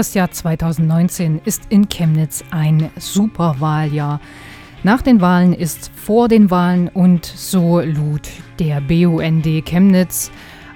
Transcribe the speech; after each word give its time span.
Das 0.00 0.14
Jahr 0.14 0.30
2019 0.30 1.42
ist 1.44 1.64
in 1.68 1.90
Chemnitz 1.90 2.42
ein 2.50 2.88
Superwahljahr. 2.96 4.18
Nach 4.82 5.02
den 5.02 5.20
Wahlen 5.20 5.52
ist 5.52 5.90
vor 5.94 6.28
den 6.28 6.50
Wahlen 6.50 6.88
und 6.88 7.26
so 7.26 7.80
lud 7.80 8.26
der 8.58 8.80
BUND 8.80 9.44
Chemnitz 9.66 10.30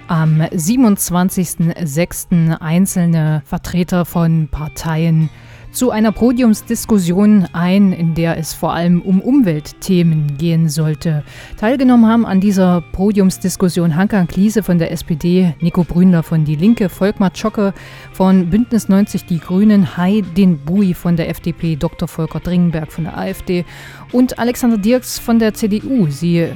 am 0.09 0.43
27.06. 0.43 2.61
einzelne 2.61 3.41
Vertreter 3.47 4.05
von 4.05 4.49
Parteien 4.49 5.31
zu 5.75 5.91
einer 5.91 6.13
Podiumsdiskussion 6.13 7.49
ein, 7.53 7.93
in 7.93 8.15
der 8.15 8.39
es 8.39 8.55
vor 8.55 8.73
allem 8.73 9.03
um 9.03 9.21
Umweltthemen 9.21 10.39
gehen 10.39 10.69
sollte. 10.69 11.25
Teilgenommen 11.57 12.07
haben 12.09 12.25
an 12.25 12.41
dieser 12.41 12.81
Podiumsdiskussion 12.93 13.97
Hankan 13.97 14.29
Kliese 14.29 14.63
von 14.63 14.79
der 14.79 14.93
SPD, 14.93 15.55
Nico 15.61 15.83
Bründer 15.83 16.23
von 16.23 16.45
Die 16.45 16.55
Linke, 16.55 16.89
Volkmar 16.89 17.35
Zschocke 17.35 17.75
von 18.13 18.51
Bündnis 18.51 18.89
90 18.89 19.27
Die 19.27 19.41
Grünen, 19.41 19.97
Heidin 19.97 20.59
Bui 20.59 20.95
von 20.95 21.17
der 21.17 21.29
FDP, 21.29 21.75
Dr. 21.75 22.07
Volker 22.07 22.39
Dringenberg 22.39 22.93
von 22.93 23.05
der 23.05 23.19
AfD 23.19 23.65
und 24.13 24.39
Alexander 24.39 24.79
Dirks 24.79 25.19
von 25.19 25.41
der 25.41 25.55
CDU. 25.55 26.07
Sie 26.09 26.51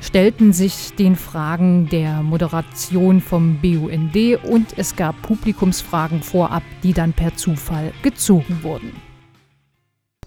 stellten 0.00 0.52
sich 0.52 0.94
den 0.94 1.16
Fragen 1.16 1.88
der 1.88 2.22
Moderation 2.22 3.20
vom 3.20 3.60
BUND 3.60 4.16
und 4.44 4.78
es 4.78 4.96
gab 4.96 5.20
Publikumsfragen 5.22 6.22
vorab, 6.22 6.62
die 6.82 6.92
dann 6.92 7.12
per 7.12 7.36
Zufall 7.36 7.92
gezogen 8.02 8.62
wurden. 8.62 8.92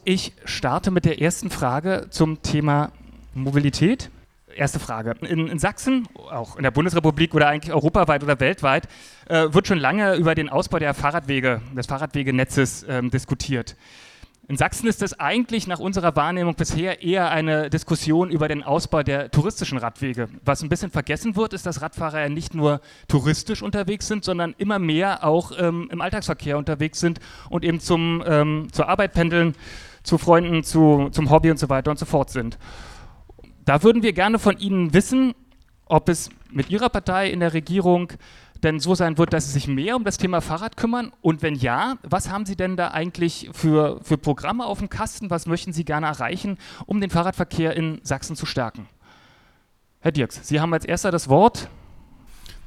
Ich 0.04 0.34
starte 0.46 0.90
mit 0.92 1.06
der 1.06 1.22
ersten 1.22 1.50
Frage 1.50 2.08
zum 2.10 2.42
Thema 2.42 2.92
Mobilität. 3.34 4.10
Erste 4.56 4.80
Frage. 4.80 5.16
In, 5.22 5.48
in, 5.48 5.60
Sachsen, 5.60 6.08
auch 6.16 6.58
in 6.58 6.64
der 6.64 6.72
Bundesrepublik 6.72 7.34
oder 7.34 7.48
eigentlich 7.48 7.74
europaweit 7.74 8.24
oder 8.24 8.40
weltweit, 8.40 8.88
äh, 9.30 9.48
wird 9.54 9.68
schon 9.68 9.78
lange 9.78 10.16
über 10.16 10.36
den 10.36 10.50
Ausbau 10.50 10.80
der 10.80 10.94
Fahrradwege, 10.94 11.62
des 11.76 11.86
Fahrradwegenetzes 11.86 12.86
ähm, 12.90 13.12
diskutiert. 13.12 13.78
In 14.52 14.58
Sachsen 14.58 14.88
ist 14.88 15.02
es 15.02 15.18
eigentlich 15.18 15.66
nach 15.66 15.80
unserer 15.80 16.14
Wahrnehmung 16.18 16.56
bisher 16.56 17.02
eher 17.02 17.32
eine 17.32 17.70
Diskussion 17.70 18.30
über 18.30 18.50
den 18.50 18.64
Ausbau 18.64 19.02
der 19.02 19.32
touristischen 19.32 19.78
Radwege. 19.78 20.28
Was 20.44 20.62
ein 20.62 20.68
bisschen 20.68 20.92
vergessen 20.92 21.38
wird, 21.38 21.54
ist, 21.54 21.66
dass 21.66 21.82
Radfahrer 21.82 22.24
ja 22.24 22.28
nicht 22.28 22.54
nur 22.54 22.82
touristisch 23.08 23.62
unterwegs 23.62 24.10
sind, 24.10 24.26
sondern 24.26 24.54
immer 24.58 24.78
mehr 24.78 25.24
auch 25.24 25.54
ähm, 25.58 25.88
im 25.90 26.02
Alltagsverkehr 26.02 26.58
unterwegs 26.58 27.00
sind 27.00 27.22
und 27.50 27.64
eben 27.64 27.80
zum, 27.80 28.22
ähm, 28.28 28.68
zur 28.74 28.90
Arbeit 28.90 29.14
pendeln, 29.14 29.56
zu 30.04 30.18
Freunden, 30.18 30.66
zu, 30.66 31.08
zum 31.14 31.30
Hobby 31.30 31.50
und 31.50 31.58
so 31.58 31.70
weiter 31.70 31.90
und 31.90 31.98
so 31.98 32.06
fort 32.06 32.30
sind. 32.30 32.58
Da 33.64 33.84
würden 33.84 34.04
wir 34.04 34.12
gerne 34.12 34.38
von 34.38 34.58
Ihnen 34.58 34.94
wissen, 34.94 35.34
ob 35.86 36.10
es 36.10 36.30
mit 36.52 36.70
Ihrer 36.70 36.90
Partei 36.90 37.30
in 37.30 37.40
der 37.40 37.54
Regierung 37.54 38.12
denn 38.64 38.80
so 38.80 38.96
sein 38.96 39.18
wird, 39.18 39.34
dass 39.34 39.46
Sie 39.46 39.52
sich 39.52 39.68
mehr 39.68 39.96
um 39.96 40.04
das 40.04 40.18
Thema 40.18 40.42
Fahrrad 40.42 40.78
kümmern? 40.78 41.12
Und 41.22 41.42
wenn 41.42 41.56
ja, 41.56 41.98
was 42.04 42.30
haben 42.30 42.46
Sie 42.46 42.56
denn 42.56 42.78
da 42.78 42.90
eigentlich 42.90 43.50
für, 43.54 44.00
für 44.04 44.18
Programme 44.18 44.66
auf 44.66 44.80
dem 44.80 44.90
Kasten? 44.90 45.30
Was 45.30 45.46
möchten 45.46 45.74
Sie 45.74 45.86
gerne 45.86 46.08
erreichen, 46.08 46.58
um 46.86 47.02
den 47.02 47.10
Fahrradverkehr 47.10 47.76
in 47.76 48.00
Sachsen 48.04 48.36
zu 48.36 48.46
stärken? 48.46 48.88
Herr 50.00 50.12
Dirks, 50.12 50.48
Sie 50.48 50.60
haben 50.60 50.74
als 50.74 50.86
erster 50.86 51.12
das 51.12 51.30
Wort. 51.30 51.70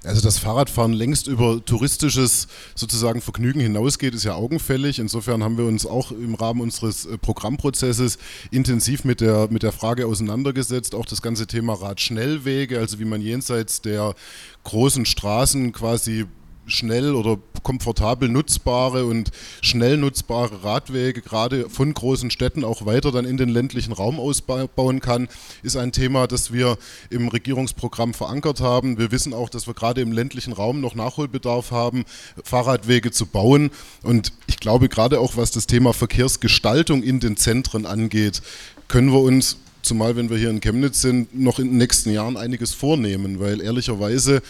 Also 0.05 0.21
das 0.21 0.39
Fahrradfahren 0.39 0.93
längst 0.93 1.29
über 1.29 1.65
touristisches 1.65 2.47
sozusagen 2.75 3.21
Vergnügen 3.21 3.61
hinausgeht, 3.61 4.15
ist 4.15 4.25
ja 4.25 4.35
augenfällig. 4.35 4.99
Insofern 4.99 5.43
haben 5.43 5.57
wir 5.57 5.65
uns 5.65 5.87
auch 5.87 6.11
im 6.11 6.35
Rahmen 6.35 6.61
unseres 6.61 7.07
äh, 7.07 7.17
Programmprozesses 7.17 8.19
intensiv 8.51 9.05
mit 9.05 9.21
der, 9.21 9.49
mit 9.51 9.63
der 9.63 9.73
Frage 9.73 10.07
auseinandergesetzt. 10.07 10.95
Auch 10.95 11.07
das 11.07 11.23
ganze 11.23 11.47
Thema 11.47 11.75
Radschnellwege, 11.75 12.79
also 12.79 12.99
wie 12.99 13.05
man 13.07 13.23
jenseits 13.23 13.81
der 13.81 14.15
großen 14.65 15.07
Straßen 15.07 15.73
quasi 15.73 16.27
schnell 16.67 17.15
oder 17.15 17.39
komfortabel 17.63 18.29
nutzbare 18.29 19.07
und 19.07 19.31
schnell 19.61 19.97
nutzbare 19.97 20.63
Radwege 20.63 21.23
gerade 21.23 21.69
von 21.69 21.93
großen 21.93 22.31
Städten 22.31 22.65
auch 22.65 22.87
weiter 22.87 23.11
dann 23.11 23.25
in 23.25 23.37
den 23.37 23.49
ländlichen 23.49 23.93
Raum 23.93 24.21
ausbauen 24.21 25.01
kann, 25.01 25.29
ist 25.63 25.77
ein 25.77 25.93
Thema, 25.93 26.27
das 26.27 26.53
wir 26.53 26.79
im 27.11 27.29
Regierungsprogramm 27.29 28.15
verankert 28.15 28.61
haben. 28.61 28.99
Wir 28.99 29.11
wissen 29.11 29.35
auch, 29.35 29.49
dass 29.49 29.67
wir 29.67 29.75
gerade 29.75 30.01
im 30.01 30.13
ländlichen 30.13 30.53
Raum 30.53 30.81
noch 30.81 30.95
Nachholbedarf 30.95 31.71
haben, 31.71 32.05
Fahrradwege 32.45 33.11
zu 33.11 33.27
bauen. 33.27 33.71
Und 34.03 34.33
ich 34.47 34.59
glaube, 34.59 34.89
gerade 34.89 35.19
auch 35.19 35.37
was 35.37 35.51
das 35.51 35.67
Thema 35.67 35.93
Verkehrsgestaltung 35.93 37.03
in 37.03 37.21
den 37.21 37.37
Zentren 37.37 37.87
angeht, 37.87 38.43
können 38.89 39.13
wir 39.13 39.21
uns 39.21 39.57
zumal 39.85 40.17
wenn 40.17 40.31
wir 40.31 40.39
hier 40.39 40.51
in 40.51 40.61
Chemnitz 40.61 41.03
sind, 41.03 41.39
noch 41.39 41.59
in 41.59 41.69
den 41.69 41.77
nächsten 41.77 42.11
Jahren 42.11 42.37
einiges 42.37 42.73
vornehmen, 42.73 43.39
weil 43.39 43.61
ehrlicherweise 43.61 44.43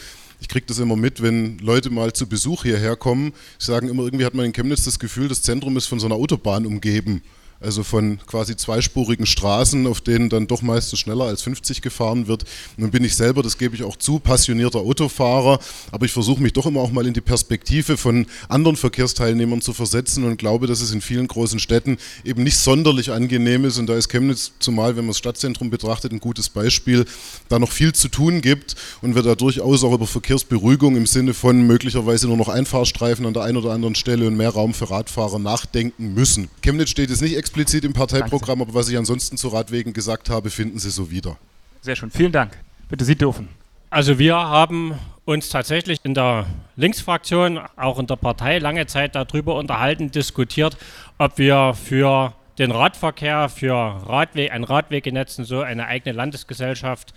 ich 0.44 0.48
kriege 0.48 0.66
das 0.66 0.78
immer 0.78 0.94
mit, 0.94 1.22
wenn 1.22 1.56
Leute 1.56 1.88
mal 1.88 2.12
zu 2.12 2.26
Besuch 2.26 2.64
hierher 2.64 2.96
kommen. 2.96 3.32
Sie 3.58 3.72
sagen 3.72 3.88
immer, 3.88 4.02
irgendwie 4.02 4.26
hat 4.26 4.34
man 4.34 4.44
in 4.44 4.52
Chemnitz 4.52 4.84
das 4.84 4.98
Gefühl, 4.98 5.28
das 5.28 5.40
Zentrum 5.40 5.78
ist 5.78 5.86
von 5.86 5.98
so 5.98 6.04
einer 6.04 6.16
Autobahn 6.16 6.66
umgeben 6.66 7.22
also 7.64 7.82
von 7.82 8.18
quasi 8.26 8.56
zweispurigen 8.56 9.26
Straßen, 9.26 9.86
auf 9.86 10.00
denen 10.00 10.28
dann 10.28 10.46
doch 10.46 10.62
meistens 10.62 10.98
schneller 10.98 11.24
als 11.24 11.42
50 11.42 11.82
gefahren 11.82 12.28
wird. 12.28 12.44
Nun 12.76 12.90
bin 12.90 13.02
ich 13.04 13.16
selber, 13.16 13.42
das 13.42 13.58
gebe 13.58 13.74
ich 13.74 13.82
auch 13.82 13.96
zu, 13.96 14.18
passionierter 14.18 14.80
Autofahrer, 14.80 15.58
aber 15.90 16.06
ich 16.06 16.12
versuche 16.12 16.42
mich 16.42 16.52
doch 16.52 16.66
immer 16.66 16.80
auch 16.80 16.92
mal 16.92 17.06
in 17.06 17.14
die 17.14 17.20
Perspektive 17.20 17.96
von 17.96 18.26
anderen 18.48 18.76
Verkehrsteilnehmern 18.76 19.62
zu 19.62 19.72
versetzen 19.72 20.24
und 20.24 20.36
glaube, 20.36 20.66
dass 20.66 20.80
es 20.80 20.92
in 20.92 21.00
vielen 21.00 21.26
großen 21.26 21.58
Städten 21.58 21.96
eben 22.24 22.42
nicht 22.42 22.58
sonderlich 22.58 23.10
angenehm 23.10 23.64
ist 23.64 23.78
und 23.78 23.86
da 23.86 23.96
ist 23.96 24.08
Chemnitz, 24.10 24.52
zumal 24.58 24.96
wenn 24.96 25.04
man 25.04 25.10
das 25.10 25.18
Stadtzentrum 25.18 25.70
betrachtet, 25.70 26.12
ein 26.12 26.20
gutes 26.20 26.50
Beispiel, 26.50 27.06
da 27.48 27.58
noch 27.58 27.72
viel 27.72 27.94
zu 27.94 28.08
tun 28.08 28.42
gibt 28.42 28.76
und 29.00 29.14
wir 29.14 29.22
da 29.22 29.34
durchaus 29.34 29.82
auch 29.84 29.94
über 29.94 30.06
Verkehrsberuhigung 30.06 30.96
im 30.96 31.06
Sinne 31.06 31.32
von 31.32 31.66
möglicherweise 31.66 32.28
nur 32.28 32.36
noch 32.36 32.48
Einfahrstreifen 32.48 33.24
an 33.24 33.32
der 33.32 33.42
einen 33.42 33.56
oder 33.56 33.72
anderen 33.72 33.94
Stelle 33.94 34.26
und 34.26 34.36
mehr 34.36 34.50
Raum 34.50 34.74
für 34.74 34.90
Radfahrer 34.90 35.38
nachdenken 35.38 36.12
müssen. 36.14 36.48
Chemnitz 36.62 36.90
steht 36.90 37.10
jetzt 37.10 37.22
nicht 37.22 37.36
explizit 37.36 37.53
im 37.56 37.92
Parteiprogramm, 37.92 38.62
aber 38.62 38.74
was 38.74 38.88
ich 38.88 38.96
ansonsten 38.96 39.36
zu 39.36 39.48
Radwegen 39.48 39.92
gesagt 39.92 40.30
habe, 40.30 40.50
finden 40.50 40.78
Sie 40.78 40.90
so 40.90 41.10
wieder. 41.10 41.36
Sehr 41.82 41.96
schön, 41.96 42.10
vielen 42.10 42.32
Dank. 42.32 42.56
Bitte 42.88 43.04
Sie 43.04 43.16
dürfen. 43.16 43.48
Also 43.90 44.18
wir 44.18 44.34
haben 44.34 44.94
uns 45.24 45.48
tatsächlich 45.48 46.00
in 46.02 46.14
der 46.14 46.46
Linksfraktion, 46.76 47.60
auch 47.76 47.98
in 47.98 48.06
der 48.06 48.16
Partei, 48.16 48.58
lange 48.58 48.86
Zeit 48.86 49.14
darüber 49.14 49.54
unterhalten, 49.56 50.10
diskutiert, 50.10 50.76
ob 51.18 51.38
wir 51.38 51.74
für 51.74 52.34
den 52.58 52.70
Radverkehr, 52.70 53.48
für 53.48 53.74
Radweg, 53.74 54.50
ein 54.52 54.64
Radwegenetz 54.64 55.38
und 55.38 55.44
so 55.44 55.60
eine 55.60 55.86
eigene 55.86 56.14
Landesgesellschaft 56.14 57.14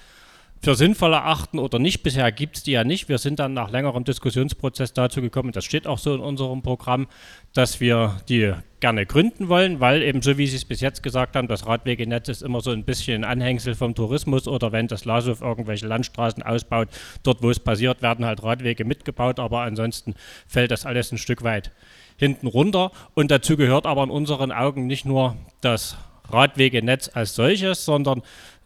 für 0.62 0.76
sinnvoll 0.76 1.14
erachten 1.14 1.60
oder 1.60 1.80
nicht. 1.80 2.04
Bisher 2.04 2.32
gibt 2.32 2.58
es 2.58 2.64
die 2.64 2.72
ja 2.72 2.84
nicht. 2.84 3.10
Wir 3.10 3.18
sind 3.18 3.40
dann 3.40 3.54
nach 3.54 3.72
längerem 3.72 4.04
Diskussionsprozess 4.04 4.94
dazu 4.94 5.22
gekommen, 5.22 5.52
das 5.52 5.66
steht 5.66 5.88
auch 5.88 6.00
so 6.00 6.14
in 6.14 6.22
unserem 6.22 6.62
Programm, 6.62 7.08
dass 7.54 7.80
wir 7.80 8.22
die 8.30 8.54
gerne 8.80 9.06
gründen 9.06 9.50
wollen, 9.50 9.80
weil 9.80 10.04
eben 10.04 10.22
so 10.22 10.38
wie 10.38 10.46
Sie 10.46 10.56
es 10.56 10.66
bis 10.66 10.82
jetzt 10.82 11.02
gesagt 11.02 11.36
haben, 11.36 11.48
das 11.48 11.66
Radwegenetz 11.66 12.30
ist 12.30 12.44
immer 12.44 12.62
so 12.62 12.72
ein 12.72 12.84
bisschen 12.84 13.24
ein 13.24 13.32
Anhängsel 13.32 13.76
vom 13.76 13.96
Tourismus 13.96 14.48
oder 14.48 14.72
wenn 14.72 14.88
das 14.88 15.06
LASUF 15.06 15.42
irgendwelche 15.42 15.88
Landstraßen 15.88 16.44
ausbaut, 16.44 16.90
dort 17.24 17.42
wo 17.42 17.50
es 17.50 17.60
passiert, 17.60 18.02
werden 18.02 18.26
halt 18.26 18.44
Radwege 18.44 18.86
mitgebaut, 18.86 19.40
aber 19.40 19.62
ansonsten 19.62 20.14
fällt 20.48 20.72
das 20.72 20.86
alles 20.86 21.12
ein 21.12 21.18
Stück 21.18 21.44
weit 21.44 21.72
hinten 22.18 22.48
runter 22.48 22.92
und 23.16 23.32
dazu 23.32 23.58
gehört 23.58 23.86
aber 23.86 24.04
in 24.04 24.10
unseren 24.10 24.52
Augen 24.52 24.86
nicht 24.86 25.06
nur 25.06 25.36
das 25.62 25.98
Radwegenetz 26.30 27.10
als 27.14 27.36
solches, 27.36 27.86
sondern 27.86 28.22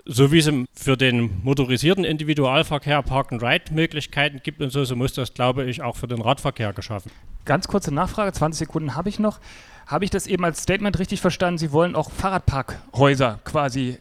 so 0.05 0.31
wie 0.31 0.39
es 0.39 0.49
für 0.73 0.97
den 0.97 1.41
motorisierten 1.43 2.03
Individualverkehr 2.03 3.01
Park-and-Ride-Möglichkeiten 3.03 4.41
gibt 4.43 4.61
und 4.61 4.71
so, 4.71 4.83
so 4.83 4.95
muss 4.95 5.13
das, 5.13 5.33
glaube 5.33 5.65
ich, 5.65 5.81
auch 5.81 5.95
für 5.95 6.07
den 6.07 6.21
Radverkehr 6.21 6.73
geschaffen. 6.73 7.11
Ganz 7.45 7.67
kurze 7.67 7.93
Nachfrage, 7.93 8.31
20 8.31 8.59
Sekunden 8.59 8.95
habe 8.95 9.09
ich 9.09 9.19
noch. 9.19 9.39
Habe 9.87 10.05
ich 10.05 10.11
das 10.11 10.27
eben 10.27 10.45
als 10.45 10.63
Statement 10.63 10.99
richtig 10.99 11.21
verstanden? 11.21 11.57
Sie 11.57 11.71
wollen 11.71 11.95
auch 11.95 12.11
Fahrradparkhäuser 12.11 13.39
quasi 13.43 13.97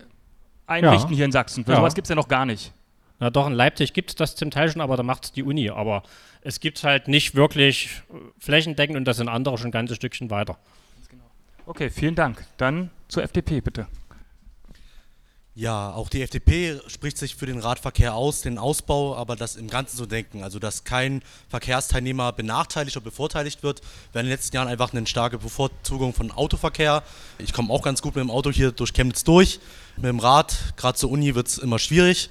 einrichten 0.66 1.10
ja. 1.10 1.16
hier 1.16 1.24
in 1.24 1.32
Sachsen. 1.32 1.64
Ja. 1.66 1.76
sowas 1.76 1.94
gibt 1.94 2.06
es 2.06 2.10
ja 2.10 2.14
noch 2.14 2.28
gar 2.28 2.46
nicht. 2.46 2.72
Na 3.18 3.28
doch, 3.28 3.46
in 3.46 3.52
Leipzig 3.52 3.92
gibt 3.92 4.10
es 4.10 4.16
das 4.16 4.36
zum 4.36 4.50
Teil 4.50 4.70
schon, 4.70 4.80
aber 4.80 4.96
da 4.96 5.02
macht 5.02 5.24
es 5.24 5.32
die 5.32 5.42
Uni. 5.42 5.68
Aber 5.68 6.02
es 6.42 6.60
gibt 6.60 6.82
halt 6.84 7.08
nicht 7.08 7.34
wirklich 7.34 8.02
flächendeckend 8.38 8.96
und 8.96 9.04
das 9.04 9.18
sind 9.18 9.28
andere 9.28 9.58
schon 9.58 9.68
ein 9.68 9.72
ganzes 9.72 9.96
Stückchen 9.96 10.30
weiter. 10.30 10.58
Genau. 11.10 11.24
Okay, 11.66 11.90
vielen 11.90 12.14
Dank. 12.14 12.46
Dann 12.56 12.90
zur 13.08 13.22
FDP 13.22 13.60
bitte. 13.60 13.86
Ja, 15.56 15.92
auch 15.92 16.08
die 16.08 16.22
FDP 16.22 16.80
spricht 16.86 17.18
sich 17.18 17.34
für 17.34 17.44
den 17.44 17.58
Radverkehr 17.58 18.14
aus, 18.14 18.40
den 18.40 18.56
Ausbau, 18.56 19.16
aber 19.16 19.34
das 19.34 19.56
im 19.56 19.66
Ganzen 19.66 19.96
zu 19.96 20.06
denken, 20.06 20.44
also 20.44 20.60
dass 20.60 20.84
kein 20.84 21.22
Verkehrsteilnehmer 21.48 22.32
benachteiligt 22.32 22.96
oder 22.96 23.02
bevorteiligt 23.04 23.64
wird. 23.64 23.80
Wir 24.12 24.20
haben 24.20 24.26
in 24.26 24.30
den 24.30 24.36
letzten 24.36 24.54
Jahren 24.54 24.68
einfach 24.68 24.92
eine 24.92 25.04
starke 25.08 25.38
Bevorzugung 25.38 26.14
von 26.14 26.30
Autoverkehr. 26.30 27.02
Ich 27.38 27.52
komme 27.52 27.72
auch 27.72 27.82
ganz 27.82 28.00
gut 28.00 28.14
mit 28.14 28.22
dem 28.22 28.30
Auto 28.30 28.52
hier 28.52 28.70
durch 28.70 28.92
Chemnitz 28.92 29.24
durch. 29.24 29.58
Mit 29.96 30.06
dem 30.06 30.20
Rad, 30.20 30.56
gerade 30.76 30.96
zur 30.96 31.10
Uni, 31.10 31.34
wird 31.34 31.48
es 31.48 31.58
immer 31.58 31.80
schwierig. 31.80 32.30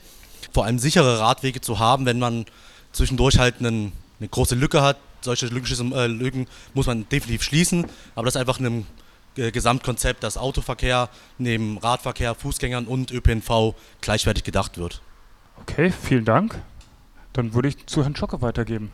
Vor 0.54 0.64
allem 0.64 0.80
sichere 0.80 1.20
Radwege 1.20 1.60
zu 1.60 1.78
haben, 1.78 2.06
wenn 2.06 2.20
man 2.20 2.46
zwischendurch 2.94 3.38
halt 3.38 3.60
einen, 3.60 3.92
eine 4.20 4.30
große 4.30 4.56
Lücke 4.56 4.82
hat. 4.82 4.98
Solche 5.20 5.48
äh, 5.48 6.08
Lücken 6.08 6.48
muss 6.74 6.88
man 6.88 7.08
definitiv 7.10 7.44
schließen, 7.44 7.86
aber 8.16 8.26
das 8.26 8.38
einfach 8.38 8.60
einem 8.60 8.86
Gesamtkonzept, 9.36 10.24
dass 10.24 10.38
Autoverkehr 10.38 11.10
neben 11.38 11.78
Radverkehr, 11.78 12.36
Fußgängern 12.36 12.86
und 12.86 13.12
ÖPNV 13.12 13.76
gleichwertig 14.02 14.44
gedacht 14.44 14.78
wird. 14.78 15.02
Okay, 15.62 15.92
vielen 15.92 16.26
Dank. 16.26 16.62
Dann 17.34 17.54
würde 17.54 17.70
ich 17.70 17.86
zu 17.86 18.04
Herrn 18.04 18.16
Schocke 18.16 18.42
weitergeben. 18.42 18.92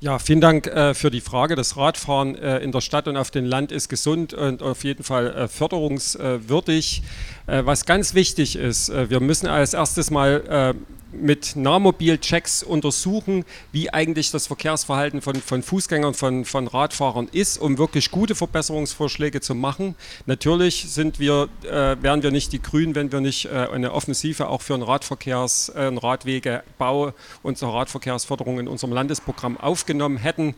Ja, 0.00 0.18
vielen 0.18 0.42
Dank 0.42 0.66
äh, 0.66 0.92
für 0.92 1.10
die 1.10 1.22
Frage. 1.22 1.56
Das 1.56 1.78
Radfahren 1.78 2.34
äh, 2.34 2.58
in 2.58 2.70
der 2.70 2.82
Stadt 2.82 3.08
und 3.08 3.16
auf 3.16 3.30
dem 3.30 3.46
Land 3.46 3.72
ist 3.72 3.88
gesund 3.88 4.34
und 4.34 4.62
auf 4.62 4.84
jeden 4.84 5.02
Fall 5.02 5.34
äh, 5.34 5.48
förderungswürdig. 5.48 7.02
Äh, 7.46 7.64
was 7.64 7.86
ganz 7.86 8.12
wichtig 8.12 8.56
ist, 8.56 8.90
äh, 8.90 9.08
wir 9.08 9.20
müssen 9.20 9.46
als 9.46 9.72
erstes 9.72 10.10
mal 10.10 10.74
äh, 10.74 11.05
mit 11.20 11.56
Nahmobil-Checks 11.56 12.62
untersuchen, 12.62 13.44
wie 13.72 13.92
eigentlich 13.92 14.30
das 14.30 14.46
Verkehrsverhalten 14.46 15.20
von, 15.20 15.36
von 15.36 15.62
Fußgängern, 15.62 16.14
von, 16.14 16.44
von 16.44 16.66
Radfahrern 16.66 17.28
ist, 17.32 17.58
um 17.58 17.78
wirklich 17.78 18.10
gute 18.10 18.34
Verbesserungsvorschläge 18.34 19.40
zu 19.40 19.54
machen. 19.54 19.94
Natürlich 20.26 20.86
sind 20.88 21.18
wir, 21.18 21.48
äh, 21.64 21.96
wären 22.00 22.22
wir 22.22 22.30
nicht 22.30 22.52
die 22.52 22.62
Grünen, 22.62 22.94
wenn 22.94 23.12
wir 23.12 23.20
nicht 23.20 23.46
äh, 23.46 23.68
eine 23.72 23.92
Offensive 23.92 24.48
auch 24.48 24.62
für 24.62 24.74
einen 24.74 24.82
Radverkehrs-, 24.82 25.74
äh, 25.74 25.86
einen 25.86 25.98
Radwegebau 25.98 27.12
und 27.42 27.58
zur 27.58 27.72
Radverkehrsförderung 27.72 28.60
in 28.60 28.68
unserem 28.68 28.92
Landesprogramm 28.92 29.56
aufgenommen 29.56 30.18
hätten. 30.18 30.54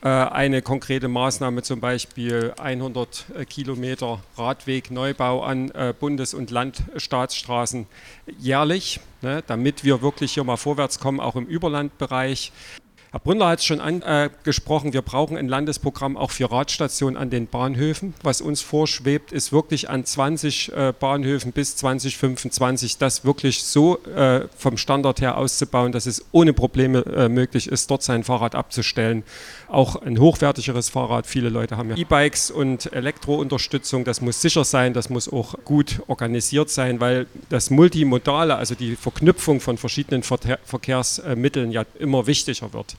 Äh, 0.00 0.08
eine 0.08 0.62
konkrete 0.62 1.08
Maßnahme, 1.08 1.62
zum 1.62 1.80
Beispiel 1.80 2.54
100 2.56 3.24
äh, 3.34 3.44
Kilometer 3.44 4.20
Radwegneubau 4.36 5.42
an 5.42 5.72
äh, 5.72 5.92
Bundes- 5.98 6.34
und 6.34 6.52
Landstaatsstraßen 6.52 7.86
jährlich, 8.38 9.00
ne, 9.22 9.42
damit 9.48 9.82
wir 9.82 10.00
wirklich 10.00 10.34
hier 10.34 10.44
mal 10.44 10.56
vorwärts 10.56 11.00
kommen, 11.00 11.18
auch 11.18 11.34
im 11.34 11.46
Überlandbereich. 11.46 12.52
Herr 13.10 13.20
Bründer 13.20 13.48
hat 13.48 13.60
es 13.60 13.64
schon 13.64 13.80
angesprochen, 13.80 14.92
wir 14.92 15.00
brauchen 15.00 15.38
ein 15.38 15.48
Landesprogramm 15.48 16.18
auch 16.18 16.30
für 16.30 16.52
Radstationen 16.52 17.16
an 17.16 17.30
den 17.30 17.46
Bahnhöfen. 17.46 18.12
Was 18.22 18.42
uns 18.42 18.60
vorschwebt, 18.60 19.32
ist 19.32 19.50
wirklich 19.50 19.88
an 19.88 20.04
20 20.04 20.72
äh, 20.72 20.92
Bahnhöfen 20.92 21.52
bis 21.52 21.74
2025 21.76 22.98
das 22.98 23.24
wirklich 23.24 23.64
so 23.64 23.98
vom 24.58 24.76
Standard 24.76 25.22
her 25.22 25.38
auszubauen, 25.38 25.90
dass 25.90 26.04
es 26.04 26.26
ohne 26.32 26.52
Probleme 26.52 27.28
möglich 27.30 27.68
ist, 27.68 27.90
dort 27.90 28.02
sein 28.02 28.24
Fahrrad 28.24 28.54
abzustellen. 28.54 29.24
Auch 29.68 29.96
ein 29.96 30.18
hochwertigeres 30.18 30.88
Fahrrad. 30.88 31.26
Viele 31.26 31.50
Leute 31.50 31.76
haben 31.76 31.90
ja 31.90 31.96
E-Bikes 31.96 32.50
und 32.50 32.90
Elektrounterstützung. 32.92 34.04
Das 34.04 34.22
muss 34.22 34.40
sicher 34.40 34.64
sein, 34.64 34.94
das 34.94 35.10
muss 35.10 35.30
auch 35.30 35.56
gut 35.64 36.00
organisiert 36.06 36.70
sein, 36.70 37.00
weil 37.00 37.26
das 37.50 37.68
Multimodale, 37.68 38.56
also 38.56 38.74
die 38.74 38.96
Verknüpfung 38.96 39.60
von 39.60 39.76
verschiedenen 39.76 40.22
Verkehrsmitteln 40.22 41.70
ja 41.70 41.84
immer 41.98 42.26
wichtiger 42.26 42.72
wird. 42.72 42.96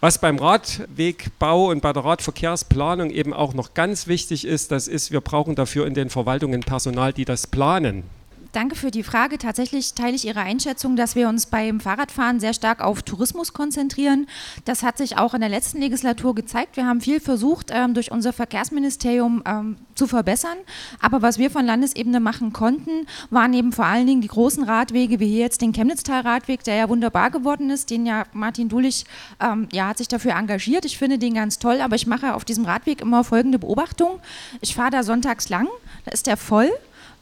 Was 0.00 0.20
beim 0.20 0.38
Radwegbau 0.38 1.70
und 1.70 1.82
bei 1.82 1.92
der 1.92 2.04
Radverkehrsplanung 2.04 3.10
eben 3.10 3.32
auch 3.32 3.54
noch 3.54 3.74
ganz 3.74 4.06
wichtig 4.06 4.44
ist, 4.44 4.70
das 4.70 4.86
ist, 4.86 5.10
wir 5.10 5.20
brauchen 5.20 5.56
dafür 5.56 5.86
in 5.86 5.94
den 5.94 6.08
Verwaltungen 6.08 6.60
Personal, 6.60 7.12
die 7.12 7.24
das 7.24 7.48
planen. 7.48 8.04
Danke 8.52 8.76
für 8.76 8.90
die 8.90 9.02
Frage. 9.02 9.36
Tatsächlich 9.36 9.92
teile 9.92 10.16
ich 10.16 10.26
Ihre 10.26 10.40
Einschätzung, 10.40 10.96
dass 10.96 11.14
wir 11.14 11.28
uns 11.28 11.46
beim 11.46 11.80
Fahrradfahren 11.80 12.40
sehr 12.40 12.54
stark 12.54 12.80
auf 12.80 13.02
Tourismus 13.02 13.52
konzentrieren. 13.52 14.26
Das 14.64 14.82
hat 14.82 14.96
sich 14.96 15.18
auch 15.18 15.34
in 15.34 15.40
der 15.40 15.50
letzten 15.50 15.78
Legislatur 15.78 16.34
gezeigt. 16.34 16.76
Wir 16.76 16.86
haben 16.86 17.02
viel 17.02 17.20
versucht, 17.20 17.70
ähm, 17.70 17.92
durch 17.92 18.10
unser 18.10 18.32
Verkehrsministerium 18.32 19.42
ähm, 19.46 19.76
zu 19.94 20.06
verbessern. 20.06 20.56
Aber 21.00 21.20
was 21.20 21.38
wir 21.38 21.50
von 21.50 21.66
Landesebene 21.66 22.20
machen 22.20 22.54
konnten, 22.54 23.06
waren 23.28 23.52
eben 23.52 23.72
vor 23.72 23.84
allen 23.84 24.06
Dingen 24.06 24.22
die 24.22 24.28
großen 24.28 24.64
Radwege, 24.64 25.20
wie 25.20 25.28
hier 25.28 25.40
jetzt 25.40 25.60
den 25.60 25.74
Chemnitztal-Radweg, 25.74 26.64
der 26.64 26.76
ja 26.76 26.88
wunderbar 26.88 27.30
geworden 27.30 27.68
ist. 27.68 27.90
Den 27.90 28.06
ja 28.06 28.24
Martin 28.32 28.70
Dulich 28.70 29.04
ähm, 29.40 29.68
ja, 29.72 29.88
hat 29.88 29.98
sich 29.98 30.08
dafür 30.08 30.32
engagiert. 30.32 30.86
Ich 30.86 30.96
finde 30.96 31.18
den 31.18 31.34
ganz 31.34 31.58
toll, 31.58 31.82
aber 31.82 31.96
ich 31.96 32.06
mache 32.06 32.34
auf 32.34 32.46
diesem 32.46 32.64
Radweg 32.64 33.02
immer 33.02 33.24
folgende 33.24 33.58
Beobachtung. 33.58 34.20
Ich 34.62 34.74
fahre 34.74 34.90
da 34.90 35.02
sonntags 35.02 35.50
lang, 35.50 35.68
da 36.06 36.12
ist 36.12 36.26
der 36.26 36.38
voll 36.38 36.70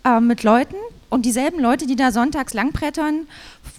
äh, 0.06 0.20
mit 0.20 0.42
Leuten 0.42 0.76
und 1.10 1.24
dieselben 1.24 1.60
Leute, 1.60 1.86
die 1.86 1.96
da 1.96 2.12
sonntags 2.12 2.54
langbrettern, 2.54 3.26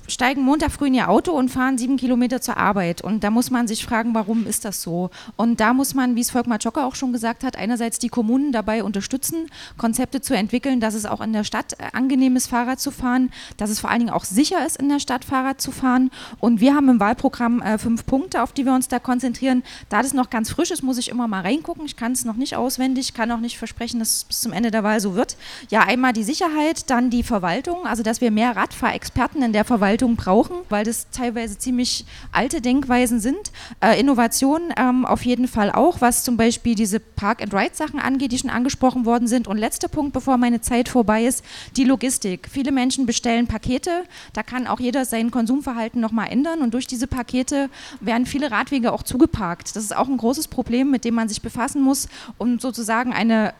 steigen 0.07 0.41
Montag 0.41 0.71
früh 0.71 0.87
in 0.87 0.93
ihr 0.93 1.09
Auto 1.09 1.31
und 1.31 1.49
fahren 1.49 1.77
sieben 1.77 1.97
Kilometer 1.97 2.41
zur 2.41 2.57
Arbeit. 2.57 3.01
Und 3.01 3.23
da 3.23 3.29
muss 3.29 3.51
man 3.51 3.67
sich 3.67 3.85
fragen, 3.85 4.13
warum 4.13 4.47
ist 4.47 4.65
das 4.65 4.81
so? 4.81 5.09
Und 5.35 5.59
da 5.59 5.73
muss 5.73 5.93
man, 5.93 6.15
wie 6.15 6.21
es 6.21 6.31
Volkmar 6.31 6.57
Jocker 6.59 6.85
auch 6.85 6.95
schon 6.95 7.13
gesagt 7.13 7.43
hat, 7.43 7.57
einerseits 7.57 7.99
die 7.99 8.09
Kommunen 8.09 8.51
dabei 8.51 8.83
unterstützen, 8.83 9.47
Konzepte 9.77 10.21
zu 10.21 10.33
entwickeln, 10.35 10.79
dass 10.79 10.93
es 10.93 11.05
auch 11.05 11.21
in 11.21 11.33
der 11.33 11.43
Stadt 11.43 11.73
äh, 11.73 11.89
angenehm 11.93 12.35
ist, 12.35 12.47
Fahrrad 12.47 12.79
zu 12.79 12.91
fahren, 12.91 13.31
dass 13.57 13.69
es 13.69 13.79
vor 13.79 13.89
allen 13.89 13.99
Dingen 13.99 14.11
auch 14.11 14.25
sicher 14.25 14.65
ist, 14.65 14.77
in 14.77 14.89
der 14.89 14.99
Stadt 14.99 15.25
Fahrrad 15.25 15.61
zu 15.61 15.71
fahren. 15.71 16.09
Und 16.39 16.61
wir 16.61 16.73
haben 16.73 16.89
im 16.89 16.99
Wahlprogramm 16.99 17.61
äh, 17.61 17.77
fünf 17.77 18.05
Punkte, 18.05 18.41
auf 18.41 18.53
die 18.53 18.65
wir 18.65 18.73
uns 18.73 18.87
da 18.87 18.99
konzentrieren. 18.99 19.63
Da 19.89 20.01
das 20.01 20.13
noch 20.13 20.29
ganz 20.29 20.49
frisch 20.51 20.71
ist, 20.71 20.83
muss 20.83 20.97
ich 20.97 21.09
immer 21.09 21.27
mal 21.27 21.41
reingucken. 21.41 21.85
Ich 21.85 21.97
kann 21.97 22.13
es 22.13 22.25
noch 22.25 22.35
nicht 22.35 22.55
auswendig, 22.55 23.13
kann 23.13 23.31
auch 23.31 23.39
nicht 23.39 23.57
versprechen, 23.57 23.99
dass 23.99 24.15
es 24.15 24.23
bis 24.23 24.41
zum 24.41 24.53
Ende 24.53 24.71
der 24.71 24.83
Wahl 24.83 24.99
so 24.99 25.15
wird. 25.15 25.37
Ja, 25.69 25.81
einmal 25.81 26.13
die 26.13 26.23
Sicherheit, 26.23 26.89
dann 26.89 27.09
die 27.09 27.23
Verwaltung, 27.23 27.85
also 27.85 28.03
dass 28.03 28.21
wir 28.21 28.31
mehr 28.31 28.55
Radfahrexperten 28.55 29.41
in 29.41 29.53
der 29.53 29.65
Verwaltung 29.65 29.96
Gestaltung 29.97 30.15
brauchen, 30.15 30.57
weil 30.69 30.85
das 30.85 31.07
teilweise 31.09 31.57
ziemlich 31.57 32.05
alte 32.31 32.61
Denkweisen 32.61 33.19
sind. 33.19 33.51
Äh, 33.81 33.99
Innovationen 33.99 34.71
ähm, 34.77 35.05
auf 35.05 35.25
jeden 35.25 35.47
Fall 35.47 35.71
auch, 35.71 36.01
was 36.01 36.23
zum 36.23 36.37
Beispiel 36.37 36.75
diese 36.75 36.99
Park-and-Ride-Sachen 36.99 37.99
angeht, 37.99 38.31
die 38.31 38.37
schon 38.37 38.51
angesprochen 38.51 39.05
worden 39.05 39.27
sind. 39.27 39.47
Und 39.47 39.57
letzter 39.57 39.87
Punkt, 39.87 40.13
bevor 40.13 40.37
meine 40.37 40.61
Zeit 40.61 40.87
vorbei 40.87 41.25
ist, 41.25 41.43
die 41.75 41.83
Logistik. 41.83 42.47
Viele 42.51 42.71
Menschen 42.71 43.07
bestellen 43.07 43.47
Pakete, 43.47 44.03
da 44.33 44.43
kann 44.43 44.67
auch 44.67 44.79
jeder 44.79 45.03
sein 45.05 45.31
Konsumverhalten 45.31 45.99
nochmal 45.99 46.29
ändern 46.29 46.61
und 46.61 46.73
durch 46.73 46.85
diese 46.85 47.07
Pakete 47.07 47.69
werden 47.99 48.27
viele 48.27 48.51
Radwege 48.51 48.93
auch 48.93 49.01
zugeparkt. 49.01 49.75
Das 49.75 49.83
ist 49.83 49.95
auch 49.95 50.07
ein 50.07 50.17
großes 50.17 50.47
Problem, 50.47 50.91
mit 50.91 51.05
dem 51.05 51.15
man 51.15 51.27
sich 51.27 51.41
befassen 51.41 51.81
muss, 51.81 52.07
um 52.37 52.59
sozusagen 52.59 53.13
eine 53.13 53.49
äh, 53.49 53.53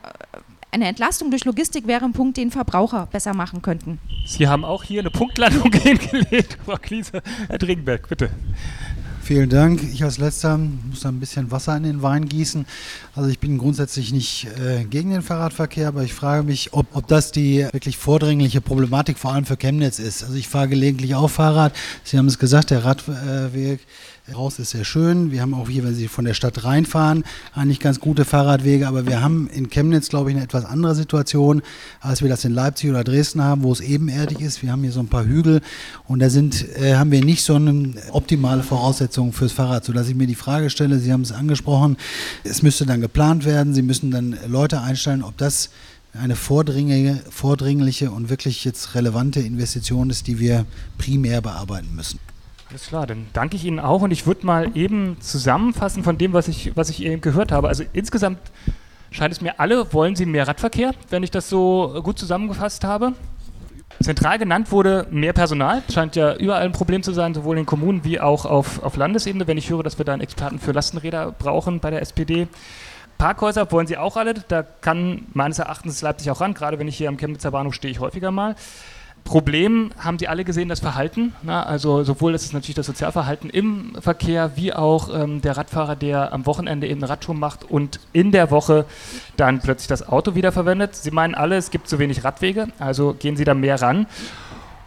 eine 0.72 0.88
Entlastung 0.88 1.30
durch 1.32 1.46
Logistik 1.46 1.88
wäre 1.88 2.06
ein 2.06 2.14
Punkt, 2.14 2.38
den 2.38 2.52
Verbraucher 2.52 3.08
besser 3.12 3.34
machen 3.34 3.62
könnten. 3.62 4.00
Sie 4.26 4.48
haben 4.48 4.66
auch 4.66 4.84
hier 4.84 5.00
eine 5.00 5.12
Punktlandung 5.12 5.72
hingelegt, 5.74 6.58
Frau 6.66 6.76
Kliese. 6.76 7.22
Herr 7.48 7.58
Dringenberg, 7.58 8.08
bitte. 8.10 8.30
Vielen 9.28 9.50
Dank. 9.50 9.84
Ich 9.84 10.06
als 10.06 10.20
letzter 10.20 10.58
muss 10.58 11.06
ein 11.06 11.20
bisschen 11.20 11.52
Wasser 11.52 11.76
in 11.76 11.84
den 11.84 12.02
Wein 12.02 12.30
gießen. 12.30 12.66
Also 13.14 13.30
ich 13.30 13.40
bin 13.40 13.58
grundsätzlich 13.58 14.14
nicht 14.14 14.48
äh, 14.58 14.86
gegen 14.86 15.10
den 15.10 15.22
Fahrradverkehr, 15.22 15.90
aber 15.90 16.04
ich 16.04 16.14
frage 16.14 16.44
mich, 16.44 16.72
ob, 16.72 16.86
ob 16.96 17.08
das 17.08 17.34
die 17.34 17.68
wirklich 17.74 17.98
vordringliche 17.98 18.62
Problematik 18.62 19.18
vor 19.18 19.34
allem 19.34 19.44
für 19.44 19.58
Chemnitz 19.58 20.00
ist. 20.00 20.24
Also 20.24 20.36
ich 20.36 20.48
fahre 20.48 20.70
gelegentlich 20.70 21.14
auch 21.16 21.28
Fahrrad. 21.28 21.74
Sie 22.06 22.18
haben 22.18 22.28
es 22.28 22.40
gesagt, 22.40 22.70
der 22.70 22.86
Radweg 22.86 23.82
Raus 24.36 24.60
ist 24.60 24.72
sehr 24.72 24.84
schön. 24.84 25.32
Wir 25.32 25.42
haben 25.42 25.54
auch 25.54 25.70
hier, 25.70 25.86
wenn 25.86 25.96
Sie 25.96 26.10
von 26.10 26.26
der 26.26 26.34
Stadt 26.34 26.66
reinfahren, 26.66 27.24
eigentlich 27.54 27.80
ganz 27.80 28.02
gute 28.02 28.26
Fahrradwege. 28.26 28.86
Aber 28.86 29.08
wir 29.08 29.22
haben 29.22 29.48
in 29.48 29.70
Chemnitz, 29.70 30.10
glaube 30.10 30.30
ich, 30.30 30.36
eine 30.36 30.44
etwas 30.44 30.66
andere 30.66 30.96
Situation, 30.96 31.62
als 32.02 32.22
wir 32.22 32.28
das 32.28 32.44
in 32.44 32.52
Leipzig 32.52 32.90
oder 32.90 33.06
Dresden 33.06 33.42
haben, 33.42 33.64
wo 33.64 33.72
es 33.72 33.80
ebenerdig 33.80 34.42
ist. 34.42 34.62
Wir 34.62 34.74
haben 34.74 34.84
hier 34.84 34.92
so 34.92 35.00
ein 35.00 35.08
paar 35.08 35.24
Hügel 35.24 35.62
und 36.08 36.20
da 36.20 36.30
sind, 36.30 36.66
äh, 36.78 36.96
haben 36.96 37.12
wir 37.12 37.24
nicht 37.24 37.42
so 37.42 37.56
eine 37.56 37.94
optimale 38.12 38.64
Voraussetzung 38.64 39.32
fürs 39.32 39.54
Fahrrad, 39.54 39.86
sodass 39.86 40.10
ich 40.10 40.16
mir 40.16 40.28
die 40.28 40.36
Frage 40.36 40.70
stelle, 40.70 41.00
Sie 41.00 41.14
haben 41.14 41.22
es 41.22 41.32
angesprochen, 41.32 41.96
es 42.44 42.62
müsste 42.62 42.86
dann 42.86 43.00
geplant 43.00 43.46
werden, 43.46 43.74
Sie 43.74 43.82
müssen 43.82 44.12
dann 44.12 44.38
Leute 44.46 44.82
einstellen, 44.82 45.24
ob 45.24 45.38
das 45.38 45.70
eine 46.14 46.36
vordringliche, 46.36 47.24
vordringliche 47.30 48.12
und 48.12 48.30
wirklich 48.30 48.66
jetzt 48.66 48.94
relevante 48.94 49.40
Investition 49.40 50.10
ist, 50.10 50.28
die 50.28 50.40
wir 50.40 50.66
primär 50.98 51.42
bearbeiten 51.42 51.96
müssen. 51.96 52.20
Alles 52.70 52.88
klar, 52.88 53.08
dann 53.08 53.28
danke 53.32 53.56
ich 53.56 53.64
Ihnen 53.64 53.80
auch 53.80 54.02
und 54.02 54.12
ich 54.12 54.28
würde 54.28 54.46
mal 54.46 54.76
eben 54.76 55.22
zusammenfassen 55.22 56.04
von 56.04 56.18
dem, 56.18 56.34
was 56.34 56.50
ich, 56.50 56.76
was 56.76 56.90
ich 56.90 57.04
eben 57.04 57.22
gehört 57.22 57.52
habe. 57.52 57.70
Also 57.70 57.84
insgesamt 57.94 58.40
scheint 59.10 59.34
es 59.34 59.40
mir 59.40 59.60
alle, 59.60 59.94
wollen 59.94 60.16
Sie 60.18 60.26
mehr 60.26 60.48
Radverkehr, 60.48 60.94
wenn 61.10 61.24
ich 61.24 61.32
das 61.32 61.50
so 61.50 62.02
gut 62.04 62.20
zusammengefasst 62.20 62.84
habe. 62.84 63.14
Zentral 64.02 64.38
genannt 64.38 64.72
wurde 64.72 65.08
mehr 65.10 65.34
Personal. 65.34 65.82
Scheint 65.92 66.16
ja 66.16 66.36
überall 66.36 66.64
ein 66.64 66.72
Problem 66.72 67.02
zu 67.04 67.14
sein, 67.14 67.34
sowohl 67.34 67.58
in 67.58 67.66
Kommunen 67.66 68.04
wie 68.04 68.20
auch 68.20 68.46
auf, 68.46 68.84
auf 68.84 68.96
Landesebene. 68.96 69.48
Wenn 69.48 69.58
ich 69.58 69.70
höre, 69.70 69.82
dass 69.82 69.98
wir 69.98 70.06
da 70.06 70.14
einen 70.14 70.22
Experten 70.22 70.60
für 70.60 70.72
Lastenräder 70.72 71.32
brauchen 71.32 71.80
bei 71.80 71.90
der 71.90 72.02
SPD. 72.02 72.48
Parkhäuser 73.18 73.72
wollen 73.72 73.88
sie 73.88 73.98
auch 73.98 74.16
alle. 74.16 74.36
Da 74.36 74.62
kann 74.62 75.26
meines 75.34 75.58
Erachtens 75.58 76.02
Leipzig 76.02 76.30
auch 76.30 76.42
ran. 76.42 76.54
Gerade 76.54 76.78
wenn 76.78 76.88
ich 76.88 76.98
hier 76.98 77.10
am 77.10 77.18
Chemnitzer 77.18 77.50
Bahnhof 77.50 77.74
stehe, 77.74 77.92
ich 77.92 78.00
häufiger 78.00 78.30
mal. 78.30 78.56
Problem 79.28 79.92
haben 80.00 80.18
Sie 80.18 80.30
alle 80.30 80.46
gesehen, 80.46 80.70
das 80.70 80.80
Verhalten. 80.80 81.36
Na, 81.44 81.62
also 81.64 82.04
sowohl 82.06 82.34
ist 82.34 82.46
es 82.46 82.54
natürlich 82.54 82.76
das 82.76 82.86
Sozialverhalten 82.86 83.50
im 83.50 83.98
Verkehr, 84.00 84.56
wie 84.56 84.72
auch 84.72 85.14
ähm, 85.14 85.42
der 85.42 85.58
Radfahrer, 85.58 85.98
der 85.98 86.32
am 86.32 86.46
Wochenende 86.46 86.88
eben 86.88 87.02
eine 87.02 87.10
Radtour 87.10 87.36
macht 87.36 87.66
und 87.66 88.00
in 88.14 88.32
der 88.32 88.52
Woche 88.52 88.86
dann 89.36 89.60
plötzlich 89.60 89.90
das 89.90 90.08
Auto 90.08 90.34
wiederverwendet. 90.36 90.96
Sie 90.96 91.12
meinen 91.12 91.36
alle, 91.36 91.58
es 91.58 91.72
gibt 91.72 91.90
zu 91.90 92.00
wenig 92.00 92.24
Radwege, 92.24 92.70
also 92.80 93.14
gehen 93.20 93.36
Sie 93.36 93.44
da 93.44 93.54
mehr 93.54 93.82
ran. 93.82 94.08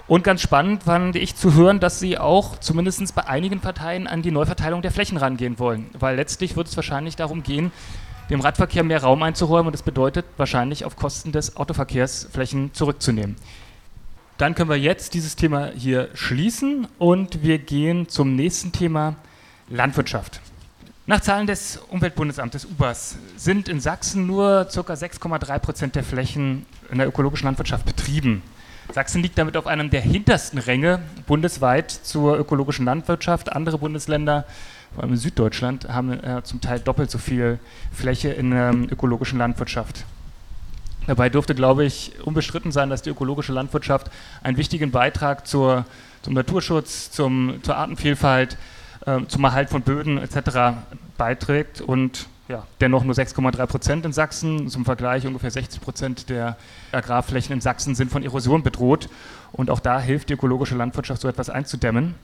Und 0.06 0.24
ganz 0.24 0.40
spannend 0.40 0.84
fand 0.84 1.16
ich 1.16 1.36
zu 1.36 1.52
hören, 1.52 1.78
dass 1.78 2.00
Sie 2.00 2.16
auch 2.16 2.58
zumindest 2.58 3.14
bei 3.14 3.28
einigen 3.28 3.60
Parteien 3.60 4.06
an 4.06 4.22
die 4.22 4.30
Neuverteilung 4.30 4.80
der 4.80 4.90
Flächen 4.90 5.18
rangehen 5.18 5.58
wollen. 5.58 5.90
Weil 5.98 6.16
letztlich 6.16 6.56
wird 6.56 6.66
es 6.66 6.76
wahrscheinlich 6.76 7.14
darum 7.14 7.42
gehen, 7.42 7.72
dem 8.30 8.40
Radverkehr 8.40 8.84
mehr 8.84 9.02
Raum 9.02 9.22
einzuräumen 9.22 9.66
und 9.66 9.72
das 9.72 9.82
bedeutet 9.82 10.24
wahrscheinlich 10.38 10.86
auf 10.86 10.96
Kosten 10.96 11.30
des 11.30 11.58
Autoverkehrs 11.58 12.28
Flächen 12.32 12.72
zurückzunehmen. 12.72 13.36
Dann 14.40 14.54
können 14.54 14.70
wir 14.70 14.78
jetzt 14.78 15.12
dieses 15.12 15.36
Thema 15.36 15.70
hier 15.76 16.08
schließen 16.14 16.88
und 16.98 17.42
wir 17.42 17.58
gehen 17.58 18.08
zum 18.08 18.36
nächsten 18.36 18.72
Thema 18.72 19.16
Landwirtschaft. 19.68 20.40
Nach 21.04 21.20
Zahlen 21.20 21.46
des 21.46 21.76
Umweltbundesamtes 21.90 22.64
UBAS 22.64 23.16
sind 23.36 23.68
in 23.68 23.80
Sachsen 23.80 24.26
nur 24.26 24.64
ca. 24.64 24.80
6,3 24.80 25.58
Prozent 25.58 25.94
der 25.94 26.04
Flächen 26.04 26.64
in 26.90 26.96
der 26.96 27.08
ökologischen 27.08 27.44
Landwirtschaft 27.48 27.84
betrieben. 27.84 28.42
Sachsen 28.94 29.22
liegt 29.22 29.36
damit 29.36 29.58
auf 29.58 29.66
einem 29.66 29.90
der 29.90 30.00
hintersten 30.00 30.58
Ränge 30.58 31.02
bundesweit 31.26 31.90
zur 31.90 32.38
ökologischen 32.38 32.86
Landwirtschaft. 32.86 33.52
Andere 33.52 33.76
Bundesländer, 33.76 34.46
vor 34.94 35.02
allem 35.02 35.12
in 35.12 35.18
Süddeutschland, 35.18 35.90
haben 35.90 36.12
äh, 36.12 36.42
zum 36.44 36.62
Teil 36.62 36.80
doppelt 36.80 37.10
so 37.10 37.18
viel 37.18 37.58
Fläche 37.92 38.30
in 38.30 38.52
der 38.52 38.70
ähm, 38.70 38.88
ökologischen 38.90 39.38
Landwirtschaft. 39.38 40.06
Dabei 41.06 41.28
dürfte, 41.28 41.54
glaube 41.54 41.84
ich, 41.84 42.12
unbestritten 42.24 42.72
sein, 42.72 42.90
dass 42.90 43.02
die 43.02 43.10
ökologische 43.10 43.52
Landwirtschaft 43.52 44.10
einen 44.42 44.56
wichtigen 44.56 44.90
Beitrag 44.90 45.46
zur, 45.46 45.84
zum 46.22 46.34
Naturschutz, 46.34 47.10
zum, 47.10 47.60
zur 47.62 47.76
Artenvielfalt, 47.76 48.56
äh, 49.06 49.20
zum 49.26 49.44
Erhalt 49.44 49.70
von 49.70 49.82
Böden 49.82 50.18
etc. 50.18 50.76
beiträgt 51.16 51.80
und 51.80 52.26
ja, 52.50 52.66
dennoch 52.80 53.04
nur 53.04 53.14
6,3 53.14 53.66
Prozent 53.66 54.04
in 54.04 54.12
Sachsen. 54.12 54.68
Zum 54.68 54.84
Vergleich 54.84 55.26
ungefähr 55.26 55.50
60 55.52 55.80
Prozent 55.80 56.28
der 56.28 56.56
Agrarflächen 56.90 57.54
in 57.54 57.60
Sachsen 57.60 57.94
sind 57.94 58.10
von 58.10 58.24
Erosion 58.24 58.62
bedroht. 58.62 59.08
Und 59.52 59.70
auch 59.70 59.80
da 59.80 60.00
hilft 60.00 60.30
die 60.30 60.34
ökologische 60.34 60.74
Landwirtschaft, 60.74 61.22
so 61.22 61.28
etwas 61.28 61.48
einzudämmen. 61.48 62.16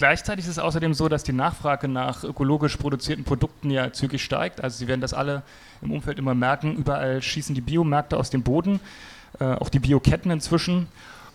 Gleichzeitig 0.00 0.46
ist 0.46 0.52
es 0.52 0.58
außerdem 0.58 0.94
so, 0.94 1.10
dass 1.10 1.24
die 1.24 1.34
Nachfrage 1.34 1.86
nach 1.86 2.24
ökologisch 2.24 2.78
produzierten 2.78 3.22
Produkten 3.22 3.68
ja 3.68 3.92
zügig 3.92 4.24
steigt. 4.24 4.64
Also 4.64 4.78
Sie 4.78 4.88
werden 4.88 5.02
das 5.02 5.12
alle 5.12 5.42
im 5.82 5.92
Umfeld 5.92 6.18
immer 6.18 6.34
merken. 6.34 6.74
Überall 6.74 7.20
schießen 7.20 7.54
die 7.54 7.60
Biomärkte 7.60 8.16
aus 8.16 8.30
dem 8.30 8.42
Boden, 8.42 8.80
äh, 9.40 9.44
auch 9.44 9.68
die 9.68 9.78
Bioketten 9.78 10.30
inzwischen. 10.30 10.88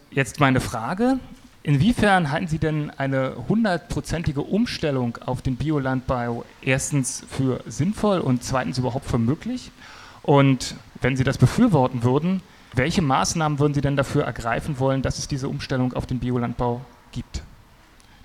Jetzt 0.10 0.40
meine 0.40 0.62
Frage, 0.62 1.20
Inwiefern 1.62 2.32
halten 2.32 2.48
Sie 2.48 2.58
denn 2.58 2.92
eine 2.98 3.34
hundertprozentige 3.48 4.42
Umstellung 4.42 5.20
auf 5.24 5.44
den 5.44 5.58
Biolandbau 5.58 6.44
erstens 6.64 7.24
für 7.30 7.60
sinnvoll 7.68 8.20
und 8.20 8.44
zweitens 8.44 8.80
überhaupt 8.80 9.06
für 9.06 9.20
möglich? 9.20 9.70
Und 10.24 10.76
wenn 11.02 11.16
Sie 11.16 11.24
das 11.24 11.38
befürworten 11.38 12.02
würden, 12.02 12.42
welche 12.74 13.04
Maßnahmen 13.04 13.60
würden 13.60 13.76
Sie 13.76 13.82
denn 13.82 13.96
dafür 13.96 14.24
ergreifen 14.24 14.80
wollen, 14.80 15.04
dass 15.04 15.20
es 15.20 15.28
diese 15.28 15.50
Umstellung 15.50 15.94
auf 15.94 16.08
den 16.08 16.18
Biolandbau 16.18 16.82
gibt? 17.12 17.45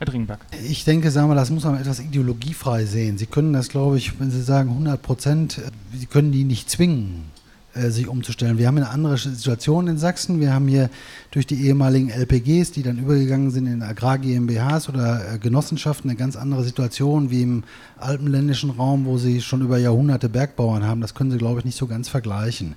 Herr 0.01 0.07
Dringenberg. 0.07 0.41
Ich 0.67 0.85
denke, 0.85 1.11
sagen 1.11 1.29
wir, 1.29 1.35
das 1.35 1.51
muss 1.51 1.65
man 1.65 1.79
etwas 1.79 2.01
ideologiefrei 2.01 2.87
sehen. 2.87 3.19
Sie 3.19 3.27
können 3.27 3.53
das, 3.53 3.69
glaube 3.69 3.99
ich, 3.99 4.19
wenn 4.19 4.31
Sie 4.31 4.43
sagen 4.43 4.71
100 4.71 5.01
Prozent, 5.01 5.61
Sie 5.93 6.07
können 6.07 6.33
die 6.33 6.45
nicht 6.45 6.71
zwingen. 6.71 7.31
Äh, 7.73 7.91
sich 7.91 8.09
umzustellen. 8.09 8.59
Wir 8.59 8.67
haben 8.67 8.79
eine 8.79 8.89
andere 8.89 9.17
Situation 9.17 9.87
in 9.87 9.97
Sachsen. 9.97 10.41
Wir 10.41 10.53
haben 10.53 10.67
hier 10.67 10.91
durch 11.31 11.47
die 11.47 11.67
ehemaligen 11.67 12.09
LPGs, 12.11 12.73
die 12.73 12.83
dann 12.83 12.99
übergegangen 12.99 13.53
sind 13.53 13.67
in 13.67 13.83
Agrar 13.83 14.19
GmbHs 14.19 14.89
oder 14.89 15.35
äh, 15.35 15.39
Genossenschaften, 15.39 16.11
eine 16.11 16.19
ganz 16.19 16.35
andere 16.35 16.65
Situation 16.65 17.31
wie 17.31 17.43
im 17.43 17.63
alpenländischen 17.97 18.71
Raum, 18.71 19.05
wo 19.05 19.19
sie 19.19 19.41
schon 19.41 19.61
über 19.61 19.79
Jahrhunderte 19.79 20.29
Bergbauern 20.29 20.85
haben. 20.85 21.01
Das 21.01 21.15
können 21.15 21.31
Sie, 21.31 21.39
glaube 21.39 21.61
ich, 21.61 21.65
nicht 21.65 21.79
so 21.79 21.87
ganz 21.87 22.09
vergleichen. 22.09 22.75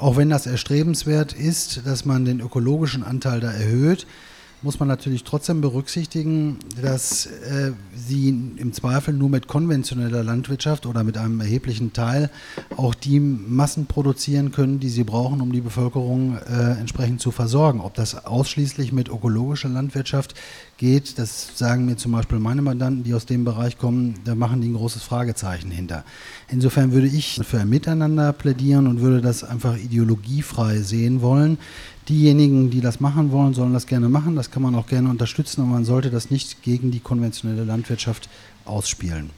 Auch 0.00 0.16
wenn 0.16 0.30
das 0.30 0.46
erstrebenswert 0.46 1.32
ist, 1.34 1.86
dass 1.86 2.04
man 2.04 2.24
den 2.24 2.40
ökologischen 2.40 3.04
Anteil 3.04 3.38
da 3.38 3.52
erhöht, 3.52 4.06
muss 4.62 4.80
man 4.80 4.88
natürlich 4.88 5.24
trotzdem 5.24 5.60
berücksichtigen, 5.60 6.58
dass 6.82 7.26
äh, 7.26 7.72
sie 7.94 8.28
im 8.28 8.72
Zweifel 8.72 9.14
nur 9.14 9.28
mit 9.28 9.46
konventioneller 9.46 10.24
Landwirtschaft 10.24 10.86
oder 10.86 11.04
mit 11.04 11.16
einem 11.16 11.40
erheblichen 11.40 11.92
Teil 11.92 12.30
auch 12.76 12.94
die 12.94 13.20
Massen 13.20 13.86
produzieren 13.86 14.50
können, 14.50 14.80
die 14.80 14.88
sie 14.88 15.04
brauchen, 15.04 15.40
um 15.40 15.52
die 15.52 15.60
Bevölkerung 15.60 16.38
äh, 16.38 16.78
entsprechend 16.78 17.20
zu 17.20 17.30
versorgen. 17.30 17.80
Ob 17.80 17.94
das 17.94 18.26
ausschließlich 18.26 18.92
mit 18.92 19.08
ökologischer 19.08 19.68
Landwirtschaft 19.68 20.34
geht, 20.76 21.18
das 21.18 21.56
sagen 21.56 21.86
mir 21.86 21.96
zum 21.96 22.12
Beispiel 22.12 22.38
meine 22.38 22.62
Mandanten, 22.62 23.04
die 23.04 23.14
aus 23.14 23.26
dem 23.26 23.44
Bereich 23.44 23.78
kommen, 23.78 24.14
da 24.24 24.34
machen 24.34 24.60
die 24.60 24.68
ein 24.68 24.74
großes 24.74 25.02
Fragezeichen 25.02 25.70
hinter. 25.70 26.04
Insofern 26.48 26.92
würde 26.92 27.06
ich 27.06 27.40
für 27.44 27.60
ein 27.60 27.68
Miteinander 27.68 28.32
plädieren 28.32 28.86
und 28.86 29.00
würde 29.00 29.20
das 29.20 29.44
einfach 29.44 29.76
ideologiefrei 29.76 30.78
sehen 30.80 31.22
wollen. 31.22 31.58
Diejenigen, 32.08 32.70
die 32.70 32.80
das 32.80 33.00
machen 33.00 33.32
wollen, 33.32 33.52
sollen 33.52 33.74
das 33.74 33.86
gerne 33.86 34.08
machen. 34.08 34.34
Das 34.34 34.50
kann 34.50 34.62
man 34.62 34.74
auch 34.74 34.86
gerne 34.86 35.10
unterstützen, 35.10 35.60
aber 35.60 35.70
man 35.70 35.84
sollte 35.84 36.10
das 36.10 36.30
nicht 36.30 36.62
gegen 36.62 36.90
die 36.90 37.00
konventionelle 37.00 37.64
Landwirtschaft 37.64 38.28
ausspielen. 38.64 39.30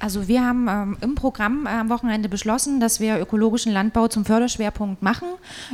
Also 0.00 0.28
wir 0.28 0.44
haben 0.44 0.68
ähm, 0.68 0.96
im 1.00 1.14
Programm 1.16 1.66
am 1.66 1.88
Wochenende 1.88 2.28
beschlossen, 2.28 2.78
dass 2.78 3.00
wir 3.00 3.18
ökologischen 3.18 3.72
Landbau 3.72 4.06
zum 4.06 4.24
Förderschwerpunkt 4.24 5.02
machen. 5.02 5.26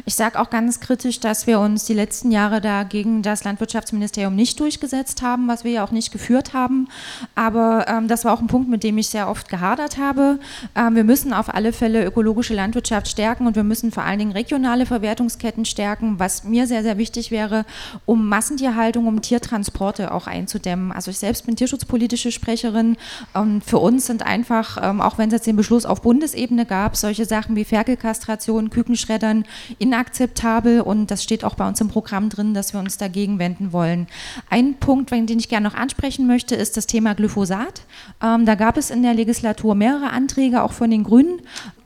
Ich 0.06 0.14
sage 0.14 0.40
auch 0.40 0.48
ganz 0.48 0.80
kritisch, 0.80 1.20
dass 1.20 1.46
wir 1.46 1.60
uns 1.60 1.84
die 1.84 1.92
letzten 1.92 2.30
Jahre 2.30 2.62
da 2.62 2.84
gegen 2.84 3.22
das 3.22 3.44
Landwirtschaftsministerium 3.44 4.34
nicht 4.34 4.58
durchgesetzt 4.60 5.20
haben, 5.20 5.46
was 5.46 5.64
wir 5.64 5.72
ja 5.72 5.84
auch 5.84 5.90
nicht 5.90 6.10
geführt 6.10 6.54
haben. 6.54 6.88
Aber 7.34 7.86
ähm, 7.86 8.08
das 8.08 8.24
war 8.24 8.32
auch 8.32 8.40
ein 8.40 8.46
Punkt, 8.46 8.70
mit 8.70 8.82
dem 8.82 8.96
ich 8.96 9.08
sehr 9.08 9.28
oft 9.28 9.50
gehadert 9.50 9.98
habe. 9.98 10.38
Ähm, 10.74 10.94
wir 10.94 11.04
müssen 11.04 11.34
auf 11.34 11.52
alle 11.52 11.74
Fälle 11.74 12.06
ökologische 12.06 12.54
Landwirtschaft 12.54 13.08
stärken 13.08 13.46
und 13.46 13.56
wir 13.56 13.64
müssen 13.64 13.92
vor 13.92 14.04
allen 14.04 14.18
Dingen 14.18 14.32
regionale 14.32 14.86
Verwertungsketten 14.86 15.66
stärken, 15.66 16.18
was 16.18 16.44
mir 16.44 16.66
sehr, 16.66 16.82
sehr 16.82 16.96
wichtig 16.96 17.30
wäre, 17.30 17.66
um 18.06 18.26
Massentierhaltung, 18.26 19.06
um 19.06 19.20
Tiertransporte 19.20 20.12
auch 20.12 20.26
einzudämmen. 20.26 20.92
Also 20.92 21.10
ich 21.10 21.18
selbst 21.18 21.44
bin 21.44 21.56
tierschutzpolitische 21.56 22.32
Sprecherin 22.32 22.96
und 23.34 23.62
für 23.62 23.78
uns 23.78 24.13
sind 24.14 24.25
einfach, 24.25 24.78
ähm, 24.80 25.00
auch 25.00 25.18
wenn 25.18 25.28
es 25.28 25.33
jetzt 25.33 25.47
den 25.49 25.56
Beschluss 25.56 25.85
auf 25.85 26.00
Bundesebene 26.02 26.66
gab, 26.66 26.97
solche 26.97 27.25
Sachen 27.25 27.56
wie 27.56 27.64
Ferkelkastration, 27.64 28.71
Kükenschreddern 28.71 29.44
inakzeptabel 29.80 30.83
und 30.83 31.11
das 31.11 31.25
steht 31.25 31.42
auch 31.42 31.56
bei 31.56 31.66
uns 31.66 31.80
im 31.80 31.88
Programm 31.88 32.28
drin, 32.28 32.54
dass 32.54 32.73
wir 32.73 32.78
uns 32.78 32.97
dagegen 32.97 33.40
wenden 33.40 33.73
wollen. 33.73 34.06
Ein 34.50 34.75
Punkt, 34.75 35.11
den 35.11 35.26
ich 35.28 35.49
gerne 35.49 35.68
noch 35.68 35.75
ansprechen 35.75 36.28
möchte, 36.28 36.54
ist 36.54 36.76
das 36.76 36.87
Thema 36.87 37.14
Glyphosat. 37.14 37.83
Ähm, 38.23 38.47
da 38.47 38.54
gab 38.54 38.76
es 38.76 38.90
in 38.90 39.02
der 39.02 39.14
Legislatur 39.14 39.75
mehrere 39.75 40.11
Anträge, 40.11 40.62
auch 40.62 40.73
von 40.73 40.90
den 40.90 41.02
Grünen 41.02 41.40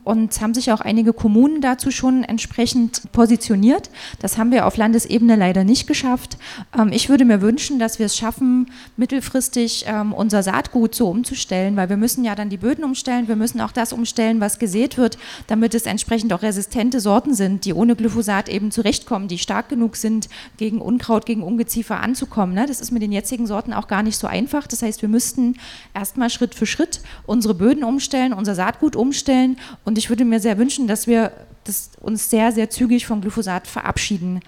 und 0.09 0.41
haben 0.41 0.55
sich 0.55 0.71
auch 0.71 0.81
einige 0.81 1.13
Kommunen 1.13 1.61
dazu 1.61 1.91
schon 1.91 2.23
entsprechend 2.23 3.11
positioniert. 3.11 3.91
Das 4.19 4.39
haben 4.39 4.51
wir 4.51 4.65
auf 4.65 4.75
Landesebene 4.75 5.35
leider 5.35 5.63
nicht 5.63 5.85
geschafft. 5.85 6.39
Ähm, 6.75 6.89
ich 6.91 7.09
würde 7.09 7.25
mir 7.25 7.41
wünschen, 7.41 7.77
dass 7.77 7.99
wir 7.99 8.07
es 8.07 8.17
schaffen, 8.17 8.71
mittelfristig 8.97 9.85
ähm, 9.87 10.11
unser 10.11 10.41
Saatgut 10.41 10.95
so 10.95 11.09
umzustellen, 11.09 11.75
weil 11.75 11.89
wir 11.89 11.97
müssen 11.97 12.25
ja 12.25 12.33
dann 12.33 12.49
die 12.49 12.57
Böden 12.57 12.83
umstellen, 12.83 13.27
wir 13.27 13.35
müssen 13.35 13.61
auch 13.61 13.71
das 13.71 13.93
umstellen, 13.93 14.41
was 14.41 14.57
gesät 14.57 14.97
wird, 14.97 15.19
damit 15.45 15.75
es 15.75 15.85
entsprechend 15.85 16.33
auch 16.33 16.41
resistente 16.41 16.99
Sorten 17.01 17.35
sind, 17.35 17.65
die 17.65 17.75
ohne 17.75 17.95
Glyphosat 17.95 18.49
eben 18.49 18.71
zurechtkommen, 18.71 19.27
die 19.27 19.37
stark 19.37 19.69
genug 19.69 19.95
sind, 19.95 20.27
gegen 20.57 20.81
Unkraut, 20.81 21.27
gegen 21.27 21.43
Ungeziefer 21.43 21.99
anzukommen. 21.99 22.55
Ne? 22.55 22.65
Das 22.65 22.81
ist 22.81 22.89
mit 22.89 23.03
den 23.03 23.11
jetzigen 23.11 23.45
Sorten 23.45 23.73
auch 23.73 23.87
gar 23.87 24.01
nicht 24.01 24.17
so 24.17 24.25
einfach. 24.25 24.65
Das 24.65 24.81
heißt, 24.81 25.03
wir 25.03 25.09
müssten 25.09 25.57
erstmal 25.93 26.31
Schritt 26.31 26.55
für 26.55 26.65
Schritt 26.65 27.01
unsere 27.27 27.53
Böden 27.53 27.83
umstellen, 27.83 28.33
unser 28.33 28.55
Saatgut 28.55 28.95
umstellen 28.95 29.57
und 29.85 29.98
ich 29.99 30.09
würde 30.09 30.25
mir 30.25 30.39
sehr 30.39 30.57
wünschen, 30.57 30.87
dass 30.87 31.05
wir 31.07 31.31
das 31.65 31.91
uns 31.99 32.29
sehr, 32.29 32.51
sehr 32.51 32.69
zügig 32.69 33.05
vom 33.05 33.21
Glyphosat 33.21 33.67
verabschieden. 33.67 34.39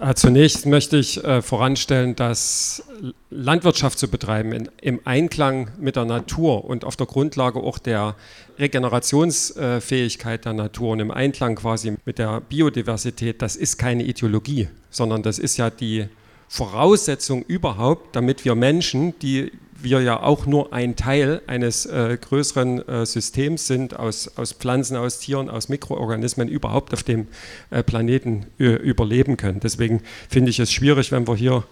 Äh, 0.00 0.14
zunächst 0.14 0.66
möchte 0.66 0.96
ich 0.96 1.22
äh, 1.22 1.40
voranstellen, 1.40 2.16
dass 2.16 2.82
Landwirtschaft 3.30 3.98
zu 3.98 4.08
betreiben 4.08 4.52
in, 4.52 4.68
im 4.80 5.00
Einklang 5.04 5.70
mit 5.78 5.94
der 5.94 6.04
Natur 6.04 6.64
und 6.64 6.84
auf 6.84 6.96
der 6.96 7.06
Grundlage 7.06 7.60
auch 7.60 7.78
der 7.78 8.16
Regenerationsfähigkeit 8.58 10.46
der 10.46 10.54
Natur 10.54 10.90
und 10.92 11.00
im 11.00 11.10
Einklang 11.12 11.54
quasi 11.54 11.96
mit 12.04 12.18
der 12.18 12.40
Biodiversität, 12.40 13.40
das 13.42 13.54
ist 13.54 13.78
keine 13.78 14.02
Ideologie, 14.02 14.68
sondern 14.90 15.22
das 15.22 15.38
ist 15.38 15.58
ja 15.58 15.70
die 15.70 16.06
Voraussetzung 16.48 17.42
überhaupt, 17.42 18.16
damit 18.16 18.44
wir 18.44 18.54
Menschen, 18.54 19.16
die 19.20 19.52
wir 19.84 20.00
ja 20.00 20.20
auch 20.20 20.46
nur 20.46 20.72
ein 20.72 20.96
Teil 20.96 21.42
eines 21.46 21.86
äh, 21.86 22.18
größeren 22.20 22.88
äh, 22.88 23.06
Systems 23.06 23.66
sind, 23.66 23.98
aus, 23.98 24.36
aus 24.36 24.52
Pflanzen, 24.52 24.96
aus 24.96 25.20
Tieren, 25.20 25.48
aus 25.48 25.68
Mikroorganismen 25.68 26.48
überhaupt 26.48 26.92
auf 26.92 27.02
dem 27.02 27.28
äh, 27.70 27.82
Planeten 27.82 28.46
äh, 28.58 28.64
überleben 28.64 29.36
können. 29.36 29.60
Deswegen 29.60 30.02
finde 30.28 30.50
ich 30.50 30.58
es 30.58 30.72
schwierig, 30.72 31.12
wenn 31.12 31.28
wir 31.28 31.36
hier 31.36 31.64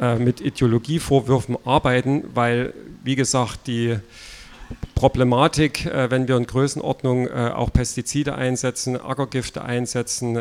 äh, 0.00 0.16
mit 0.16 0.40
Ideologievorwürfen 0.40 1.56
arbeiten, 1.64 2.24
weil, 2.34 2.74
wie 3.02 3.16
gesagt, 3.16 3.66
die 3.66 3.96
Problematik, 4.94 5.86
äh, 5.86 6.10
wenn 6.10 6.28
wir 6.28 6.36
in 6.36 6.46
Größenordnung 6.46 7.30
auch 7.30 7.72
Pestizide 7.72 8.34
einsetzen, 8.34 9.00
Ackergifte 9.00 9.64
einsetzen, 9.64 10.36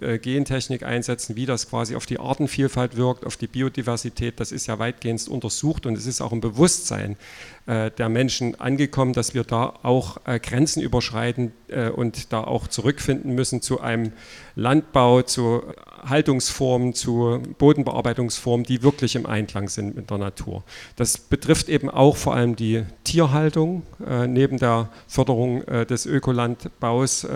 äh, 0.00 0.18
Gentechnik 0.18 0.82
einsetzen, 0.82 1.34
wie 1.36 1.46
das 1.46 1.68
quasi 1.68 1.96
auf 1.96 2.06
die 2.06 2.20
Artenvielfalt 2.20 2.96
wirkt, 2.96 3.26
auf 3.26 3.36
die 3.36 3.46
Biodiversität, 3.46 4.38
das 4.38 4.52
ist 4.52 4.66
ja 4.66 4.78
weitgehend 4.78 5.26
untersucht 5.28 5.86
und 5.86 5.96
es 5.96 6.06
ist 6.06 6.20
auch 6.20 6.32
ein 6.32 6.40
Bewusstsein 6.40 7.16
äh, 7.66 7.90
der 7.90 8.08
Menschen 8.08 8.58
angekommen, 8.60 9.12
dass 9.12 9.34
wir 9.34 9.44
da 9.44 9.74
auch 9.82 10.18
äh, 10.24 10.38
Grenzen 10.38 10.82
überschreiten 10.82 11.52
und 11.96 12.32
da 12.32 12.44
auch 12.44 12.66
zurückfinden 12.66 13.34
müssen 13.34 13.60
zu 13.60 13.82
einem 13.82 14.12
Landbau, 14.56 15.20
zu 15.20 15.62
Haltungsformen, 16.04 16.94
zu 16.94 17.40
Bodenbearbeitungsformen, 17.58 18.64
die 18.64 18.82
wirklich 18.82 19.16
im 19.16 19.26
Einklang 19.26 19.68
sind 19.68 19.96
mit 19.96 20.10
der 20.10 20.18
Natur. 20.18 20.64
Das 20.96 21.18
betrifft 21.18 21.68
eben 21.68 21.88
auch 21.88 22.16
vor 22.16 22.34
allem 22.34 22.56
die 22.56 22.84
Tierhaltung. 23.04 23.82
neben 24.26 24.58
der 24.58 24.90
Förderung 25.06 25.64
des 25.64 26.06
Ökolandbaus 26.06 27.26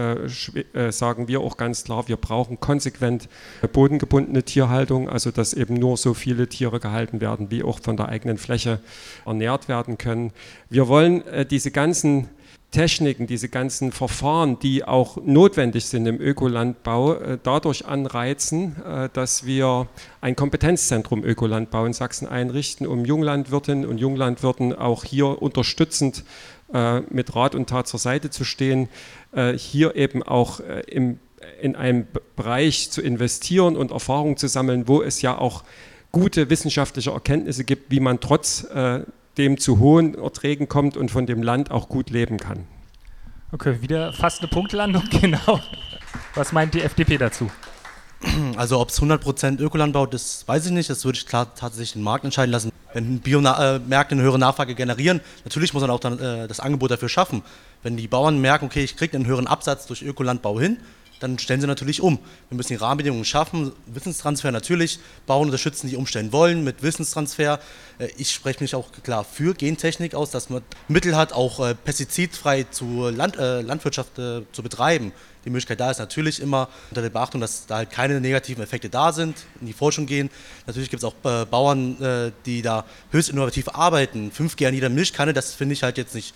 sagen 0.91 1.29
wir 1.29 1.41
auch 1.41 1.57
ganz 1.57 1.85
klar, 1.85 2.09
wir 2.09 2.17
brauchen 2.17 2.43
brauchen 2.43 2.61
konsequent 2.61 3.29
bodengebundene 3.73 4.43
Tierhaltung, 4.43 5.09
also 5.09 5.31
dass 5.31 5.55
eben 5.55 5.75
nur 5.75 5.97
so 5.97 6.15
viele 6.15 6.49
Tiere 6.49 6.81
gehalten 6.81 7.21
werden, 7.21 7.51
wie 7.51 7.63
auch 7.63 7.79
von 7.81 7.97
der 7.97 8.09
eigenen 8.09 8.39
Fläche 8.39 8.81
ernährt 9.25 9.69
werden 9.69 9.99
können. 9.99 10.33
Wir 10.69 10.89
wollen 10.89 11.27
äh, 11.27 11.47
diese 11.47 11.71
ganzen 11.71 12.29
Techniken, 12.73 13.27
diese 13.27 13.51
ganzen 13.51 13.93
Verfahren, 13.93 14.59
die 14.59 14.83
auch 14.83 15.19
notwendig 15.23 15.85
sind 15.85 16.07
im 16.07 16.21
Ökolandbau, 16.21 17.15
äh, 17.15 17.39
dadurch 17.41 17.87
anreizen, 17.87 18.77
äh, 18.83 19.11
dass 19.13 19.45
wir 19.45 19.87
ein 20.23 20.35
Kompetenzzentrum 20.35 21.23
Ökolandbau 21.23 21.85
in 21.85 21.93
Sachsen 21.93 22.27
einrichten, 22.27 22.87
um 22.87 23.05
Junglandwirtinnen 23.05 23.85
und 23.85 23.99
Junglandwirten 23.99 24.75
auch 24.75 25.05
hier 25.05 25.43
unterstützend 25.43 26.25
äh, 26.73 27.01
mit 27.11 27.37
Rat 27.37 27.55
und 27.55 27.69
Tat 27.69 27.87
zur 27.87 28.01
Seite 28.01 28.31
zu 28.31 28.45
stehen, 28.45 28.89
hier 29.57 29.97
eben 29.97 30.23
auch 30.23 30.61
im, 30.87 31.19
in 31.63 31.75
einem 31.75 32.07
Bereich 32.37 32.91
zu 32.91 33.01
investieren 33.01 33.77
und 33.79 33.91
Erfahrungen 33.91 34.37
zu 34.37 34.47
sammeln, 34.47 34.89
wo 34.89 35.01
es 35.01 35.23
ja 35.23 35.39
auch 35.39 35.65
gute 36.11 36.51
wissenschaftliche 36.51 37.13
Erkenntnisse 37.13 37.65
gibt, 37.65 37.91
wie 37.91 38.01
man 38.01 38.21
trotz 38.21 38.67
dem 39.39 39.59
zu 39.59 39.79
hohen 39.79 40.15
Erträgen 40.15 40.69
kommt 40.69 40.97
und 40.97 41.11
von 41.11 41.27
dem 41.27 41.43
Land 41.43 41.71
auch 41.71 41.89
gut 41.89 42.11
leben 42.11 42.39
kann. 42.39 42.67
Okay, 43.53 43.83
wieder 43.83 44.13
fast 44.13 44.41
eine 44.41 44.49
Punktlandung, 44.49 45.05
genau. 45.21 45.61
Was 46.35 46.53
meint 46.53 46.75
die 46.75 46.83
FDP 46.83 47.19
dazu? 47.19 47.51
Also 48.57 48.79
ob 48.79 48.91
es 48.91 49.03
100% 49.03 49.61
Ökolandbau 49.61 50.07
ist, 50.07 50.47
weiß 50.47 50.67
ich 50.67 50.73
nicht. 50.73 50.89
Das 50.89 51.05
würde 51.05 51.19
ich 51.19 51.27
klar 51.27 51.55
tatsächlich 51.55 51.95
den 51.95 52.03
Markt 52.03 52.25
entscheiden 52.25 52.53
lassen. 52.53 52.73
Wenn 52.95 53.21
Biomärkte 53.21 54.15
eine 54.15 54.23
höhere 54.23 54.39
Nachfrage 54.39 54.75
generieren, 54.75 55.21
natürlich 55.45 55.73
muss 55.73 55.81
man 55.81 55.91
auch 55.91 56.01
dann 56.01 56.19
äh, 56.19 56.47
das 56.47 56.61
Angebot 56.61 56.91
dafür 56.91 57.09
schaffen. 57.09 57.43
Wenn 57.83 57.97
die 57.97 58.07
Bauern 58.07 58.41
merken, 58.41 58.67
okay, 58.67 58.85
ich 58.85 58.97
kriege 58.97 59.17
einen 59.17 59.27
höheren 59.27 59.47
Absatz 59.47 59.87
durch 59.87 60.03
Ökolandbau 60.03 60.61
hin, 60.61 60.79
dann 61.23 61.39
stellen 61.39 61.61
sie 61.61 61.67
natürlich 61.67 62.01
um. 62.01 62.19
Wir 62.49 62.57
müssen 62.57 62.69
die 62.69 62.77
Rahmenbedingungen 62.77 63.25
schaffen, 63.25 63.73
Wissenstransfer 63.87 64.51
natürlich, 64.51 64.99
Bauern 65.27 65.47
unterstützen, 65.47 65.89
die 65.89 65.97
umstellen 65.97 66.33
wollen 66.33 66.65
mit 66.65 66.83
Wissenstransfer. 66.83 67.61
Äh, 67.99 68.09
ich 68.17 68.31
spreche 68.31 68.63
mich 68.63 68.75
auch 68.75 68.91
klar 69.03 69.25
für 69.25 69.55
Gentechnik 69.55 70.15
aus, 70.15 70.31
dass 70.31 70.51
man 70.51 70.63
Mittel 70.89 71.17
hat, 71.17 71.33
auch 71.33 71.61
äh, 71.61 71.75
pestizidfrei 71.75 72.65
zu 72.65 73.09
Land, 73.11 73.37
äh, 73.37 73.61
Landwirtschaft 73.61 74.19
äh, 74.19 74.43
zu 74.53 74.63
betreiben. 74.63 75.13
Die 75.45 75.51
Möglichkeit 75.51 75.81
da 75.81 75.91
ist 75.91 75.99
natürlich 75.99 76.41
immer 76.41 76.69
unter 76.91 77.03
der 77.03 77.11
Beachtung, 77.11 77.41
dass 77.41 77.67
da 77.67 77.77
halt 77.77 77.91
keine 77.91 78.21
negativen 78.21 78.63
Effekte 78.63 78.89
da 78.89 79.13
sind, 79.13 79.37
in 79.61 79.67
die 79.67 79.73
Forschung 79.73 80.07
gehen. 80.07 80.31
Natürlich 80.67 80.91
gibt 80.91 81.03
es 81.03 81.05
auch 81.05 81.15
äh, 81.25 81.45
Bauern, 81.47 82.01
äh, 82.01 82.33
die 82.47 82.63
da 82.63 82.85
höchst 83.11 83.31
innovativ 83.31 83.69
arbeiten. 83.69 84.31
5G 84.31 84.69
an 84.69 84.75
jeder 84.75 84.89
Milchkanne, 84.89 85.33
das 85.33 85.55
finde 85.55 85.73
ich 85.75 85.83
halt 85.83 85.99
jetzt 85.99 86.15
nicht 86.15 86.35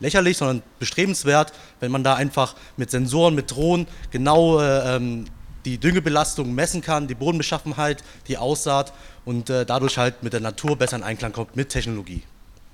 lächerlich, 0.00 0.36
sondern 0.36 0.62
bestrebenswert, 0.78 1.52
wenn 1.80 1.90
man 1.90 2.04
da 2.04 2.14
einfach 2.14 2.54
mit 2.76 2.90
Sensoren, 2.90 3.34
mit 3.34 3.50
Drohnen 3.50 3.86
genau 4.10 4.60
äh, 4.60 4.96
ähm, 4.96 5.26
die 5.64 5.78
Düngebelastung 5.78 6.54
messen 6.54 6.80
kann, 6.80 7.08
die 7.08 7.14
Bodenbeschaffenheit, 7.14 8.02
die 8.26 8.38
Aussaat 8.38 8.92
und 9.24 9.50
äh, 9.50 9.66
dadurch 9.66 9.98
halt 9.98 10.22
mit 10.22 10.32
der 10.32 10.40
Natur 10.40 10.76
besser 10.76 10.96
in 10.96 11.02
Einklang 11.02 11.32
kommt 11.32 11.56
mit 11.56 11.68
Technologie. 11.68 12.22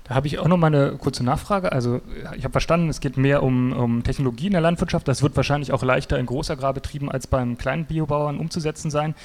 Da 0.05 0.13
habe 0.13 0.27
ich 0.27 0.37
auch 0.37 0.47
noch 0.47 0.57
mal 0.57 0.67
eine 0.67 0.97
kurze 0.97 1.23
Nachfrage. 1.23 1.71
Also 1.71 1.99
ich 2.37 2.43
habe 2.43 2.51
verstanden, 2.51 2.89
es 2.89 2.99
geht 2.99 3.17
mehr 3.17 3.41
um, 3.41 3.73
um, 3.73 4.03
Technologie 4.03 4.45
in 4.45 4.51
der 4.51 4.61
Landwirtschaft. 4.61 5.07
Das 5.07 5.23
wird 5.23 5.35
wahrscheinlich 5.35 5.71
auch 5.71 5.81
leichter 5.81 6.19
in 6.19 6.27
Großagrarbetrieben 6.27 7.09
als 7.09 7.25
beim 7.25 7.57
kleinen 7.57 7.85
Biobauern 7.85 8.37
umzusetzen 8.37 8.91
sein. 8.91 9.15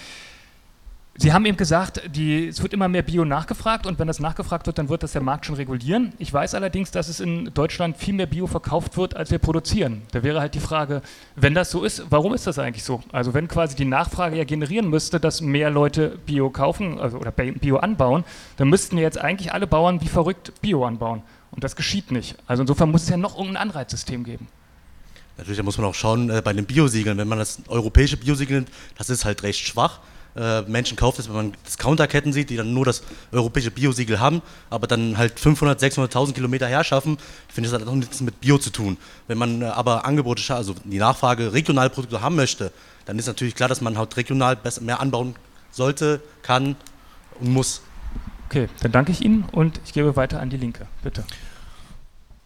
Sie 1.16 1.32
haben 1.32 1.44
eben 1.44 1.56
gesagt, 1.56 2.02
die, 2.14 2.46
es 2.46 2.62
wird 2.62 2.72
immer 2.72 2.88
mehr 2.88 3.02
Bio 3.02 3.24
nachgefragt 3.24 3.84
und 3.84 3.98
wenn 3.98 4.06
das 4.06 4.20
nachgefragt 4.20 4.66
wird, 4.66 4.78
dann 4.78 4.88
wird 4.88 5.02
das 5.02 5.12
der 5.12 5.20
Markt 5.20 5.44
schon 5.44 5.56
regulieren. 5.56 6.12
Ich 6.18 6.32
weiß 6.32 6.54
allerdings, 6.54 6.92
dass 6.92 7.08
es 7.08 7.18
in 7.18 7.52
Deutschland 7.52 7.96
viel 7.96 8.14
mehr 8.14 8.26
Bio 8.26 8.46
verkauft 8.46 8.96
wird, 8.96 9.16
als 9.16 9.30
wir 9.30 9.38
produzieren. 9.38 10.02
Da 10.12 10.22
wäre 10.22 10.40
halt 10.40 10.54
die 10.54 10.60
Frage, 10.60 11.02
wenn 11.34 11.52
das 11.52 11.72
so 11.72 11.84
ist, 11.84 12.04
warum 12.10 12.32
ist 12.32 12.46
das 12.46 12.58
eigentlich 12.58 12.84
so? 12.84 13.02
Also 13.12 13.34
wenn 13.34 13.48
quasi 13.48 13.74
die 13.74 13.84
Nachfrage 13.84 14.36
ja 14.36 14.44
generieren 14.44 14.88
müsste, 14.88 15.18
dass 15.18 15.40
mehr 15.40 15.68
Leute 15.68 16.16
Bio 16.26 16.48
kaufen 16.48 17.00
also, 17.00 17.18
oder 17.18 17.32
Bio 17.32 17.78
anbauen, 17.78 18.24
dann 18.56 18.68
müssten 18.68 18.96
ja 18.96 19.02
jetzt 19.02 19.18
eigentlich 19.18 19.52
alle 19.52 19.66
Bauern 19.66 20.00
wie 20.00 20.08
verrückt 20.08 20.52
Bio 20.62 20.86
anbauen. 20.86 21.22
Und 21.50 21.64
das 21.64 21.74
geschieht 21.74 22.12
nicht. 22.12 22.36
Also 22.46 22.62
insofern 22.62 22.90
muss 22.90 23.02
es 23.02 23.08
ja 23.08 23.16
noch 23.16 23.36
irgendein 23.36 23.68
Anreizsystem 23.68 24.22
geben. 24.22 24.46
Natürlich, 25.36 25.58
da 25.58 25.64
muss 25.64 25.76
man 25.76 25.86
auch 25.86 25.94
schauen, 25.94 26.30
äh, 26.30 26.40
bei 26.42 26.52
den 26.52 26.66
Biosiegeln, 26.66 27.18
wenn 27.18 27.28
man 27.28 27.38
das 27.38 27.60
europäische 27.66 28.16
Biosiegel 28.16 28.58
nimmt, 28.58 28.70
das 28.96 29.10
ist 29.10 29.24
halt 29.24 29.42
recht 29.42 29.66
schwach 29.66 30.00
äh, 30.36 30.62
Menschen 30.62 30.96
kauft 30.96 31.18
es, 31.18 31.28
wenn 31.28 31.36
man 31.36 31.52
Discounterketten 31.66 32.32
sieht, 32.32 32.50
die 32.50 32.56
dann 32.56 32.72
nur 32.72 32.84
das 32.84 33.02
europäische 33.32 33.70
Biosiegel 33.70 34.20
haben, 34.20 34.42
aber 34.68 34.86
dann 34.86 35.18
halt 35.18 35.38
500, 35.38 35.80
600.000 35.82 36.32
Kilometer 36.32 36.66
herschaffen, 36.66 37.18
finde 37.48 37.68
ich, 37.68 37.72
das 37.72 37.82
hat 37.82 37.88
auch 37.88 37.94
nichts 37.94 38.20
mit 38.20 38.40
Bio 38.40 38.58
zu 38.58 38.70
tun. 38.70 38.96
Wenn 39.26 39.38
man 39.38 39.62
äh, 39.62 39.66
aber 39.66 40.04
Angebote, 40.04 40.54
also 40.54 40.74
die 40.84 40.98
Nachfrage 40.98 41.52
regional 41.52 41.90
Produkte 41.90 42.20
haben 42.20 42.36
möchte, 42.36 42.72
dann 43.06 43.18
ist 43.18 43.26
natürlich 43.26 43.54
klar, 43.54 43.68
dass 43.68 43.80
man 43.80 43.98
halt 43.98 44.16
regional 44.16 44.56
besser, 44.56 44.82
mehr 44.82 45.00
anbauen 45.00 45.34
sollte, 45.70 46.20
kann 46.42 46.76
und 47.40 47.52
muss. 47.52 47.82
Okay, 48.48 48.68
dann 48.82 48.92
danke 48.92 49.12
ich 49.12 49.24
Ihnen 49.24 49.44
und 49.52 49.80
ich 49.84 49.92
gebe 49.92 50.16
weiter 50.16 50.40
an 50.40 50.50
die 50.50 50.56
Linke. 50.56 50.86
Bitte. 51.02 51.24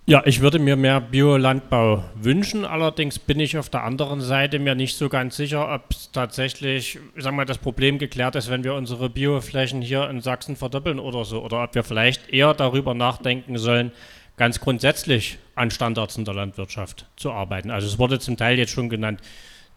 Ja, 0.07 0.21
ich 0.27 0.43
würde 0.43 0.59
mir 0.59 0.77
mehr 0.77 1.01
Biolandbau 1.01 2.05
wünschen. 2.15 2.67
Allerdings 2.67 3.19
bin 3.19 3.41
ich 3.41 3.57
auf 3.57 3.71
der 3.71 3.85
anderen 3.85 4.21
Seite 4.21 4.59
mir 4.59 4.75
nicht 4.75 4.99
so 4.99 5.09
ganz 5.09 5.35
sicher, 5.35 5.73
ob 5.73 5.85
tatsächlich, 6.13 6.99
sagen 7.17 7.37
wir, 7.37 7.47
das 7.47 7.57
Problem 7.57 7.99
geklärt 7.99 8.37
ist, 8.37 8.51
wenn 8.51 8.65
wir 8.65 8.75
unsere 8.75 9.09
Bioflächen 9.09 9.81
hier 9.81 10.11
in 10.11 10.21
Sachsen 10.21 10.57
verdoppeln 10.57 10.99
oder 10.99 11.25
so. 11.25 11.43
Oder 11.43 11.63
ob 11.63 11.75
wir 11.75 11.85
vielleicht 11.85 12.29
eher 12.29 12.53
darüber 12.53 12.93
nachdenken 12.93 13.57
sollen, 13.57 13.93
ganz 14.37 14.61
grundsätzlich 14.61 15.39
an 15.55 15.71
Standards 15.71 16.19
in 16.19 16.27
der 16.27 16.35
Landwirtschaft 16.35 17.07
zu 17.17 17.33
arbeiten. 17.33 17.71
Also 17.71 17.87
es 17.87 17.99
wurde 17.99 18.19
zum 18.19 18.37
Teil 18.37 18.59
jetzt 18.59 18.73
schon 18.73 18.91
genannt, 18.91 19.23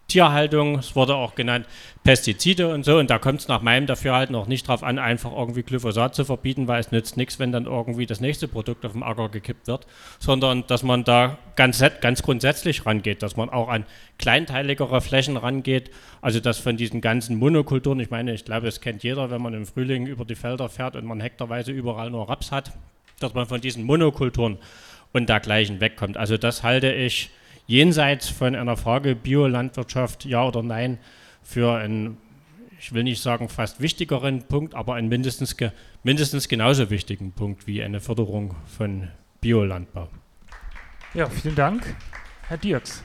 Tierhaltung, 0.08 0.80
es 0.80 0.96
wurde 0.96 1.16
auch 1.16 1.36
genannt 1.36 1.66
Pestizide 2.04 2.74
und 2.74 2.86
so. 2.86 2.98
Und 2.98 3.10
da 3.10 3.20
kommt 3.20 3.42
es 3.42 3.48
nach 3.50 3.62
meinem 3.62 3.88
Dafürhalten 3.88 4.36
auch 4.36 4.48
nicht 4.48 4.68
darauf 4.68 4.84
an, 4.84 5.00
einfach 5.00 5.34
irgendwie 5.34 5.64
Glyphosat 5.64 6.16
zu 6.16 6.24
verbieten, 6.24 6.68
weil 6.68 6.80
es 6.80 6.92
nützt 6.92 7.18
nichts, 7.18 7.40
wenn 7.40 7.52
dann 7.52 7.66
irgendwie 7.66 8.06
das 8.06 8.22
nächste 8.22 8.48
Produkt 8.48 8.86
auf 8.86 8.94
dem 8.94 9.04
Acker 9.04 9.28
gekippt 9.28 9.68
wird, 9.68 9.86
sondern 10.20 10.66
dass 10.68 10.84
man 10.84 11.04
da 11.04 11.38
ganz, 11.58 11.84
ganz 12.00 12.24
grundsätzlich 12.24 12.86
rangeht, 12.86 13.22
dass 13.22 13.36
man 13.36 13.50
auch 13.50 13.68
an 13.68 13.86
kleinteiligere 14.18 15.02
Flächen 15.02 15.36
rangeht. 15.36 15.92
Also 16.22 16.40
dass 16.40 16.58
von 16.58 16.78
diesen 16.78 17.02
ganzen 17.02 17.38
Monokulturen, 17.38 18.00
ich 18.00 18.10
meine, 18.10 18.34
ich 18.34 18.46
glaube, 18.46 18.68
es 18.68 18.80
kennt 18.80 19.04
jeder, 19.04 19.30
wenn 19.30 19.42
man 19.42 19.54
im 19.54 19.66
Frühling 19.66 20.08
über 20.08 20.24
die 20.24 20.36
Felder 20.36 20.70
fährt 20.70 20.96
und 20.96 21.06
man 21.06 21.20
hektarweise 21.20 21.74
überall 21.74 22.10
nur 22.10 22.30
Raps 22.30 22.54
hat, 22.54 22.72
dass 23.20 23.34
man 23.34 23.46
von 23.46 23.60
diesen 23.60 23.84
Monokulturen 23.84 24.58
und 25.12 25.28
dergleichen 25.28 25.82
wegkommt. 25.82 26.16
Also 26.16 26.38
das 26.38 26.64
halte 26.64 26.94
ich 26.94 27.30
jenseits 27.68 28.30
von 28.30 28.56
einer 28.56 28.78
Frage 28.78 29.16
Biolandwirtschaft, 29.16 30.26
ja 30.26 30.44
oder 30.44 30.64
nein, 30.64 30.98
für 31.44 31.78
einen, 31.78 32.18
ich 32.80 32.94
will 32.94 33.04
nicht 33.04 33.22
sagen 33.22 33.50
fast 33.50 33.82
wichtigeren 33.82 34.44
Punkt, 34.44 34.74
aber 34.74 34.96
einen 34.96 35.10
mindestens, 35.10 35.56
mindestens 36.04 36.48
genauso 36.48 36.90
wichtigen 36.90 37.34
Punkt 37.34 37.68
wie 37.68 37.84
eine 37.84 38.00
Förderung 38.00 38.56
von 38.66 39.10
Biolandbau. 39.42 40.10
Ja, 41.14 41.30
vielen 41.30 41.56
Dank. 41.56 41.96
Herr 42.48 42.58
Dirks. 42.58 43.04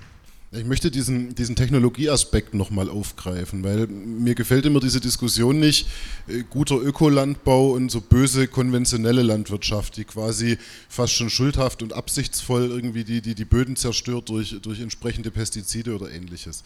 Ich 0.54 0.66
möchte 0.66 0.90
diesen, 0.90 1.34
diesen 1.34 1.56
Technologieaspekt 1.56 2.52
nochmal 2.52 2.90
aufgreifen, 2.90 3.64
weil 3.64 3.86
mir 3.86 4.34
gefällt 4.34 4.66
immer 4.66 4.80
diese 4.80 5.00
Diskussion 5.00 5.58
nicht, 5.58 5.86
äh, 6.28 6.42
guter 6.42 6.76
Ökolandbau 6.76 7.70
und 7.70 7.90
so 7.90 8.02
böse 8.02 8.48
konventionelle 8.48 9.22
Landwirtschaft, 9.22 9.96
die 9.96 10.04
quasi 10.04 10.58
fast 10.90 11.14
schon 11.14 11.30
schuldhaft 11.30 11.82
und 11.82 11.94
absichtsvoll 11.94 12.64
irgendwie 12.70 13.02
die, 13.02 13.22
die, 13.22 13.34
die 13.34 13.46
Böden 13.46 13.76
zerstört 13.76 14.28
durch, 14.28 14.54
durch 14.60 14.80
entsprechende 14.80 15.30
Pestizide 15.30 15.94
oder 15.94 16.10
ähnliches. 16.10 16.64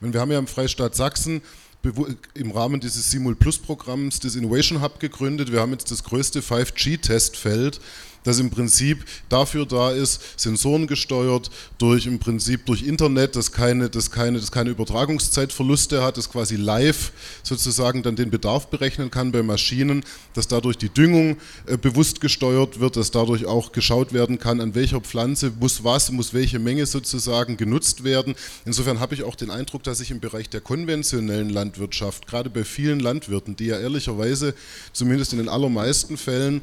Wir 0.00 0.20
haben 0.20 0.32
ja 0.32 0.38
im 0.40 0.48
Freistaat 0.48 0.96
Sachsen 0.96 1.40
im 2.34 2.50
Rahmen 2.50 2.80
dieses 2.80 3.08
Simul 3.08 3.36
Plus 3.36 3.58
Programms 3.58 4.18
das 4.18 4.34
Innovation 4.34 4.82
Hub 4.82 4.98
gegründet. 4.98 5.52
Wir 5.52 5.60
haben 5.60 5.70
jetzt 5.70 5.92
das 5.92 6.02
größte 6.02 6.40
5G-Testfeld 6.40 7.80
das 8.24 8.38
im 8.38 8.50
Prinzip 8.50 9.04
dafür 9.28 9.66
da 9.66 9.90
ist, 9.90 10.38
Sensoren 10.38 10.86
gesteuert, 10.86 11.50
durch 11.78 12.06
im 12.06 12.18
Prinzip 12.18 12.66
durch 12.66 12.82
Internet, 12.82 13.36
das 13.36 13.52
keine, 13.52 13.88
das 13.88 14.10
keine, 14.10 14.38
das 14.38 14.52
keine 14.52 14.70
Übertragungszeitverluste 14.70 16.02
hat, 16.02 16.16
das 16.16 16.30
quasi 16.30 16.56
live 16.56 17.12
sozusagen 17.42 18.02
dann 18.02 18.16
den 18.16 18.30
Bedarf 18.30 18.68
berechnen 18.68 19.10
kann 19.10 19.32
bei 19.32 19.42
Maschinen, 19.42 20.04
dass 20.34 20.48
dadurch 20.48 20.78
die 20.78 20.88
Düngung 20.88 21.38
äh, 21.66 21.76
bewusst 21.76 22.20
gesteuert 22.20 22.80
wird, 22.80 22.96
dass 22.96 23.10
dadurch 23.10 23.46
auch 23.46 23.72
geschaut 23.72 24.12
werden 24.12 24.38
kann, 24.38 24.60
an 24.60 24.74
welcher 24.74 25.00
Pflanze 25.00 25.52
muss 25.58 25.84
was, 25.84 26.10
muss 26.10 26.34
welche 26.34 26.58
Menge 26.58 26.86
sozusagen 26.86 27.56
genutzt 27.56 28.04
werden. 28.04 28.34
Insofern 28.64 29.00
habe 29.00 29.14
ich 29.14 29.22
auch 29.22 29.36
den 29.36 29.50
Eindruck, 29.50 29.82
dass 29.82 29.98
sich 29.98 30.10
im 30.10 30.20
Bereich 30.20 30.48
der 30.48 30.60
konventionellen 30.60 31.50
Landwirtschaft, 31.50 32.26
gerade 32.26 32.50
bei 32.50 32.64
vielen 32.64 33.00
Landwirten, 33.00 33.56
die 33.56 33.66
ja 33.66 33.78
ehrlicherweise 33.78 34.54
zumindest 34.92 35.32
in 35.32 35.38
den 35.38 35.48
allermeisten 35.48 36.16
Fällen 36.16 36.62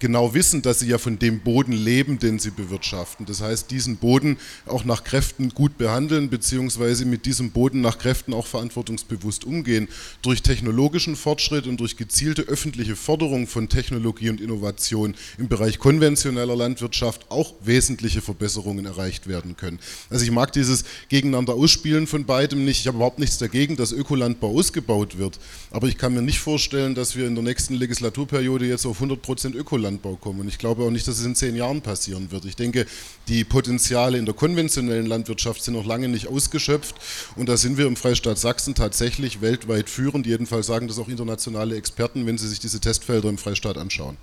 genau 0.00 0.34
wissen, 0.34 0.62
dass 0.62 0.80
sie 0.80 0.88
ja 0.88 0.98
von 0.98 1.18
dem 1.18 1.40
Boden 1.40 1.72
leben, 1.72 2.18
den 2.18 2.38
sie 2.38 2.50
bewirtschaften. 2.50 3.26
Das 3.26 3.40
heißt, 3.40 3.70
diesen 3.70 3.96
Boden 3.96 4.38
auch 4.66 4.84
nach 4.84 5.04
Kräften 5.04 5.50
gut 5.50 5.78
behandeln, 5.78 6.30
beziehungsweise 6.30 7.04
mit 7.04 7.26
diesem 7.26 7.50
Boden 7.50 7.80
nach 7.80 7.98
Kräften 7.98 8.34
auch 8.34 8.46
verantwortungsbewusst 8.46 9.44
umgehen. 9.44 9.88
Durch 10.22 10.42
technologischen 10.42 11.16
Fortschritt 11.16 11.66
und 11.66 11.78
durch 11.78 11.96
gezielte 11.96 12.42
öffentliche 12.42 12.96
Förderung 12.96 13.46
von 13.46 13.68
Technologie 13.68 14.30
und 14.30 14.40
Innovation 14.40 15.14
im 15.38 15.48
Bereich 15.48 15.78
konventioneller 15.78 16.56
Landwirtschaft 16.56 17.30
auch 17.30 17.54
wesentliche 17.62 18.20
Verbesserungen 18.20 18.86
erreicht 18.86 19.28
werden 19.28 19.56
können. 19.56 19.78
Also 20.10 20.24
ich 20.24 20.30
mag 20.30 20.52
dieses 20.52 20.84
Gegeneinander 21.08 21.54
ausspielen 21.54 22.06
von 22.06 22.24
beidem 22.24 22.64
nicht. 22.64 22.80
Ich 22.80 22.86
habe 22.86 22.96
überhaupt 22.96 23.18
nichts 23.18 23.38
dagegen, 23.38 23.76
dass 23.76 23.92
Ökolandbau 23.92 24.58
ausgebaut 24.58 25.18
wird. 25.18 25.38
Aber 25.70 25.88
ich 25.88 25.98
kann 25.98 26.14
mir 26.14 26.22
nicht 26.22 26.40
vorstellen, 26.40 26.94
dass 26.94 27.16
wir 27.16 27.26
in 27.26 27.34
der 27.34 27.44
nächsten 27.44 27.74
Legislaturperiode 27.74 28.66
jetzt 28.66 28.86
auf 28.86 28.96
100 28.96 29.22
Prozent 29.22 29.54
Ökoland 29.54 29.83
Landbau 29.84 30.16
kommen. 30.16 30.40
Und 30.40 30.48
ich 30.48 30.58
glaube 30.58 30.82
auch 30.82 30.90
nicht, 30.90 31.06
dass 31.06 31.18
es 31.18 31.24
in 31.24 31.36
zehn 31.36 31.54
Jahren 31.54 31.80
passieren 31.80 32.32
wird. 32.32 32.44
Ich 32.44 32.56
denke, 32.56 32.86
die 33.28 33.44
Potenziale 33.44 34.18
in 34.18 34.24
der 34.24 34.34
konventionellen 34.34 35.06
Landwirtschaft 35.06 35.62
sind 35.62 35.74
noch 35.74 35.86
lange 35.86 36.08
nicht 36.08 36.26
ausgeschöpft. 36.26 36.96
Und 37.36 37.48
da 37.48 37.56
sind 37.56 37.78
wir 37.78 37.86
im 37.86 37.96
Freistaat 37.96 38.38
Sachsen 38.38 38.74
tatsächlich 38.74 39.40
weltweit 39.40 39.88
führend. 39.88 40.26
Jedenfalls 40.26 40.66
sagen 40.66 40.88
das 40.88 40.98
auch 40.98 41.08
internationale 41.08 41.76
Experten, 41.76 42.26
wenn 42.26 42.38
sie 42.38 42.48
sich 42.48 42.58
diese 42.58 42.80
Testfelder 42.80 43.28
im 43.28 43.38
Freistaat 43.38 43.78
anschauen. 43.78 44.16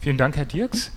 Vielen 0.00 0.16
Dank, 0.16 0.36
Herr 0.36 0.46
Dirks. 0.46 0.90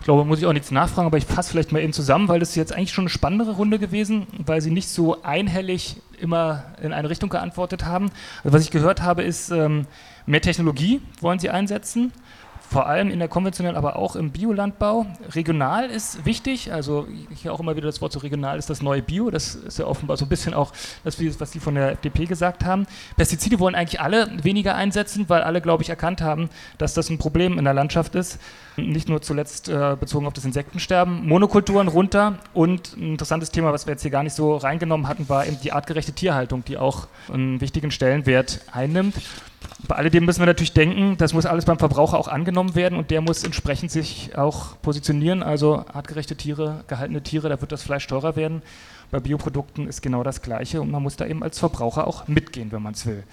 Ich 0.00 0.04
glaube, 0.04 0.24
muss 0.24 0.38
ich 0.38 0.46
auch 0.46 0.54
nichts 0.54 0.70
nachfragen, 0.70 1.06
aber 1.06 1.18
ich 1.18 1.26
fasse 1.26 1.50
vielleicht 1.50 1.72
mal 1.72 1.82
eben 1.82 1.92
zusammen, 1.92 2.26
weil 2.28 2.40
das 2.40 2.50
ist 2.50 2.56
jetzt 2.56 2.72
eigentlich 2.72 2.92
schon 2.92 3.02
eine 3.02 3.10
spannendere 3.10 3.52
Runde 3.52 3.78
gewesen, 3.78 4.26
weil 4.38 4.62
Sie 4.62 4.70
nicht 4.70 4.88
so 4.88 5.22
einhellig 5.22 5.96
immer 6.18 6.64
in 6.82 6.94
eine 6.94 7.10
Richtung 7.10 7.28
geantwortet 7.28 7.84
haben. 7.84 8.10
Also 8.42 8.56
was 8.56 8.62
ich 8.62 8.70
gehört 8.70 9.02
habe, 9.02 9.22
ist, 9.22 9.50
ähm, 9.50 9.86
mehr 10.24 10.40
Technologie 10.40 11.02
wollen 11.20 11.38
Sie 11.38 11.50
einsetzen 11.50 12.12
vor 12.70 12.86
allem 12.86 13.10
in 13.10 13.18
der 13.18 13.26
konventionellen, 13.26 13.76
aber 13.76 13.96
auch 13.96 14.14
im 14.14 14.30
Biolandbau. 14.30 15.04
Regional 15.30 15.90
ist 15.90 16.24
wichtig, 16.24 16.72
also 16.72 17.08
hier 17.34 17.52
auch 17.52 17.58
immer 17.58 17.74
wieder 17.74 17.86
das 17.86 18.00
Wort 18.00 18.12
so 18.12 18.20
regional 18.20 18.58
ist 18.58 18.70
das 18.70 18.80
neue 18.80 19.02
Bio, 19.02 19.30
das 19.30 19.56
ist 19.56 19.80
ja 19.80 19.86
offenbar 19.86 20.16
so 20.16 20.24
ein 20.24 20.28
bisschen 20.28 20.54
auch 20.54 20.72
das, 21.02 21.18
was 21.40 21.50
Sie 21.50 21.58
von 21.58 21.74
der 21.74 21.92
FDP 21.92 22.26
gesagt 22.26 22.64
haben. 22.64 22.86
Pestizide 23.16 23.58
wollen 23.58 23.74
eigentlich 23.74 24.00
alle 24.00 24.30
weniger 24.44 24.76
einsetzen, 24.76 25.24
weil 25.28 25.42
alle, 25.42 25.60
glaube 25.60 25.82
ich, 25.82 25.90
erkannt 25.90 26.20
haben, 26.20 26.48
dass 26.78 26.94
das 26.94 27.10
ein 27.10 27.18
Problem 27.18 27.58
in 27.58 27.64
der 27.64 27.74
Landschaft 27.74 28.14
ist. 28.14 28.38
Nicht 28.76 29.08
nur 29.08 29.20
zuletzt 29.20 29.68
äh, 29.68 29.96
bezogen 29.98 30.28
auf 30.28 30.32
das 30.32 30.44
Insektensterben. 30.44 31.26
Monokulturen 31.26 31.88
runter 31.88 32.38
und 32.54 32.96
ein 32.96 33.12
interessantes 33.12 33.50
Thema, 33.50 33.72
was 33.72 33.86
wir 33.86 33.92
jetzt 33.94 34.02
hier 34.02 34.12
gar 34.12 34.22
nicht 34.22 34.34
so 34.34 34.56
reingenommen 34.56 35.08
hatten, 35.08 35.28
war 35.28 35.44
eben 35.44 35.58
die 35.60 35.72
artgerechte 35.72 36.12
Tierhaltung, 36.12 36.64
die 36.64 36.78
auch 36.78 37.08
einen 37.32 37.60
wichtigen 37.60 37.90
Stellenwert 37.90 38.60
einnimmt. 38.70 39.16
Bei 39.86 39.96
alledem 39.96 40.24
müssen 40.24 40.40
wir 40.40 40.46
natürlich 40.46 40.72
denken, 40.72 41.16
das 41.16 41.32
muss 41.32 41.46
alles 41.46 41.64
beim 41.64 41.78
Verbraucher 41.78 42.18
auch 42.18 42.28
angenommen 42.28 42.74
werden 42.74 42.96
und 42.96 43.10
der 43.10 43.20
muss 43.20 43.44
entsprechend 43.44 43.90
sich 43.90 44.36
auch 44.36 44.80
positionieren. 44.82 45.42
Also 45.42 45.84
artgerechte 45.92 46.36
Tiere, 46.36 46.84
gehaltene 46.86 47.22
Tiere, 47.22 47.48
da 47.48 47.60
wird 47.60 47.72
das 47.72 47.82
Fleisch 47.82 48.06
teurer 48.06 48.36
werden. 48.36 48.62
Bei 49.10 49.20
Bioprodukten 49.20 49.88
ist 49.88 50.00
genau 50.00 50.22
das 50.22 50.42
Gleiche 50.42 50.80
und 50.80 50.90
man 50.90 51.02
muss 51.02 51.16
da 51.16 51.26
eben 51.26 51.42
als 51.42 51.58
Verbraucher 51.58 52.06
auch 52.06 52.28
mitgehen, 52.28 52.72
wenn 52.72 52.82
man 52.82 52.94
es 52.94 53.04
will. 53.04 53.24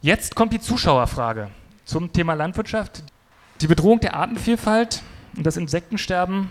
Jetzt 0.00 0.34
kommt 0.34 0.52
die 0.52 0.60
Zuschauerfrage 0.60 1.48
zum 1.84 2.12
Thema 2.12 2.34
Landwirtschaft. 2.34 3.04
Die 3.60 3.68
Bedrohung 3.68 4.00
der 4.00 4.14
Artenvielfalt 4.14 5.02
und 5.36 5.46
das 5.46 5.56
Insektensterben 5.56 6.50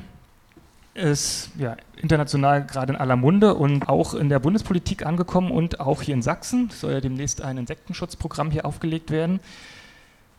ist 0.93 1.51
ja, 1.57 1.77
international 1.95 2.65
gerade 2.65 2.93
in 2.93 2.99
aller 2.99 3.15
Munde 3.15 3.55
und 3.55 3.87
auch 3.87 4.13
in 4.13 4.29
der 4.29 4.39
Bundespolitik 4.39 5.05
angekommen 5.05 5.51
und 5.51 5.79
auch 5.79 6.01
hier 6.01 6.13
in 6.13 6.21
Sachsen. 6.21 6.69
Es 6.71 6.81
soll 6.81 6.93
ja 6.93 7.01
demnächst 7.01 7.41
ein 7.41 7.57
Insektenschutzprogramm 7.57 8.51
hier 8.51 8.65
aufgelegt 8.65 9.09
werden. 9.11 9.39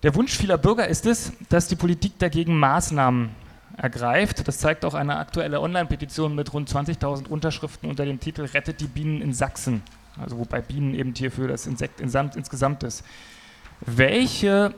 Der 0.02 0.14
Wunsch 0.14 0.36
vieler 0.36 0.58
Bürger 0.58 0.88
ist 0.88 1.06
es, 1.06 1.32
dass 1.48 1.68
die 1.68 1.76
Politik 1.76 2.18
dagegen 2.18 2.58
Maßnahmen 2.58 3.30
ergreift. 3.76 4.46
Das 4.46 4.58
zeigt 4.58 4.84
auch 4.84 4.94
eine 4.94 5.16
aktuelle 5.16 5.60
Online-Petition 5.60 6.34
mit 6.34 6.52
rund 6.52 6.68
20.000 6.68 7.28
Unterschriften 7.28 7.88
unter 7.88 8.04
dem 8.04 8.20
Titel 8.20 8.42
Rettet 8.42 8.80
die 8.80 8.86
Bienen 8.86 9.22
in 9.22 9.32
Sachsen. 9.32 9.82
Also 10.20 10.38
wobei 10.38 10.60
Bienen 10.60 10.94
eben 10.94 11.14
hier 11.14 11.30
für 11.30 11.48
das 11.48 11.66
Insekt 11.66 12.00
insgesamt 12.00 12.82
ist. 12.82 13.04
Welche 13.80 14.74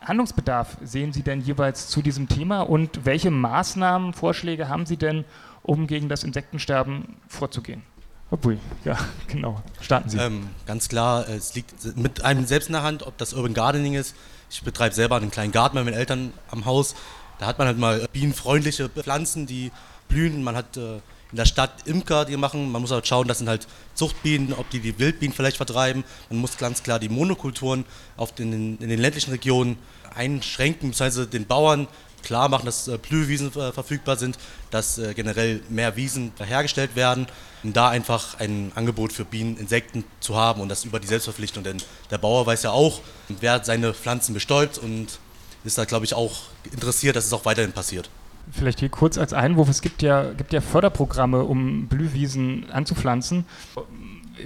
Handlungsbedarf 0.00 0.76
sehen 0.82 1.12
Sie 1.12 1.22
denn 1.22 1.40
jeweils 1.40 1.88
zu 1.88 2.02
diesem 2.02 2.28
Thema 2.28 2.60
und 2.62 3.04
welche 3.04 3.30
Maßnahmen, 3.30 4.12
Vorschläge 4.14 4.68
haben 4.68 4.86
Sie 4.86 4.96
denn, 4.96 5.24
um 5.62 5.86
gegen 5.86 6.08
das 6.08 6.24
Insektensterben 6.24 7.16
vorzugehen? 7.28 7.82
Obwohl, 8.30 8.58
ja, 8.84 8.96
genau. 9.26 9.62
Starten 9.80 10.08
Sie. 10.08 10.18
Ähm, 10.18 10.48
ganz 10.66 10.88
klar, 10.88 11.28
es 11.28 11.54
liegt 11.54 11.96
mit 11.96 12.24
einem 12.24 12.46
selbst 12.46 12.68
in 12.68 12.74
der 12.74 12.82
Hand, 12.82 13.06
ob 13.06 13.16
das 13.18 13.32
Urban 13.32 13.54
Gardening 13.54 13.94
ist. 13.94 14.14
Ich 14.50 14.62
betreibe 14.62 14.94
selber 14.94 15.16
einen 15.16 15.30
kleinen 15.30 15.52
Garten 15.52 15.76
bei 15.76 15.84
meinen 15.84 15.94
Eltern 15.94 16.32
am 16.50 16.64
Haus. 16.64 16.94
Da 17.38 17.46
hat 17.46 17.58
man 17.58 17.66
halt 17.66 17.78
mal 17.78 18.06
bienenfreundliche 18.12 18.88
Pflanzen, 18.88 19.46
die 19.46 19.70
blühen. 20.08 20.42
Man 20.42 20.56
hat 20.56 20.76
äh, 20.76 21.00
in 21.30 21.36
der 21.36 21.44
Stadt 21.44 21.86
Imker, 21.86 22.24
die 22.24 22.36
machen. 22.36 22.70
Man 22.72 22.82
muss 22.82 22.90
halt 22.90 23.06
schauen, 23.06 23.28
das 23.28 23.38
sind 23.38 23.48
halt 23.48 23.66
Zuchtbienen, 23.94 24.52
ob 24.54 24.70
die 24.70 24.80
die 24.80 24.98
Wildbienen 24.98 25.34
vielleicht 25.34 25.56
vertreiben. 25.56 26.04
Man 26.30 26.40
muss 26.40 26.56
ganz 26.56 26.82
klar 26.82 26.98
die 26.98 27.08
Monokulturen 27.08 27.84
auf 28.16 28.34
den, 28.34 28.78
in 28.78 28.88
den 28.88 28.98
ländlichen 28.98 29.30
Regionen 29.30 29.78
einschränken, 30.14 30.90
beziehungsweise 30.90 31.26
den 31.26 31.46
Bauern 31.46 31.86
klar 32.22 32.48
machen, 32.48 32.66
dass 32.66 32.88
äh, 32.88 32.98
Blühwiesen 32.98 33.54
äh, 33.56 33.72
verfügbar 33.72 34.16
sind, 34.16 34.38
dass 34.70 34.98
äh, 34.98 35.14
generell 35.14 35.60
mehr 35.68 35.96
Wiesen 35.96 36.32
hergestellt 36.38 36.96
werden, 36.96 37.26
um 37.62 37.72
da 37.72 37.88
einfach 37.88 38.38
ein 38.40 38.72
Angebot 38.74 39.12
für 39.12 39.24
Bienen, 39.24 39.56
Insekten 39.56 40.04
zu 40.20 40.36
haben 40.36 40.60
und 40.60 40.68
das 40.68 40.84
über 40.84 41.00
die 41.00 41.06
Selbstverpflichtung. 41.06 41.62
Denn 41.64 41.78
der 42.10 42.18
Bauer 42.18 42.46
weiß 42.46 42.64
ja 42.64 42.70
auch, 42.70 43.00
wer 43.28 43.64
seine 43.64 43.94
Pflanzen 43.94 44.34
bestäubt 44.34 44.78
und 44.78 45.18
ist 45.64 45.78
da, 45.78 45.84
glaube 45.84 46.04
ich, 46.04 46.14
auch 46.14 46.40
interessiert, 46.72 47.16
dass 47.16 47.26
es 47.26 47.32
auch 47.32 47.44
weiterhin 47.44 47.72
passiert. 47.72 48.08
Vielleicht 48.52 48.80
hier 48.80 48.88
kurz 48.88 49.18
als 49.18 49.32
Einwurf, 49.32 49.68
es 49.68 49.82
gibt 49.82 50.02
ja, 50.02 50.32
gibt 50.32 50.52
ja 50.52 50.60
Förderprogramme, 50.60 51.44
um 51.44 51.86
Blühwiesen 51.88 52.70
anzupflanzen. 52.70 53.44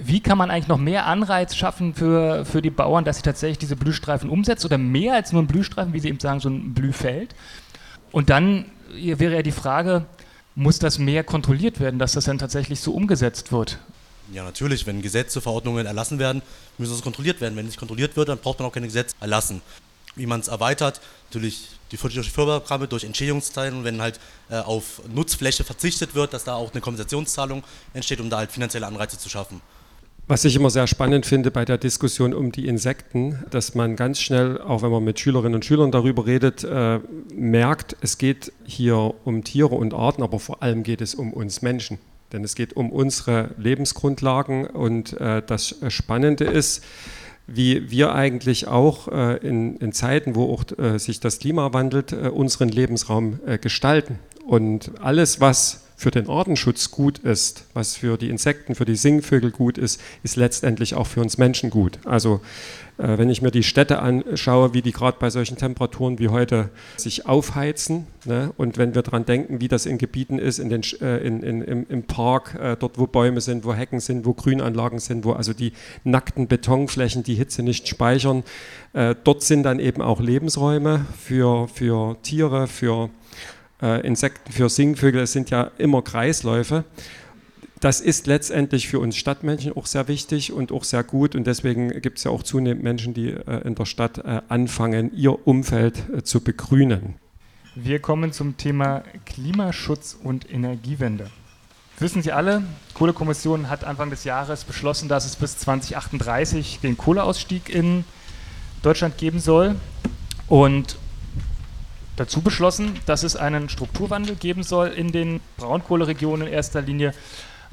Wie 0.01 0.19
kann 0.19 0.37
man 0.37 0.49
eigentlich 0.49 0.67
noch 0.67 0.79
mehr 0.79 1.05
Anreiz 1.05 1.55
schaffen 1.55 1.93
für, 1.93 2.45
für 2.45 2.61
die 2.61 2.71
Bauern, 2.71 3.05
dass 3.05 3.17
sie 3.17 3.23
tatsächlich 3.23 3.59
diese 3.59 3.75
Blühstreifen 3.75 4.29
umsetzen 4.29 4.67
oder 4.67 4.77
mehr 4.77 5.13
als 5.13 5.31
nur 5.31 5.41
ein 5.43 5.47
Blühstreifen, 5.47 5.93
wie 5.93 5.99
Sie 5.99 6.09
eben 6.09 6.19
sagen, 6.19 6.39
so 6.39 6.49
ein 6.49 6.73
Blühfeld? 6.73 7.35
Und 8.11 8.29
dann 8.29 8.65
wäre 8.91 9.35
ja 9.35 9.41
die 9.41 9.51
Frage, 9.51 10.05
muss 10.55 10.79
das 10.79 10.99
mehr 10.99 11.23
kontrolliert 11.23 11.79
werden, 11.79 11.99
dass 11.99 12.13
das 12.13 12.25
dann 12.25 12.37
tatsächlich 12.37 12.79
so 12.79 12.93
umgesetzt 12.93 13.51
wird? 13.51 13.79
Ja, 14.31 14.43
natürlich. 14.43 14.85
Wenn 14.87 15.01
Gesetze, 15.01 15.41
Verordnungen 15.41 15.85
erlassen 15.85 16.19
werden, 16.19 16.41
müssen 16.77 16.93
das 16.93 17.01
kontrolliert 17.01 17.41
werden. 17.41 17.55
Wenn 17.55 17.65
nicht 17.65 17.77
kontrolliert 17.77 18.15
wird, 18.15 18.29
dann 18.29 18.37
braucht 18.37 18.59
man 18.59 18.67
auch 18.67 18.73
kein 18.73 18.83
Gesetz 18.83 19.15
erlassen. 19.19 19.61
Wie 20.15 20.25
man 20.25 20.39
es 20.39 20.47
erweitert, 20.47 21.01
natürlich 21.29 21.69
die 21.97 22.29
Förderprogramme 22.29 22.87
durch 22.87 23.03
Entschädigungszahlungen, 23.03 23.83
wenn 23.83 24.01
halt 24.01 24.19
äh, 24.49 24.57
auf 24.57 25.01
Nutzfläche 25.13 25.63
verzichtet 25.63 26.15
wird, 26.15 26.33
dass 26.33 26.43
da 26.43 26.55
auch 26.55 26.71
eine 26.71 26.81
Kompensationszahlung 26.81 27.63
entsteht, 27.93 28.19
um 28.19 28.29
da 28.29 28.37
halt 28.37 28.51
finanzielle 28.51 28.87
Anreize 28.87 29.17
zu 29.17 29.29
schaffen. 29.29 29.61
Was 30.25 30.45
ich 30.45 30.55
immer 30.55 30.69
sehr 30.69 30.87
spannend 30.87 31.25
finde 31.25 31.51
bei 31.51 31.65
der 31.65 31.77
Diskussion 31.77 32.33
um 32.33 32.53
die 32.53 32.67
Insekten, 32.67 33.43
dass 33.51 33.75
man 33.75 33.97
ganz 33.97 34.21
schnell, 34.21 34.61
auch 34.61 34.81
wenn 34.81 34.89
man 34.89 35.03
mit 35.03 35.19
Schülerinnen 35.19 35.55
und 35.55 35.65
Schülern 35.65 35.91
darüber 35.91 36.25
redet, 36.25 36.63
äh, 36.63 36.99
merkt, 37.35 37.97
es 37.99 38.17
geht 38.17 38.53
hier 38.63 39.15
um 39.25 39.43
Tiere 39.43 39.75
und 39.75 39.93
Arten, 39.93 40.23
aber 40.23 40.39
vor 40.39 40.63
allem 40.63 40.83
geht 40.83 41.01
es 41.01 41.13
um 41.13 41.33
uns 41.33 41.61
Menschen. 41.61 41.99
Denn 42.31 42.43
es 42.45 42.55
geht 42.55 42.73
um 42.73 42.89
unsere 42.89 43.51
Lebensgrundlagen 43.57 44.65
und 44.65 45.19
äh, 45.19 45.43
das 45.45 45.75
Spannende 45.89 46.45
ist, 46.45 46.83
wie 47.47 47.91
wir 47.91 48.13
eigentlich 48.13 48.67
auch 48.67 49.07
äh, 49.09 49.37
in, 49.37 49.75
in, 49.77 49.91
Zeiten, 49.91 50.35
wo 50.35 50.53
auch 50.53 50.63
äh, 50.77 50.97
sich 50.97 51.19
das 51.19 51.39
Klima 51.39 51.73
wandelt, 51.73 52.13
äh, 52.13 52.29
unseren 52.29 52.69
Lebensraum 52.69 53.39
äh, 53.45 53.57
gestalten. 53.57 54.19
Und 54.45 54.91
alles, 55.01 55.39
was 55.39 55.83
für 55.95 56.11
den 56.11 56.29
Artenschutz 56.29 56.91
gut 56.91 57.19
ist, 57.19 57.65
was 57.73 57.95
für 57.95 58.17
die 58.17 58.29
Insekten, 58.29 58.75
für 58.75 58.85
die 58.85 58.95
Singvögel 58.95 59.51
gut 59.51 59.77
ist, 59.77 60.01
ist 60.23 60.35
letztendlich 60.35 60.95
auch 60.95 61.07
für 61.07 61.21
uns 61.21 61.37
Menschen 61.37 61.69
gut. 61.69 61.99
Also 62.05 62.41
äh, 62.97 63.17
wenn 63.17 63.29
ich 63.29 63.41
mir 63.41 63.51
die 63.51 63.63
Städte 63.63 63.99
anschaue, 63.99 64.73
wie 64.73 64.81
die 64.81 64.91
gerade 64.91 65.17
bei 65.19 65.29
solchen 65.29 65.57
Temperaturen 65.57 66.19
wie 66.19 66.29
heute 66.29 66.69
sich 66.95 67.25
aufheizen 67.25 68.07
ne? 68.25 68.51
und 68.57 68.77
wenn 68.77 68.93
wir 68.93 69.01
daran 69.01 69.25
denken, 69.25 69.61
wie 69.61 69.67
das 69.67 69.85
in 69.85 69.97
Gebieten 69.97 70.37
ist, 70.37 70.59
in 70.59 70.69
den, 70.69 70.81
äh, 71.01 71.17
in, 71.25 71.41
in, 71.41 71.61
im, 71.61 71.85
im, 71.89 72.03
Park, 72.03 72.55
äh, 72.55 72.75
dort 72.77 72.99
wo 72.99 73.07
Bäume 73.07 73.41
sind, 73.41 73.65
wo 73.65 73.73
Hecken 73.73 73.99
sind, 73.99 74.25
wo 74.25 74.33
Grünanlagen 74.33 74.99
sind, 74.99 75.25
wo 75.25 75.33
also 75.33 75.53
die 75.53 75.73
nackten 76.03 76.47
Betonflächen 76.47 77.23
die 77.23 77.35
Hitze 77.35 77.63
nicht 77.63 77.87
speichern, 77.87 78.43
äh, 78.93 79.15
dort 79.23 79.41
sind 79.41 79.63
dann 79.63 79.79
eben 79.79 80.01
auch 80.01 80.19
Lebensräume 80.19 81.05
für, 81.17 81.67
für 81.67 82.17
Tiere, 82.21 82.67
für 82.67 83.09
äh, 83.81 84.05
Insekten, 84.05 84.51
für 84.51 84.69
Singvögel, 84.69 85.23
es 85.23 85.33
sind 85.33 85.49
ja 85.49 85.71
immer 85.77 86.01
Kreisläufe. 86.01 86.83
Das 87.83 87.99
ist 87.99 88.27
letztendlich 88.27 88.87
für 88.87 88.99
uns 88.99 89.17
Stadtmenschen 89.17 89.75
auch 89.75 89.87
sehr 89.87 90.07
wichtig 90.07 90.53
und 90.53 90.71
auch 90.71 90.85
sehr 90.85 91.03
gut. 91.03 91.35
Und 91.35 91.45
deswegen 91.45 91.89
gibt 91.99 92.17
es 92.17 92.23
ja 92.23 92.31
auch 92.31 92.41
zunehmend 92.41 92.81
Menschen, 92.81 93.13
die 93.13 93.31
äh, 93.31 93.67
in 93.67 93.75
der 93.75 93.83
Stadt 93.83 94.19
äh, 94.19 94.39
anfangen, 94.47 95.13
ihr 95.13 95.45
Umfeld 95.45 96.01
äh, 96.09 96.23
zu 96.23 96.39
begrünen. 96.39 97.15
Wir 97.75 97.99
kommen 97.99 98.31
zum 98.31 98.55
Thema 98.55 99.03
Klimaschutz 99.25 100.17
und 100.23 100.49
Energiewende. 100.49 101.29
Wissen 101.99 102.21
Sie 102.21 102.31
alle, 102.31 102.63
die 102.91 102.93
Kohlekommission 102.93 103.69
hat 103.69 103.83
Anfang 103.83 104.09
des 104.09 104.23
Jahres 104.23 104.63
beschlossen, 104.63 105.09
dass 105.09 105.25
es 105.25 105.35
bis 105.35 105.57
2038 105.57 106.79
den 106.79 106.97
Kohleausstieg 106.97 107.67
in 107.67 108.05
Deutschland 108.81 109.17
geben 109.17 109.41
soll. 109.41 109.75
Und 110.47 110.95
dazu 112.15 112.39
beschlossen, 112.39 112.97
dass 113.07 113.23
es 113.23 113.35
einen 113.35 113.67
Strukturwandel 113.67 114.37
geben 114.37 114.63
soll 114.63 114.87
in 114.87 115.11
den 115.11 115.41
Braunkohleregionen 115.57 116.47
in 116.47 116.53
erster 116.53 116.81
Linie. 116.81 117.13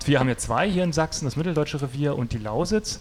Wir 0.07 0.21
haben 0.21 0.29
ja 0.29 0.37
zwei 0.37 0.69
hier 0.69 0.85
in 0.85 0.93
Sachsen, 0.93 1.25
das 1.25 1.37
Mitteldeutsche 1.37 1.81
Revier 1.81 2.17
und 2.17 2.33
die 2.33 2.39
Lausitz. 2.39 3.01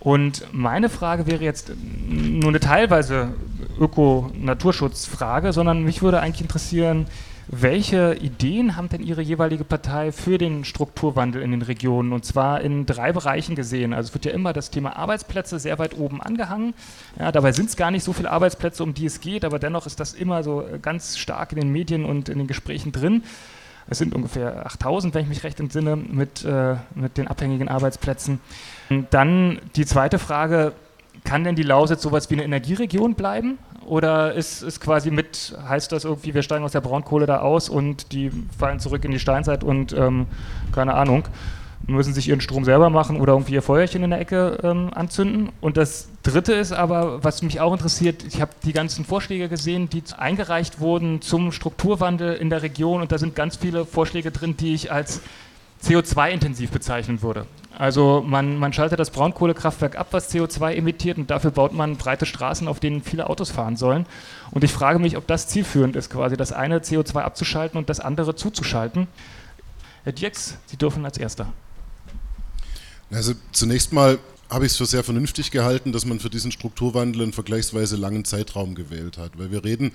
Und 0.00 0.46
meine 0.52 0.88
Frage 0.88 1.26
wäre 1.26 1.42
jetzt 1.42 1.72
nur 2.06 2.48
eine 2.48 2.60
teilweise 2.60 3.34
Öko-Naturschutzfrage, 3.78 5.52
sondern 5.52 5.82
mich 5.82 6.02
würde 6.02 6.20
eigentlich 6.20 6.42
interessieren, 6.42 7.06
welche 7.48 8.14
Ideen 8.14 8.76
haben 8.76 8.88
denn 8.88 9.02
Ihre 9.02 9.20
jeweilige 9.20 9.64
Partei 9.64 10.12
für 10.12 10.38
den 10.38 10.64
Strukturwandel 10.64 11.42
in 11.42 11.50
den 11.50 11.62
Regionen? 11.62 12.12
Und 12.12 12.24
zwar 12.24 12.62
in 12.62 12.86
drei 12.86 13.12
Bereichen 13.12 13.54
gesehen. 13.54 13.92
Also 13.92 14.08
es 14.08 14.14
wird 14.14 14.24
ja 14.24 14.32
immer 14.32 14.52
das 14.52 14.70
Thema 14.70 14.96
Arbeitsplätze 14.96 15.58
sehr 15.58 15.78
weit 15.78 15.96
oben 15.98 16.22
angehangen. 16.22 16.74
Ja, 17.18 17.32
dabei 17.32 17.52
sind 17.52 17.68
es 17.68 17.76
gar 17.76 17.90
nicht 17.90 18.02
so 18.02 18.14
viele 18.14 18.30
Arbeitsplätze, 18.30 18.82
um 18.82 18.94
die 18.94 19.06
es 19.06 19.20
geht, 19.20 19.44
aber 19.44 19.58
dennoch 19.58 19.86
ist 19.86 20.00
das 20.00 20.14
immer 20.14 20.42
so 20.42 20.64
ganz 20.80 21.18
stark 21.18 21.52
in 21.52 21.60
den 21.60 21.70
Medien 21.70 22.06
und 22.06 22.30
in 22.30 22.38
den 22.38 22.46
Gesprächen 22.46 22.92
drin. 22.92 23.22
Es 23.88 23.98
sind 23.98 24.14
ungefähr 24.14 24.66
8000, 24.66 25.14
wenn 25.14 25.22
ich 25.22 25.28
mich 25.28 25.44
recht 25.44 25.60
entsinne, 25.60 25.96
mit, 25.96 26.44
äh, 26.44 26.76
mit 26.94 27.18
den 27.18 27.28
abhängigen 27.28 27.68
Arbeitsplätzen. 27.68 28.40
Und 28.88 29.12
dann 29.12 29.60
die 29.76 29.84
zweite 29.84 30.18
Frage, 30.18 30.72
kann 31.22 31.44
denn 31.44 31.54
die 31.54 31.62
Lausitz 31.62 32.02
sowas 32.02 32.30
wie 32.30 32.34
eine 32.34 32.44
Energieregion 32.44 33.14
bleiben? 33.14 33.58
Oder 33.86 34.32
ist 34.32 34.62
es 34.62 34.80
quasi 34.80 35.10
mit, 35.10 35.56
heißt 35.68 35.92
das 35.92 36.04
irgendwie, 36.04 36.34
wir 36.34 36.42
steigen 36.42 36.64
aus 36.64 36.72
der 36.72 36.80
Braunkohle 36.80 37.26
da 37.26 37.40
aus 37.40 37.68
und 37.68 38.12
die 38.12 38.30
fallen 38.58 38.80
zurück 38.80 39.04
in 39.04 39.10
die 39.10 39.18
Steinzeit 39.18 39.62
und 39.62 39.92
ähm, 39.92 40.26
keine 40.72 40.94
Ahnung, 40.94 41.24
müssen 41.86 42.14
sich 42.14 42.28
ihren 42.28 42.40
Strom 42.40 42.64
selber 42.64 42.90
machen 42.90 43.20
oder 43.20 43.34
irgendwie 43.34 43.54
ihr 43.54 43.62
Feuerchen 43.62 44.02
in 44.02 44.10
der 44.10 44.20
Ecke 44.20 44.58
ähm, 44.62 44.90
anzünden. 44.94 45.50
Und 45.60 45.76
das 45.76 46.08
Dritte 46.22 46.54
ist 46.54 46.72
aber, 46.72 47.22
was 47.22 47.42
mich 47.42 47.60
auch 47.60 47.72
interessiert, 47.72 48.24
ich 48.24 48.40
habe 48.40 48.52
die 48.64 48.72
ganzen 48.72 49.04
Vorschläge 49.04 49.48
gesehen, 49.48 49.88
die 49.90 50.02
eingereicht 50.16 50.80
wurden 50.80 51.20
zum 51.20 51.52
Strukturwandel 51.52 52.34
in 52.34 52.50
der 52.50 52.62
Region 52.62 53.02
und 53.02 53.12
da 53.12 53.18
sind 53.18 53.34
ganz 53.34 53.56
viele 53.56 53.84
Vorschläge 53.84 54.30
drin, 54.30 54.56
die 54.56 54.74
ich 54.74 54.92
als 54.92 55.20
CO2-intensiv 55.82 56.70
bezeichnen 56.70 57.20
würde. 57.22 57.46
Also 57.76 58.24
man, 58.24 58.56
man 58.58 58.72
schaltet 58.72 59.00
das 59.00 59.10
Braunkohlekraftwerk 59.10 59.98
ab, 59.98 60.08
was 60.12 60.32
CO2 60.32 60.74
emittiert 60.74 61.18
und 61.18 61.30
dafür 61.30 61.50
baut 61.50 61.72
man 61.72 61.96
breite 61.96 62.24
Straßen, 62.24 62.68
auf 62.68 62.78
denen 62.78 63.02
viele 63.02 63.28
Autos 63.28 63.50
fahren 63.50 63.76
sollen. 63.76 64.06
Und 64.52 64.64
ich 64.64 64.72
frage 64.72 65.00
mich, 65.00 65.16
ob 65.16 65.26
das 65.26 65.48
zielführend 65.48 65.96
ist, 65.96 66.10
quasi 66.10 66.36
das 66.36 66.52
eine 66.52 66.78
CO2 66.78 67.18
abzuschalten 67.18 67.76
und 67.76 67.90
das 67.90 68.00
andere 68.00 68.36
zuzuschalten. 68.36 69.08
Herr 70.04 70.12
Dierks, 70.12 70.58
Sie 70.66 70.76
dürfen 70.76 71.04
als 71.04 71.18
Erster. 71.18 71.48
Also 73.10 73.34
zunächst 73.52 73.92
mal 73.92 74.18
habe 74.50 74.66
ich 74.66 74.72
es 74.72 74.78
für 74.78 74.86
sehr 74.86 75.04
vernünftig 75.04 75.50
gehalten, 75.50 75.92
dass 75.92 76.04
man 76.04 76.20
für 76.20 76.30
diesen 76.30 76.52
Strukturwandel 76.52 77.22
einen 77.22 77.32
vergleichsweise 77.32 77.96
langen 77.96 78.24
Zeitraum 78.24 78.74
gewählt 78.74 79.18
hat, 79.18 79.38
weil 79.38 79.50
wir 79.50 79.64
reden 79.64 79.92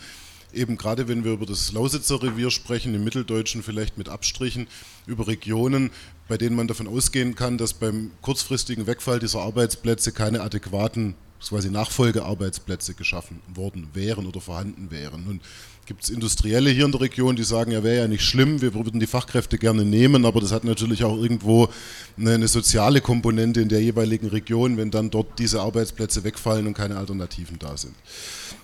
eben 0.53 0.77
gerade 0.77 1.07
wenn 1.07 1.23
wir 1.23 1.33
über 1.33 1.45
das 1.45 1.71
Lausitzer 1.71 2.21
Revier 2.21 2.51
sprechen, 2.51 2.93
im 2.95 3.03
Mitteldeutschen 3.03 3.63
vielleicht 3.63 3.97
mit 3.97 4.09
Abstrichen, 4.09 4.67
über 5.05 5.27
Regionen, 5.27 5.91
bei 6.27 6.37
denen 6.37 6.55
man 6.55 6.67
davon 6.67 6.87
ausgehen 6.87 7.35
kann, 7.35 7.57
dass 7.57 7.73
beim 7.73 8.11
kurzfristigen 8.21 8.87
Wegfall 8.87 9.19
dieser 9.19 9.41
Arbeitsplätze 9.41 10.11
keine 10.11 10.41
adäquaten 10.41 11.15
quasi 11.47 11.69
Nachfolgearbeitsplätze 11.69 12.93
geschaffen 12.93 13.41
worden 13.53 13.87
wären 13.93 14.25
oder 14.25 14.41
vorhanden 14.41 14.91
wären. 14.91 15.25
Nun 15.25 15.41
gibt 15.85 16.03
es 16.03 16.09
Industrielle 16.09 16.69
hier 16.69 16.85
in 16.85 16.91
der 16.91 17.01
Region, 17.01 17.35
die 17.35 17.43
sagen, 17.43 17.71
ja, 17.71 17.83
wäre 17.83 18.01
ja 18.01 18.07
nicht 18.07 18.23
schlimm, 18.23 18.61
wir 18.61 18.75
würden 18.75 18.99
die 18.99 19.07
Fachkräfte 19.07 19.57
gerne 19.57 19.85
nehmen, 19.85 20.23
aber 20.23 20.39
das 20.39 20.51
hat 20.51 20.63
natürlich 20.63 21.03
auch 21.03 21.17
irgendwo 21.17 21.67
eine, 22.15 22.35
eine, 22.35 22.47
soziale 22.47 23.01
Komponente 23.01 23.59
in 23.59 23.69
der 23.69 23.81
jeweiligen 23.81 24.27
Region, 24.27 24.77
wenn 24.77 24.91
dann 24.91 25.09
dort 25.09 25.39
diese 25.39 25.61
Arbeitsplätze 25.61 26.23
wegfallen 26.23 26.67
und 26.67 26.75
keine 26.75 26.95
Alternativen 26.97 27.57
da 27.57 27.75
sind. 27.75 27.95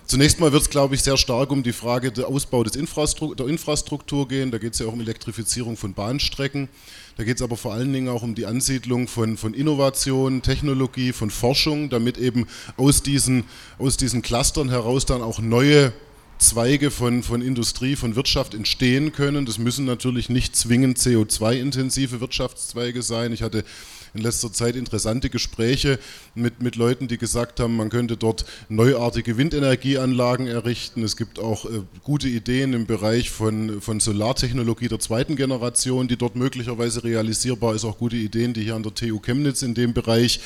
Zunächst 0.05 0.39
mal 0.39 0.51
wird 0.51 0.61
es, 0.61 0.69
glaube 0.69 0.93
ich, 0.93 1.01
sehr 1.01 1.17
stark 1.17 1.51
um 1.51 1.63
die 1.63 1.73
Frage 1.73 2.11
der 2.11 2.27
Ausbau 2.27 2.63
des 2.63 2.75
Infrastruktur, 2.75 3.35
der 3.35 3.47
Infrastruktur 3.47 4.27
gehen. 4.27 4.51
Da 4.51 4.59
geht 4.59 4.73
es 4.73 4.79
ja 4.79 4.85
auch 4.85 4.93
um 4.93 5.01
Elektrifizierung 5.01 5.77
von 5.77 5.95
Bahnstrecken. 5.95 6.69
Da 7.17 7.23
geht 7.23 7.37
es 7.37 7.41
aber 7.41 7.55
vor 7.55 7.73
allen 7.73 7.93
Dingen 7.93 8.09
auch 8.09 8.23
um 8.23 8.35
die 8.35 8.45
Ansiedlung 8.45 9.07
von, 9.07 9.37
von 9.37 9.53
Innovation, 9.53 10.41
Technologie, 10.41 11.13
von 11.13 11.29
Forschung, 11.29 11.89
damit 11.89 12.17
eben 12.17 12.45
aus 12.75 13.03
diesen, 13.03 13.45
aus 13.77 13.95
diesen 13.95 14.21
Clustern 14.21 14.69
heraus 14.69 15.05
dann 15.05 15.21
auch 15.21 15.39
neue 15.39 15.93
Zweige 16.37 16.91
von, 16.91 17.23
von 17.23 17.41
Industrie, 17.41 17.95
von 17.95 18.17
Wirtschaft 18.17 18.53
entstehen 18.53 19.13
können. 19.13 19.45
Das 19.45 19.57
müssen 19.57 19.85
natürlich 19.85 20.29
nicht 20.29 20.57
zwingend 20.57 20.97
CO2-intensive 20.97 22.19
Wirtschaftszweige 22.19 23.01
sein. 23.01 23.31
Ich 23.31 23.41
hatte 23.41 23.63
in 24.15 24.21
letzter 24.21 24.51
Zeit 24.51 24.75
interessante 24.75 25.29
Gespräche 25.29 25.99
mit, 26.33 26.61
mit 26.61 26.75
Leuten, 26.75 27.07
die 27.07 27.17
gesagt 27.17 27.59
haben, 27.59 27.75
man 27.75 27.89
könnte 27.89 28.15
dort 28.15 28.45
neuartige 28.69 29.37
Windenergieanlagen 29.37 30.47
errichten. 30.47 31.03
Es 31.03 31.17
gibt 31.17 31.37
auch 31.37 31.65
äh, 31.65 31.81
gute 32.03 32.29
Ideen 32.29 32.73
im 32.73 32.85
Bereich 32.85 33.29
von, 33.29 33.81
von 33.81 33.99
Solartechnologie 33.99 34.87
der 34.87 34.99
zweiten 34.99 35.35
Generation, 35.35 36.07
die 36.07 36.17
dort 36.17 36.35
möglicherweise 36.35 37.03
realisierbar 37.03 37.75
ist. 37.75 37.83
Auch 37.83 37.97
gute 37.97 38.15
Ideen, 38.15 38.53
die 38.53 38.63
hier 38.63 38.75
an 38.75 38.83
der 38.83 38.93
TU 38.93 39.19
Chemnitz 39.19 39.61
in 39.61 39.73
dem 39.73 39.93
Bereich 39.93 40.39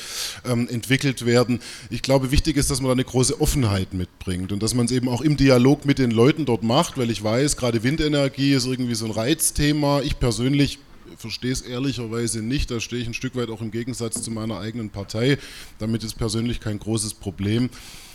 ähm, 0.44 0.68
entwickelt 0.68 1.24
werden. 1.24 1.60
Ich 1.90 2.02
glaube, 2.02 2.32
wichtig 2.32 2.56
ist, 2.56 2.70
dass 2.70 2.80
man 2.80 2.88
da 2.88 2.92
eine 2.92 3.04
große 3.04 3.40
Offenheit 3.40 3.94
mitbringt 3.94 4.50
und 4.50 4.62
dass 4.62 4.74
man 4.74 4.86
es 4.86 4.92
eben 4.92 5.08
auch 5.08 5.20
im 5.20 5.36
Dialog 5.36 5.84
mit 5.84 5.98
den 5.98 6.10
Leuten 6.10 6.44
dort 6.44 6.64
macht, 6.64 6.98
weil 6.98 7.10
ich 7.10 7.22
weiß, 7.22 7.56
gerade 7.56 7.84
Windenergie 7.84 8.52
ist 8.52 8.66
irgendwie 8.66 8.96
so 8.96 9.04
ein 9.04 9.12
Reizthema. 9.12 10.00
Ich 10.00 10.18
persönlich 10.18 10.80
verstehe 11.16 11.52
es 11.52 11.62
ehrlicherweise 11.62 12.42
nicht. 12.42 12.70
Da 12.70 12.80
stehe 12.80 13.02
ich 13.02 13.08
ein 13.08 13.14
Stück 13.14 13.36
weit 13.36 13.50
auch 13.50 13.60
im 13.60 13.70
Gegensatz 13.70 14.22
zu 14.22 14.30
meiner 14.30 14.58
eigenen 14.58 14.90
Partei. 14.90 15.38
Damit 15.78 16.04
ist 16.04 16.14
persönlich 16.14 16.60
kein 16.60 16.78
großes 16.78 17.14
Problem. 17.14 17.70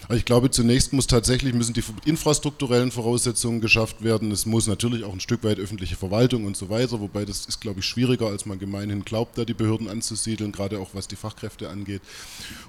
Aber 0.08 0.18
ich 0.18 0.26
glaube, 0.26 0.52
zunächst 0.52 0.94
muss 0.94 1.08
tatsächlich 1.08 1.54
müssen 1.54 1.74
die 1.74 1.84
infrastrukturellen 2.06 2.92
Voraussetzungen 2.92 3.60
geschafft 3.60 4.04
werden. 4.04 4.32
Es 4.32 4.46
muss 4.46 4.68
natürlich 4.68 5.04
auch 5.04 5.14
ein 5.14 5.20
Stück 5.20 5.44
weit 5.44 5.58
öffentliche 5.58 5.96
Verwaltung 5.96 6.46
und 6.46 6.56
so 6.56 6.70
weiter, 6.70 7.00
wobei 7.00 7.26
das 7.26 7.46
ist, 7.48 7.60
glaube 7.60 7.80
ich, 7.80 7.86
schwieriger, 7.86 8.28
als 8.28 8.46
man 8.46 8.60
gemeinhin 8.60 9.04
glaubt, 9.04 9.38
da 9.38 9.46
die 9.46 9.56
Behörden 9.56 9.90
anzusiedeln, 9.90 10.52
gerade 10.52 10.80
auch 10.80 10.90
was 10.94 11.08
die 11.08 11.16
Fachkräfte 11.16 11.70
angeht. 11.70 12.02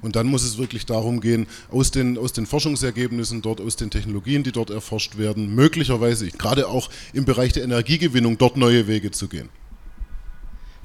Und 0.00 0.16
dann 0.16 0.28
muss 0.28 0.44
es 0.44 0.56
wirklich 0.56 0.86
darum 0.86 1.20
gehen, 1.20 1.46
aus 1.70 1.90
den, 1.90 2.16
aus 2.16 2.32
den 2.32 2.46
Forschungsergebnissen 2.46 3.42
dort, 3.42 3.60
aus 3.60 3.76
den 3.76 3.90
Technologien, 3.90 4.42
die 4.42 4.52
dort 4.52 4.70
erforscht 4.70 5.18
werden, 5.18 5.54
möglicherweise 5.54 6.28
gerade 6.28 6.68
auch 6.68 6.88
im 7.12 7.26
Bereich 7.26 7.52
der 7.52 7.64
Energiegewinnung 7.64 8.38
dort 8.38 8.56
neue 8.56 8.86
Wege 8.86 9.10
zu 9.10 9.28
gehen. 9.28 9.50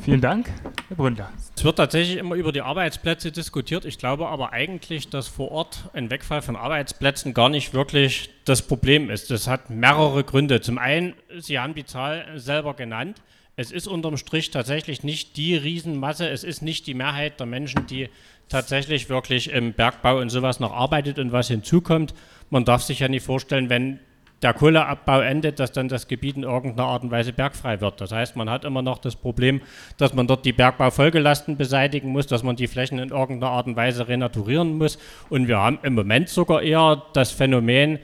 Vielen 0.04 0.22
Dank, 0.22 0.50
Herr 0.88 0.98
Bründer. 0.98 1.30
Es 1.56 1.64
wird 1.64 1.76
tatsächlich 1.76 2.18
immer 2.18 2.34
über 2.34 2.52
die 2.52 2.62
Arbeitsplätze 2.62 3.32
diskutiert. 3.32 3.86
Ich 3.86 4.00
glaube 4.00 4.30
aber 4.30 4.52
eigentlich, 4.52 5.10
dass 5.10 5.28
vor 5.28 5.52
Ort 5.52 5.90
ein 5.94 6.10
Wegfall 6.10 6.42
von 6.42 6.56
Arbeitsplätzen 6.56 7.36
gar 7.36 7.50
nicht 7.50 7.76
wirklich 7.76 8.32
das 8.46 8.64
Problem 8.64 9.12
ist. 9.12 9.30
Das 9.30 9.48
hat 9.48 9.70
mehrere 9.70 10.24
Gründe. 10.24 10.60
Zum 10.60 10.80
einen, 10.80 11.14
Sie 11.38 11.60
haben 11.60 11.76
die 11.76 11.86
Zahl 11.86 12.26
selber 12.36 12.74
genannt. 12.74 13.22
Es 13.56 13.72
ist 13.72 13.88
unterm 13.88 14.18
Strich 14.18 14.50
tatsächlich 14.50 15.04
nicht 15.04 15.38
die 15.38 15.56
Riesenmasse, 15.56 16.28
es 16.28 16.44
ist 16.44 16.64
nicht 16.64 16.88
die 16.88 16.96
Mehrheit 16.96 17.40
der 17.40 17.46
Menschen, 17.46 17.86
die 17.86 18.10
tatsächlich 18.50 19.08
wirklich 19.08 19.52
im 19.52 19.74
Bergbau 19.74 20.18
und 20.18 20.30
sowas 20.30 20.60
noch 20.60 20.74
arbeitet 20.74 21.20
und 21.20 21.32
was 21.32 21.48
hinzukommt. 21.48 22.16
Man 22.50 22.66
darf 22.66 22.82
sich 22.82 23.00
ja 23.00 23.08
nicht 23.08 23.24
vorstellen, 23.24 23.70
wenn 23.70 24.00
der 24.42 24.54
Kohleabbau 24.54 25.22
endet, 25.22 25.60
dass 25.60 25.72
dann 25.72 25.88
das 25.88 26.08
Gebiet 26.08 26.36
in 26.36 26.44
irgendeiner 26.44 26.88
Art 26.88 27.04
und 27.04 27.12
Weise 27.12 27.32
bergfrei 27.32 27.80
wird. 27.80 28.02
Das 28.02 28.12
heißt, 28.12 28.36
man 28.36 28.50
hat 28.50 28.66
immer 28.66 28.82
noch 28.82 28.98
das 28.98 29.16
Problem, 29.16 29.62
dass 29.98 30.14
man 30.14 30.28
dort 30.28 30.46
die 30.46 30.54
Bergbaufolgelasten 30.54 31.58
beseitigen 31.58 32.10
muss, 32.10 32.28
dass 32.28 32.42
man 32.42 32.56
die 32.56 32.68
Flächen 32.68 32.98
in 32.98 33.10
irgendeiner 33.10 33.52
Art 33.52 33.68
und 33.68 33.76
Weise 33.76 34.08
renaturieren 34.08 34.78
muss. 34.78 34.98
Und 35.30 35.48
wir 35.48 35.60
haben 35.60 35.80
im 35.84 35.94
Moment 35.94 36.30
sogar 36.30 36.64
eher 36.64 37.04
das 37.14 37.32
Phänomen, 37.32 38.00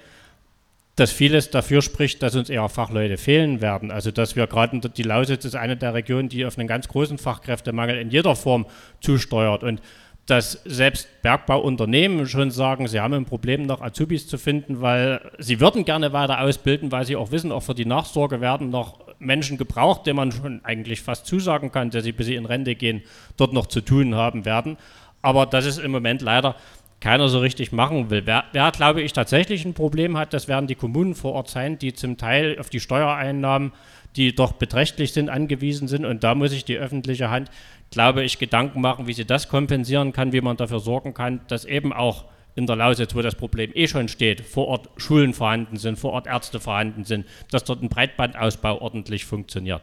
dass 0.95 1.11
vieles 1.11 1.51
dafür 1.51 1.83
spricht, 1.83 2.23
dass 2.23 2.35
uns 2.35 2.49
eher 2.49 2.67
Fachleute 2.69 3.17
fehlen 3.17 3.61
werden. 3.61 3.91
Also 3.91 4.09
dass 4.11 4.35
wir 4.35 4.47
gerade 4.47 4.79
die 4.79 5.03
Lausitz 5.03 5.45
ist 5.45 5.55
eine 5.55 5.77
der 5.77 5.93
Regionen, 5.93 6.27
die 6.27 6.45
auf 6.45 6.57
einen 6.57 6.67
ganz 6.67 6.87
großen 6.87 7.19
Fachkräftemangel 7.19 7.97
in 7.97 8.09
jeder 8.09 8.35
Form 8.35 8.65
zusteuert. 8.99 9.63
Und 9.63 9.81
dass 10.27 10.61
selbst 10.65 11.07
Bergbauunternehmen 11.21 12.27
schon 12.27 12.51
sagen, 12.51 12.87
sie 12.87 12.99
haben 12.99 13.13
ein 13.13 13.25
Problem, 13.25 13.65
noch 13.65 13.81
Azubis 13.81 14.27
zu 14.27 14.37
finden, 14.37 14.81
weil 14.81 15.21
sie 15.39 15.61
würden 15.61 15.85
gerne 15.85 16.11
weiter 16.11 16.41
ausbilden, 16.41 16.91
weil 16.91 17.05
sie 17.05 17.15
auch 17.15 17.31
wissen, 17.31 17.51
auch 17.51 17.63
für 17.63 17.73
die 17.73 17.85
Nachsorge 17.85 18.41
werden 18.41 18.69
noch 18.69 18.99
Menschen 19.19 19.57
gebraucht, 19.57 20.05
denen 20.05 20.17
man 20.17 20.31
schon 20.33 20.63
eigentlich 20.65 21.01
fast 21.01 21.25
zusagen 21.25 21.71
kann, 21.71 21.91
dass 21.91 22.03
sie, 22.03 22.11
bis 22.11 22.27
sie 22.27 22.35
in 22.35 22.45
Rente 22.45 22.75
gehen, 22.75 23.03
dort 23.37 23.53
noch 23.53 23.67
zu 23.67 23.79
tun 23.79 24.15
haben 24.15 24.43
werden. 24.43 24.77
Aber 25.21 25.45
das 25.45 25.65
ist 25.65 25.79
im 25.79 25.91
Moment 25.91 26.21
leider 26.21 26.55
keiner 26.99 27.29
so 27.29 27.39
richtig 27.39 27.71
machen 27.71 28.09
will. 28.09 28.23
Wer, 28.25 28.45
wer, 28.51 28.71
glaube 28.71 29.01
ich, 29.01 29.13
tatsächlich 29.13 29.63
ein 29.63 29.73
Problem 29.73 30.17
hat, 30.17 30.33
das 30.33 30.47
werden 30.47 30.67
die 30.67 30.75
Kommunen 30.75 31.15
vor 31.15 31.33
Ort 31.33 31.49
sein, 31.49 31.79
die 31.79 31.93
zum 31.93 32.17
Teil 32.17 32.57
auf 32.59 32.69
die 32.69 32.79
Steuereinnahmen, 32.79 33.71
die 34.17 34.35
doch 34.35 34.51
beträchtlich 34.53 35.13
sind, 35.13 35.29
angewiesen 35.29 35.87
sind. 35.87 36.05
Und 36.05 36.23
da 36.23 36.35
muss 36.35 36.51
sich 36.51 36.65
die 36.65 36.77
öffentliche 36.77 37.29
Hand 37.29 37.49
glaube 37.89 38.23
ich, 38.23 38.39
Gedanken 38.39 38.81
machen, 38.81 39.07
wie 39.07 39.13
sie 39.13 39.25
das 39.25 39.49
kompensieren 39.49 40.13
kann, 40.13 40.33
wie 40.33 40.41
man 40.41 40.57
dafür 40.57 40.79
sorgen 40.79 41.13
kann, 41.13 41.41
dass 41.47 41.65
eben 41.65 41.93
auch 41.93 42.25
in 42.55 42.65
der 42.65 42.75
Lausitz, 42.75 43.13
wo 43.13 43.21
das 43.21 43.35
Problem 43.35 43.71
eh 43.75 43.87
schon 43.87 44.07
steht, 44.07 44.41
vor 44.41 44.67
Ort 44.67 44.89
Schulen 44.97 45.33
vorhanden 45.33 45.77
sind, 45.77 45.97
vor 45.97 46.13
Ort 46.13 46.27
Ärzte 46.27 46.59
vorhanden 46.59 47.05
sind, 47.05 47.25
dass 47.51 47.63
dort 47.63 47.83
ein 47.83 47.89
Breitbandausbau 47.89 48.81
ordentlich 48.81 49.25
funktioniert. 49.25 49.81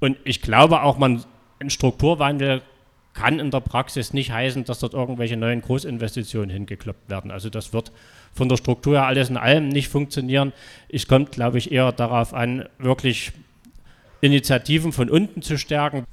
Und 0.00 0.16
ich 0.24 0.40
glaube 0.40 0.82
auch, 0.82 0.98
man, 0.98 1.24
ein 1.58 1.70
Strukturwandel 1.70 2.62
kann 3.12 3.40
in 3.40 3.50
der 3.50 3.60
Praxis 3.60 4.14
nicht 4.14 4.30
heißen, 4.30 4.64
dass 4.64 4.78
dort 4.78 4.94
irgendwelche 4.94 5.36
neuen 5.36 5.60
Großinvestitionen 5.60 6.48
hingekloppt 6.48 7.10
werden. 7.10 7.30
Also 7.30 7.50
das 7.50 7.72
wird 7.72 7.92
von 8.32 8.48
der 8.48 8.56
Struktur 8.56 8.94
her 8.94 9.06
alles 9.06 9.28
in 9.28 9.36
allem 9.36 9.68
nicht 9.68 9.88
funktionieren. 9.88 10.52
Es 10.88 11.06
kommt, 11.08 11.32
glaube 11.32 11.58
ich, 11.58 11.72
eher 11.72 11.92
darauf 11.92 12.32
an, 12.32 12.68
wirklich 12.78 13.32
Initiativen 14.22 14.92
von 14.92 15.10
unten 15.10 15.42
zu 15.42 15.58
stärken. 15.58 16.06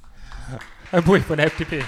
Herr 0.90 1.00
Buch 1.00 1.20
von 1.20 1.36
der 1.36 1.46
FDP. 1.46 1.84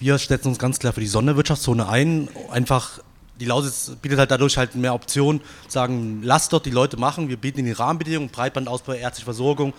Wir 0.00 0.18
setzen 0.18 0.48
uns 0.48 0.58
ganz 0.58 0.80
klar 0.80 0.92
für 0.92 1.00
die 1.00 1.06
Sonderwirtschaftszone 1.06 1.88
ein. 1.88 2.28
Einfach, 2.50 2.98
die 3.38 3.44
Lausitz 3.44 3.92
bietet 4.02 4.18
halt 4.18 4.32
dadurch 4.32 4.56
halt 4.58 4.74
mehr 4.74 4.92
Optionen, 4.92 5.40
sagen, 5.68 6.22
lasst 6.24 6.52
dort 6.52 6.66
die 6.66 6.70
Leute 6.70 6.96
machen, 6.96 7.28
wir 7.28 7.36
bieten 7.36 7.60
ihnen 7.60 7.68
die 7.68 7.72
Rahmenbedingungen, 7.72 8.30
Breitbandausbau, 8.30 8.94
ärztliche 8.94 9.24
Versorgung, 9.24 9.72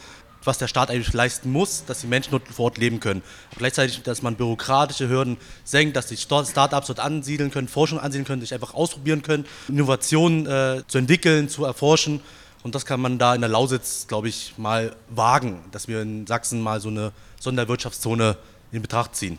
was 0.46 0.58
der 0.58 0.70
Staat 0.70 0.89
eigentlich 0.89 1.12
leisten 1.12 1.52
muss, 1.52 1.84
dass 1.84 2.00
die 2.00 2.08
Menschen 2.08 2.32
dort 2.32 2.48
vor 2.48 2.66
Ort 2.66 2.78
leben 2.78 3.02
können. 3.02 3.24
Und 3.52 3.58
gleichzeitig, 3.58 4.04
dass 4.04 4.22
man 4.22 4.36
bürokratische 4.36 5.10
Hürden 5.10 5.36
senkt, 5.66 5.98
dass 5.98 6.08
die 6.08 6.16
Startups 6.16 6.88
dort 6.88 7.02
ansiedeln 7.02 7.52
können, 7.52 7.68
Forschung 7.68 8.00
ansiedeln 8.00 8.26
können, 8.26 8.39
sich 8.39 8.54
einfach 8.54 8.74
ausprobieren 8.74 9.22
können, 9.22 9.46
Innovationen 9.68 10.48
äh, 10.48 10.84
zu 10.88 10.98
entwickeln, 10.98 11.50
zu 11.50 11.66
erforschen. 11.66 12.22
Und 12.63 12.76
das 12.76 12.86
kann 12.86 13.02
man 13.02 13.19
da 13.19 13.36
in 13.36 13.41
der 13.41 13.49
Lausitz, 13.49 14.08
glaube 14.08 14.30
ich, 14.30 14.54
mal 14.58 14.95
wagen, 15.10 15.60
dass 15.71 15.88
wir 15.88 16.02
in 16.02 16.26
Sachsen 16.26 16.62
mal 16.62 16.80
so 16.80 16.89
eine 16.89 17.12
Sonderwirtschaftszone 17.39 18.38
in 18.71 18.82
Betracht 18.82 19.15
ziehen. 19.15 19.38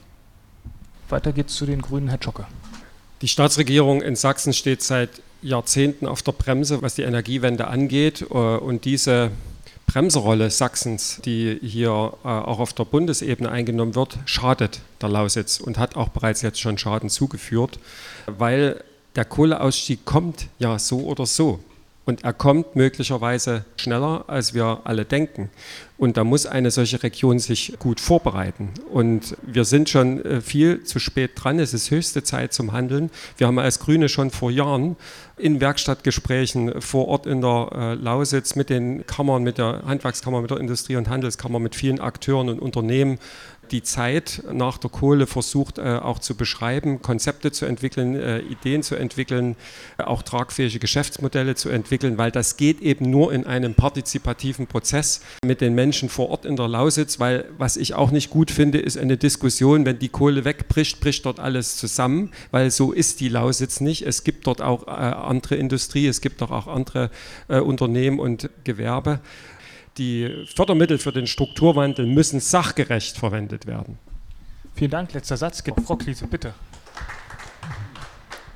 Weiter 1.09 1.33
geht's 1.33 1.55
zu 1.55 1.67
den 1.67 1.81
Grünen, 1.81 2.09
Herr 2.09 2.21
Tschocke. 2.21 2.47
Die 3.23 3.29
Staatsregierung 3.29 4.03
in 4.03 4.17
Sachsen 4.17 4.53
steht 4.53 4.83
seit 4.83 5.23
Jahrzehnten 5.41 6.07
auf 6.07 6.23
der 6.23 6.33
Bremse, 6.33 6.83
was 6.83 6.95
die 6.95 7.03
Energiewende 7.03 7.67
angeht. 7.67 8.23
Äh, 8.23 8.35
und 8.35 8.85
diese 8.85 9.31
Bremserolle 9.87 10.51
Sachsens, 10.51 11.21
die 11.25 11.59
hier 11.63 12.15
äh, 12.25 12.29
auch 12.29 12.59
auf 12.59 12.73
der 12.73 12.85
Bundesebene 12.85 13.51
eingenommen 13.51 13.95
wird, 13.95 14.19
schadet 14.25 14.81
der 15.01 15.09
Lausitz 15.09 15.61
und 15.61 15.79
hat 15.79 15.97
auch 15.97 16.09
bereits 16.09 16.43
jetzt 16.43 16.61
schon 16.61 16.79
Schaden 16.79 17.11
zugeführt, 17.11 17.79
weil 18.27 18.83
der 19.17 19.25
Kohleausstieg 19.25 20.05
kommt 20.05 20.49
ja 20.59 20.79
so 20.79 21.01
oder 21.01 21.27
so. 21.27 21.61
Und 22.07 22.23
er 22.23 22.35
kommt 22.35 22.77
möglicherweise 22.77 23.65
schneller, 23.77 24.25
als 24.27 24.53
wir 24.53 24.81
alle 24.85 25.07
denken. 25.07 25.51
Und 25.97 26.17
da 26.17 26.25
muss 26.25 26.45
eine 26.45 26.71
solche 26.71 27.03
Region 27.03 27.39
sich 27.39 27.75
gut 27.79 27.99
vorbereiten. 27.99 28.71
Und 28.91 29.37
wir 29.43 29.65
sind 29.65 29.89
schon 29.89 30.23
äh, 30.25 30.41
viel 30.41 30.85
zu 30.85 30.99
spät 30.99 31.31
dran. 31.37 31.59
Es 31.59 31.73
ist 31.73 31.91
höchste 31.91 32.23
Zeit 32.23 32.53
zum 32.53 32.73
Handeln. 32.73 33.11
Wir 33.39 33.47
haben 33.47 33.59
als 33.59 33.79
Grüne 33.79 34.09
schon 34.09 34.31
vor 34.31 34.51
Jahren 34.51 34.97
in 35.37 35.61
Werkstattgesprächen 35.61 36.81
vor 36.81 37.09
Ort 37.09 37.27
in 37.27 37.41
der 37.41 37.71
äh, 37.73 37.95
Lausitz 37.95 38.55
mit 38.55 38.71
den 38.71 39.07
Kammern, 39.07 39.43
mit 39.43 39.59
der 39.59 39.83
Handwerkskammer, 39.87 40.43
mit 40.43 40.51
der 40.51 40.59
Industrie- 40.59 40.97
und 40.97 41.09
Handelskammer, 41.09 41.59
mit 41.59 41.75
vielen 41.75 42.01
Akteuren 42.01 42.49
und 42.49 42.61
Unternehmen 42.61 43.19
die 43.71 43.83
Zeit 43.83 44.43
nach 44.53 44.79
der 44.79 44.91
Kohle 44.91 45.27
versucht 45.27 45.79
äh, 45.79 45.99
auch 46.03 46.19
zu 46.19 46.37
beschreiben, 46.37 47.03
Konzepte 47.03 47.53
zu 47.53 47.67
entwickeln, 47.67 48.15
äh, 48.15 48.41
Ideen 48.41 48.83
zu 48.83 48.95
entwickeln, 48.97 49.57
äh, 49.99 50.05
auch 50.05 50.23
tragfähige 50.23 50.79
Geschäftsmodelle 50.79 51.55
zu 51.55 51.69
entwickeln, 51.69 52.19
weil 52.19 52.31
das 52.31 52.57
geht 52.57 52.81
eben 52.81 53.11
nur 53.11 53.33
in 53.33 53.47
einem 53.47 53.75
partizipativen 53.75 54.67
Prozess 54.67 55.21
mit 55.45 55.61
den 55.61 55.75
Menschen 55.75 56.09
vor 56.09 56.31
Ort 56.31 56.45
in 56.45 56.57
der 56.57 56.69
Lausitz, 56.69 57.21
weil 57.21 57.47
was 57.59 57.77
ich 57.77 57.95
auch 57.95 58.11
nicht 58.11 58.31
gut 58.31 58.51
finde, 58.51 58.79
ist 58.79 58.99
eine 58.99 59.17
Diskussion, 59.17 59.85
wenn 59.85 59.99
die 59.99 60.09
Kohle 60.09 60.45
wegbricht, 60.45 61.01
bricht 61.01 61.27
dort 61.27 61.41
alles 61.41 61.77
zusammen, 61.77 62.31
weil 62.51 62.71
so 62.71 62.93
ist 62.93 63.21
die 63.21 63.29
Lausitz 63.29 63.81
nicht. 63.81 64.03
Es 64.03 64.25
gibt 64.25 64.47
dort 64.47 64.63
auch 64.63 64.87
äh, 64.87 64.91
andere 64.91 65.57
Industrie, 65.57 66.07
es 66.07 66.21
gibt 66.21 66.41
doch 66.41 66.51
auch 66.51 66.67
andere 66.67 67.11
äh, 67.49 67.59
Unternehmen 67.59 68.19
und 68.19 68.51
Gewerbe 68.65 69.21
die 69.99 70.45
Fördermittel 70.47 70.99
für 70.99 71.13
den 71.13 71.27
Strukturwandel 71.27 72.07
müssen 72.07 72.41
sachgerecht 72.41 73.17
verwendet 73.17 73.67
werden. 73.67 73.99
Vielen 74.75 74.91
Dank. 74.91 75.13
Letzter 75.13 75.37
Satz. 75.37 75.63
Frau 75.85 75.97
Kliese, 75.97 76.27
bitte. 76.27 76.55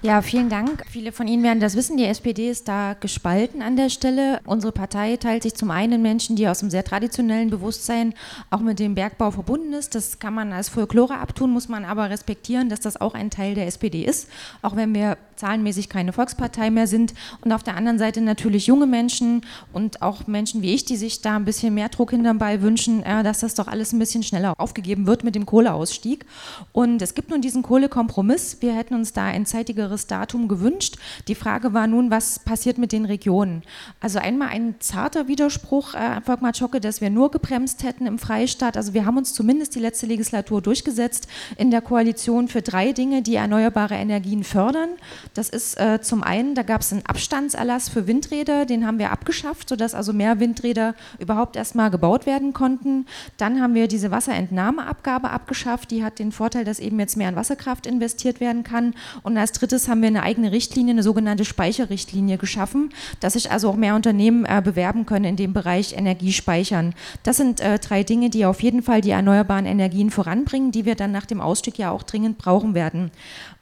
Ja, 0.01 0.23
vielen 0.23 0.49
Dank. 0.49 0.85
Viele 0.89 1.11
von 1.11 1.27
Ihnen 1.27 1.43
werden 1.43 1.59
das 1.59 1.75
wissen. 1.75 1.97
Die 1.97 2.05
SPD 2.05 2.49
ist 2.49 2.69
da 2.69 2.95
gespalten 2.95 3.63
an 3.63 3.75
der 3.75 3.91
Stelle. 3.91 4.39
Unsere 4.47 4.71
Partei 4.73 5.17
teilt 5.17 5.43
sich 5.43 5.57
zum 5.57 5.73
einen 5.73 6.03
Menschen, 6.03 6.37
die 6.37 6.47
aus 6.47 6.61
einem 6.61 6.71
sehr 6.71 6.85
traditionellen 6.85 7.51
Bewusstsein 7.51 8.15
auch 8.49 8.61
mit 8.61 8.79
dem 8.79 8.95
Bergbau 8.95 9.33
verbunden 9.33 9.73
ist. 9.73 9.97
Das 9.97 10.21
kann 10.21 10.35
man 10.35 10.53
als 10.53 10.69
Folklore 10.69 11.19
abtun, 11.19 11.51
muss 11.51 11.69
man 11.69 11.85
aber 11.85 12.11
respektieren, 12.11 12.69
dass 12.69 12.79
das 12.79 13.01
auch 13.01 13.15
ein 13.15 13.31
Teil 13.31 13.57
der 13.57 13.67
SPD 13.67 14.05
ist, 14.05 14.29
auch 14.63 14.77
wenn 14.77 14.95
wir 14.95 15.19
zahlenmäßig 15.35 15.89
keine 15.89 16.13
Volkspartei 16.13 16.71
mehr 16.71 16.87
sind. 16.87 17.13
Und 17.41 17.53
auf 17.53 17.65
der 17.65 17.77
anderen 17.77 17.99
Seite 17.99 18.21
natürlich 18.21 18.69
junge 18.69 18.87
Menschen 18.87 19.43
und 19.73 20.01
auch 20.01 20.29
Menschen 20.29 20.63
wie 20.63 20.75
ich, 20.75 20.85
die 20.85 20.97
sich 20.97 21.23
da 21.23 21.35
ein 21.35 21.45
bisschen 21.45 21.75
mehr 21.75 21.89
Druck 21.89 22.13
hinterm 22.13 22.39
Ball 22.39 22.63
wünschen, 22.63 23.03
äh, 23.03 23.25
dass 23.25 23.41
das 23.41 23.55
doch 23.55 23.67
alles 23.67 23.93
ein 23.93 23.99
bisschen 23.99 24.23
schneller 24.23 24.55
aufgegeben 24.59 25.09
wird 25.09 25.25
mit 25.25 25.35
dem 25.35 25.45
Kohleausstieg. 25.45 26.25
Und 26.71 27.03
es 27.03 27.15
gibt 27.15 27.31
nun 27.31 27.41
diesen 27.41 27.63
Kohlekompromiss. 27.63 28.59
Wir 28.61 28.75
hätten 28.75 28.95
uns 28.95 29.13
da 29.13 29.25
ein 29.25 29.45
zeitigeres 29.45 29.88
Datum 30.07 30.49
gewünscht. 30.49 30.97
Die 31.29 31.35
Frage 31.35 31.73
war 31.73 31.87
nun, 31.87 32.11
was 32.11 32.39
passiert 32.39 32.79
mit 32.79 32.93
den 32.93 33.05
Regionen? 33.05 33.63
Also 34.01 34.19
einmal 34.19 34.49
ein 34.49 34.75
zarter 34.81 35.29
Widerspruch, 35.29 35.95
äh, 35.95 36.21
Volkmar 36.21 36.55
Schocke, 36.55 36.81
dass 36.81 37.01
wir 37.01 37.11
nur 37.11 37.31
gebremst 37.31 37.83
hätten 37.83 38.07
im 38.07 38.19
Freistaat. 38.19 38.77
Also 38.77 38.95
wir 38.95 39.07
haben 39.07 39.17
uns 39.17 39.33
zumindest 39.33 39.75
die 39.75 39.81
letzte 39.81 40.07
Legislatur 40.07 40.63
durchgesetzt 40.63 41.29
in 41.57 41.71
der 41.71 41.81
Koalition 41.81 42.49
für 42.49 42.63
drei 42.63 42.93
Dinge, 42.93 43.23
die 43.23 43.37
erneuerbare 43.37 43.95
Energien 43.95 44.45
fördern. 44.45 44.91
Das 45.35 45.49
ist 45.49 45.79
äh, 45.79 46.01
zum 46.01 46.23
einen, 46.23 46.55
da 46.55 46.63
gab 46.63 46.81
es 46.81 46.93
einen 46.93 47.07
Abstandserlass 47.07 47.89
für 47.89 48.07
Windräder, 48.07 48.67
den 48.67 48.87
haben 48.87 48.99
wir 48.99 49.13
abgeschafft, 49.13 49.69
sodass 49.69 49.95
also 49.95 50.13
mehr 50.13 50.41
Windräder 50.41 50.95
überhaupt 51.19 51.57
erstmal 51.57 51.91
gebaut 51.91 52.27
werden 52.27 52.53
konnten. 52.53 53.07
Dann 53.37 53.61
haben 53.61 53.75
wir 53.75 53.89
diese 53.89 54.11
Wasserentnahmeabgabe 54.11 55.31
abgeschafft, 55.31 55.91
die 55.91 56.05
hat 56.05 56.19
den 56.19 56.33
Vorteil, 56.33 56.65
dass 56.65 56.79
eben 56.79 56.99
jetzt 56.99 57.17
mehr 57.17 57.29
in 57.29 57.37
Wasserkraft 57.37 57.87
investiert 57.87 58.41
werden 58.41 58.63
kann. 58.63 58.95
Und 59.23 59.37
als 59.37 59.53
drittes 59.53 59.78
haben 59.87 60.01
wir 60.01 60.09
eine 60.09 60.25
eigene 60.25 60.51
Richtlinie, 60.51 60.93
eine 60.93 61.05
sogenannte 61.05 61.45
Speicherrichtlinie 61.45 62.39
geschaffen, 62.39 62.91
dass 63.21 63.35
sich 63.35 63.53
also 63.53 63.69
auch 63.69 63.77
mehr 63.77 63.95
Unternehmen 63.95 64.45
äh, 64.47 64.61
bewerben 64.65 65.07
können 65.07 65.27
in 65.27 65.37
dem 65.37 65.53
Bereich 65.53 65.97
Energiespeichern. 65.97 66.95
Das 67.23 67.37
sind 67.37 67.61
äh, 67.61 67.79
drei 67.79 68.03
Dinge, 68.03 68.31
die 68.31 68.47
auf 68.47 68.63
jeden 68.63 68.83
Fall 68.83 69.03
die 69.03 69.11
erneuerbaren 69.11 69.67
Energien 69.67 70.11
voranbringen, 70.11 70.73
die 70.73 70.87
wir 70.87 70.95
dann 70.95 71.13
nach 71.13 71.27
dem 71.27 71.43
Ausstieg 71.43 71.79
ja 71.79 71.91
auch 71.91 72.03
dringend 72.03 72.39
brauchen 72.39 72.75
werden 72.75 73.11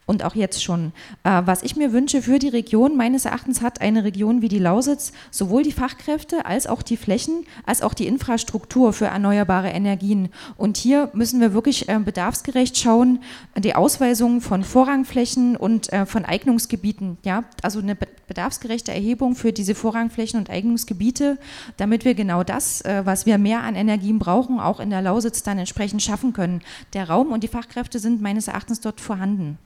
und 0.07 0.25
auch 0.25 0.35
jetzt 0.35 0.63
schon. 0.63 0.93
Äh, 1.25 1.43
was 1.45 1.63
ich 1.63 1.77
mir 1.77 1.93
wünsche 1.93 2.23
für 2.23 2.39
die 2.39 2.49
Region, 2.49 2.97
meines 2.97 3.25
Erachtens 3.25 3.61
hat 3.61 3.81
eine 3.81 4.05
Region 4.05 4.41
wie 4.41 4.49
die 4.49 4.61
Lausitz 4.61 5.13
sowohl 5.31 5.65
die 5.65 5.73
Fachkräfte 5.73 6.47
als 6.47 6.67
auch 6.67 6.83
die 6.83 6.97
Flächen, 6.97 7.45
als 7.67 7.83
auch 7.83 7.93
die 7.93 8.07
Infrastruktur 8.07 8.93
für 8.93 9.07
erneuerbare 9.07 9.69
Energien. 9.69 10.29
Und 10.57 10.77
hier 10.77 11.11
müssen 11.13 11.41
wir 11.41 11.53
wirklich 11.53 11.89
äh, 11.89 11.99
bedarfsgerecht 11.99 12.79
schauen, 12.79 13.19
die 13.57 13.75
Ausweisung 13.75 14.41
von 14.41 14.63
Vorrangflächen 14.63 15.57
und 15.57 15.93
äh, 15.93 16.07
von 16.07 16.25
Eignungsgebieten. 16.25 17.19
Ja? 17.25 17.45
Also 17.63 17.81
eine 17.81 17.97
bedarfsgerechte 17.97 18.93
Erhebung 18.93 19.35
für 19.35 19.53
diese 19.53 19.75
Vorrangflächen 19.75 20.39
und 20.39 20.51
Eignungsgebiete, 20.51 21.39
damit 21.77 22.05
wir 22.05 22.15
genau 22.15 22.43
das, 22.43 22.83
was 23.05 23.25
wir 23.25 23.39
mehr 23.39 23.63
an 23.63 23.77
Energien 23.77 24.19
brauchen, 24.19 24.59
auch 24.59 24.81
in 24.81 24.91
der 24.91 25.01
Lausitz 25.01 25.45
dann 25.45 25.59
entsprechend 25.59 26.03
schaffen 26.03 26.33
können. 26.33 26.61
Der 26.93 27.09
Raum 27.09 27.31
und 27.31 27.45
die 27.45 27.49
Fachkräfte 27.49 28.01
sind 28.01 28.21
meines 28.21 28.49
Erachtens 28.49 28.81
dort 28.81 29.01
vorhanden. 29.01 29.59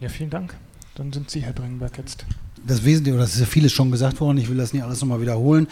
Ja, 0.00 0.08
vielen 0.08 0.30
Dank. 0.30 0.54
Dann 0.94 1.12
sind 1.12 1.30
Sie, 1.30 1.42
Herr 1.42 1.52
Dringenberg, 1.52 1.98
jetzt. 1.98 2.24
Das 2.66 2.84
Wesentliche, 2.84 3.14
oder 3.14 3.24
das 3.24 3.34
ist 3.34 3.40
ja 3.40 3.46
vieles 3.46 3.72
schon 3.72 3.90
gesagt 3.90 4.20
worden, 4.20 4.38
ich 4.38 4.48
will 4.48 4.56
das 4.56 4.72
nicht 4.72 4.82
alles 4.82 5.00
nochmal 5.00 5.20
wiederholen. 5.20 5.68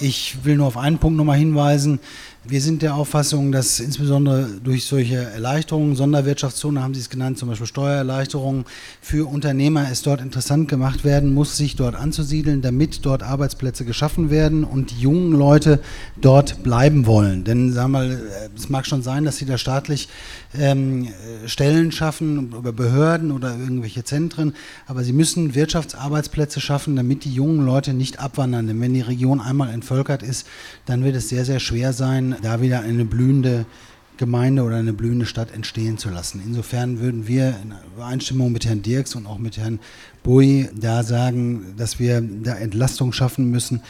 Ich 0.00 0.44
will 0.44 0.56
nur 0.56 0.66
auf 0.66 0.76
einen 0.76 0.98
Punkt 0.98 1.16
nochmal 1.16 1.38
hinweisen. 1.38 2.00
Wir 2.44 2.62
sind 2.62 2.80
der 2.80 2.94
Auffassung, 2.94 3.52
dass 3.52 3.80
insbesondere 3.80 4.48
durch 4.64 4.86
solche 4.86 5.16
Erleichterungen, 5.16 5.94
Sonderwirtschaftszone 5.94 6.82
haben 6.82 6.94
Sie 6.94 7.00
es 7.00 7.10
genannt, 7.10 7.36
zum 7.36 7.50
Beispiel 7.50 7.66
Steuererleichterungen 7.66 8.64
für 9.02 9.28
Unternehmer 9.28 9.90
es 9.92 10.00
dort 10.00 10.22
interessant 10.22 10.66
gemacht 10.66 11.04
werden 11.04 11.34
muss, 11.34 11.58
sich 11.58 11.76
dort 11.76 11.94
anzusiedeln, 11.94 12.62
damit 12.62 13.04
dort 13.04 13.22
Arbeitsplätze 13.22 13.84
geschaffen 13.84 14.30
werden 14.30 14.64
und 14.64 14.90
die 14.90 15.00
jungen 15.00 15.32
Leute 15.32 15.80
dort 16.18 16.62
bleiben 16.62 17.04
wollen. 17.04 17.44
Denn 17.44 17.74
sagen 17.74 17.92
wir 17.92 17.98
mal, 17.98 18.18
es 18.56 18.70
mag 18.70 18.86
schon 18.86 19.02
sein, 19.02 19.26
dass 19.26 19.36
sie 19.36 19.44
da 19.44 19.58
staatlich 19.58 20.08
ähm, 20.58 21.08
Stellen 21.44 21.92
schaffen 21.92 22.54
über 22.56 22.72
Behörden 22.72 23.32
oder 23.32 23.50
irgendwelche 23.50 24.02
Zentren, 24.02 24.54
aber 24.86 25.04
sie 25.04 25.12
müssen 25.12 25.54
Wirtschaftsarbeitsplätze 25.54 26.58
schaffen, 26.62 26.96
damit 26.96 27.24
die 27.24 27.34
jungen 27.34 27.66
Leute 27.66 27.92
nicht 27.92 28.18
abwandern. 28.18 28.66
Denn 28.66 28.80
wenn 28.80 28.94
die 28.94 29.02
Region 29.02 29.42
einmal 29.42 29.68
entvölkert 29.68 30.22
ist, 30.22 30.46
dann 30.86 31.04
wird 31.04 31.16
es 31.16 31.28
sehr, 31.28 31.44
sehr 31.44 31.60
schwer 31.60 31.92
sein, 31.92 32.29
da 32.42 32.60
wieder 32.60 32.80
eine 32.80 33.04
blühende 33.04 33.66
Gemeinde 34.20 34.64
oder 34.64 34.76
eine 34.76 34.92
blühende 34.92 35.24
Stadt 35.24 35.50
entstehen 35.50 35.96
zu 35.96 36.10
lassen. 36.10 36.42
Insofern 36.44 37.00
würden 37.00 37.26
wir 37.26 37.56
in 37.62 37.72
Übereinstimmung 37.96 38.52
mit 38.52 38.66
Herrn 38.66 38.82
Dirks 38.82 39.14
und 39.14 39.26
auch 39.26 39.38
mit 39.38 39.56
Herrn 39.56 39.80
Bui 40.22 40.68
da 40.74 41.02
sagen, 41.02 41.74
dass 41.78 41.98
wir 41.98 42.20
da 42.20 42.54
Entlastung 42.54 43.14
schaffen 43.14 43.50
müssen 43.50 43.80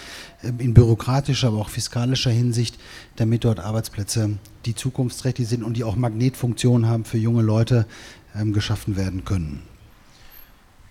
äh, 0.44 0.52
in 0.62 0.72
bürokratischer, 0.72 1.48
aber 1.48 1.58
auch 1.58 1.68
fiskalischer 1.68 2.30
Hinsicht, 2.30 2.78
damit 3.16 3.44
dort 3.44 3.58
Arbeitsplätze, 3.58 4.38
die 4.66 4.76
zukunftsträchtig 4.76 5.48
sind 5.48 5.64
und 5.64 5.76
die 5.76 5.82
auch 5.82 5.96
Magnetfunktion 5.96 6.86
haben 6.86 7.04
für 7.04 7.18
junge 7.18 7.42
Leute, 7.42 7.86
ähm, 8.36 8.52
geschaffen 8.52 8.96
werden 8.96 9.24
können. 9.24 9.62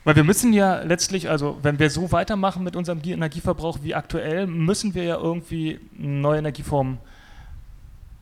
Weil 0.04 0.18
wir 0.18 0.26
müssen 0.26 0.52
ja 0.52 0.82
letztlich, 0.84 1.30
also 1.30 1.58
wenn 1.62 1.80
wir 1.80 1.89
so 1.89 2.12
weitermachen 2.12 2.66
mit 2.66 2.76
unserem 2.76 3.00
Energieverbrauch 3.02 3.80
wie 3.84 3.95
aktuell, 3.95 4.47
müssen 4.47 4.95
wir 4.95 5.04
ja 5.04 5.18
irgendwie 5.18 5.80
neue 5.97 6.39
Energieformen 6.39 6.97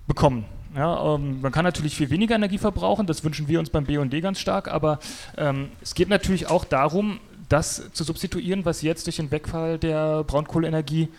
bekommen. 0.08 0.46
Ja, 0.76 1.16
ähm, 1.16 1.42
man 1.42 1.52
kann 1.52 1.64
natürlich 1.64 1.96
viel 1.96 2.10
weniger 2.10 2.36
Energie 2.36 2.58
verbrauchen, 2.58 3.08
das 3.08 3.24
wünschen 3.24 3.48
wir 3.48 3.60
uns 3.60 3.70
beim 3.70 3.86
BD 3.86 4.22
ganz 4.22 4.40
stark, 4.40 4.68
aber 4.68 5.00
ähm, 5.38 5.70
es 5.82 5.96
geht 5.96 6.10
natürlich 6.10 6.48
auch 6.48 6.66
darum, 6.66 7.20
das 7.50 7.92
zu 7.94 8.04
substituieren, 8.04 8.66
was 8.66 8.82
jetzt 8.82 9.08
durch 9.08 9.16
den 9.16 9.32
Wegfall 9.32 9.78
der 9.80 10.24
Braunkohleenergie 10.24 11.10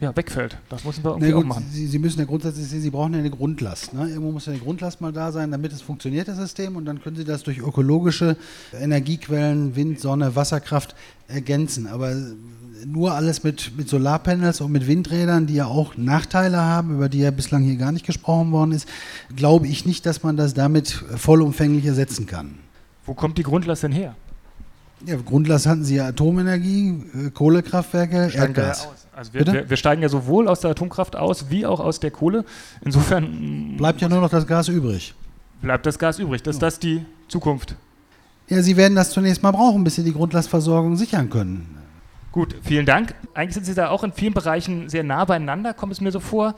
ja, 0.00 0.14
wegfällt. 0.16 0.56
Das 0.68 0.84
müssen 0.84 1.02
wir 1.02 1.10
irgendwie 1.10 1.32
gut, 1.32 1.42
auch 1.42 1.48
machen. 1.48 1.66
Sie, 1.72 1.86
Sie, 1.86 1.98
müssen 1.98 2.20
ja 2.20 2.24
grundsätzlich 2.24 2.68
sehen, 2.68 2.80
Sie 2.80 2.90
brauchen 2.90 3.14
ja 3.14 3.18
eine 3.18 3.30
Grundlast. 3.30 3.94
Ne? 3.94 4.08
Irgendwo 4.08 4.30
muss 4.30 4.46
ja 4.46 4.52
eine 4.52 4.60
Grundlast 4.60 5.00
mal 5.00 5.12
da 5.12 5.32
sein, 5.32 5.50
damit 5.50 5.72
es 5.72 5.82
funktioniert, 5.82 6.28
das 6.28 6.36
System. 6.36 6.76
Und 6.76 6.84
dann 6.84 7.02
können 7.02 7.16
Sie 7.16 7.24
das 7.24 7.42
durch 7.42 7.58
ökologische 7.58 8.36
Energiequellen, 8.72 9.74
Wind, 9.74 9.98
Sonne, 9.98 10.36
Wasserkraft 10.36 10.94
ergänzen. 11.26 11.88
Aber 11.88 12.14
nur 12.86 13.12
alles 13.12 13.44
mit, 13.44 13.76
mit 13.76 13.88
Solarpanels 13.88 14.60
und 14.60 14.72
mit 14.72 14.86
Windrädern, 14.86 15.46
die 15.46 15.54
ja 15.54 15.66
auch 15.66 15.96
Nachteile 15.96 16.58
haben, 16.58 16.94
über 16.94 17.08
die 17.08 17.20
ja 17.20 17.30
bislang 17.30 17.62
hier 17.62 17.76
gar 17.76 17.92
nicht 17.92 18.06
gesprochen 18.06 18.52
worden 18.52 18.72
ist, 18.72 18.88
glaube 19.34 19.66
ich 19.66 19.86
nicht, 19.86 20.06
dass 20.06 20.22
man 20.22 20.36
das 20.36 20.54
damit 20.54 20.88
vollumfänglich 20.88 21.84
ersetzen 21.86 22.26
kann. 22.26 22.54
Wo 23.04 23.14
kommt 23.14 23.38
die 23.38 23.42
Grundlast 23.42 23.82
denn 23.82 23.92
her? 23.92 24.14
Ja, 25.06 25.16
Grundlast 25.16 25.66
hatten 25.66 25.84
Sie 25.84 25.96
ja 25.96 26.08
Atomenergie, 26.08 27.02
äh, 27.26 27.30
Kohlekraftwerke, 27.30 28.32
Erdgas. 28.34 28.88
Also 29.14 29.32
wir, 29.32 29.46
wir, 29.46 29.70
wir, 29.70 29.76
steigen 29.76 30.02
ja 30.02 30.08
sowohl 30.08 30.48
aus 30.48 30.60
der 30.60 30.72
Atomkraft 30.72 31.16
aus 31.16 31.50
wie 31.50 31.66
auch 31.66 31.80
aus 31.80 32.00
der 32.00 32.10
Kohle. 32.10 32.44
Insofern 32.84 33.76
bleibt 33.76 34.00
ja 34.00 34.08
nur 34.08 34.20
noch 34.20 34.30
das 34.30 34.46
Gas 34.46 34.68
übrig. 34.68 35.14
Bleibt 35.62 35.86
das 35.86 35.98
Gas 35.98 36.18
übrig. 36.18 36.44
Ist 36.46 36.62
das 36.62 36.78
die 36.78 37.04
Zukunft? 37.28 37.76
Ja, 38.48 38.62
Sie 38.62 38.76
werden 38.76 38.94
das 38.94 39.10
zunächst 39.10 39.42
mal 39.42 39.50
brauchen, 39.50 39.84
bis 39.84 39.96
Sie 39.96 40.04
die 40.04 40.12
Grundlastversorgung 40.12 40.96
sichern 40.96 41.30
können. 41.30 41.77
Gut, 42.30 42.54
vielen 42.62 42.84
Dank. 42.84 43.14
Eigentlich 43.34 43.54
sind 43.54 43.64
Sie 43.64 43.74
da 43.74 43.88
auch 43.88 44.04
in 44.04 44.12
vielen 44.12 44.34
Bereichen 44.34 44.88
sehr 44.88 45.02
nah 45.02 45.24
beieinander, 45.24 45.72
kommt 45.72 45.92
es 45.92 46.00
mir 46.00 46.12
so 46.12 46.20
vor. 46.20 46.54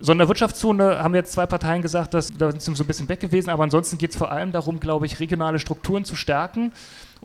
Sonderwirtschaftszone 0.00 1.02
haben 1.02 1.14
jetzt 1.14 1.32
zwei 1.32 1.46
Parteien 1.46 1.82
gesagt, 1.82 2.14
dass, 2.14 2.32
da 2.32 2.50
sind 2.50 2.60
sie 2.60 2.74
so 2.74 2.84
ein 2.84 2.86
bisschen 2.86 3.08
weg 3.08 3.18
gewesen, 3.18 3.50
aber 3.50 3.64
ansonsten 3.64 3.98
geht 3.98 4.10
es 4.10 4.16
vor 4.16 4.30
allem 4.30 4.52
darum, 4.52 4.78
glaube 4.78 5.06
ich, 5.06 5.18
regionale 5.18 5.58
Strukturen 5.58 6.04
zu 6.04 6.14
stärken. 6.14 6.72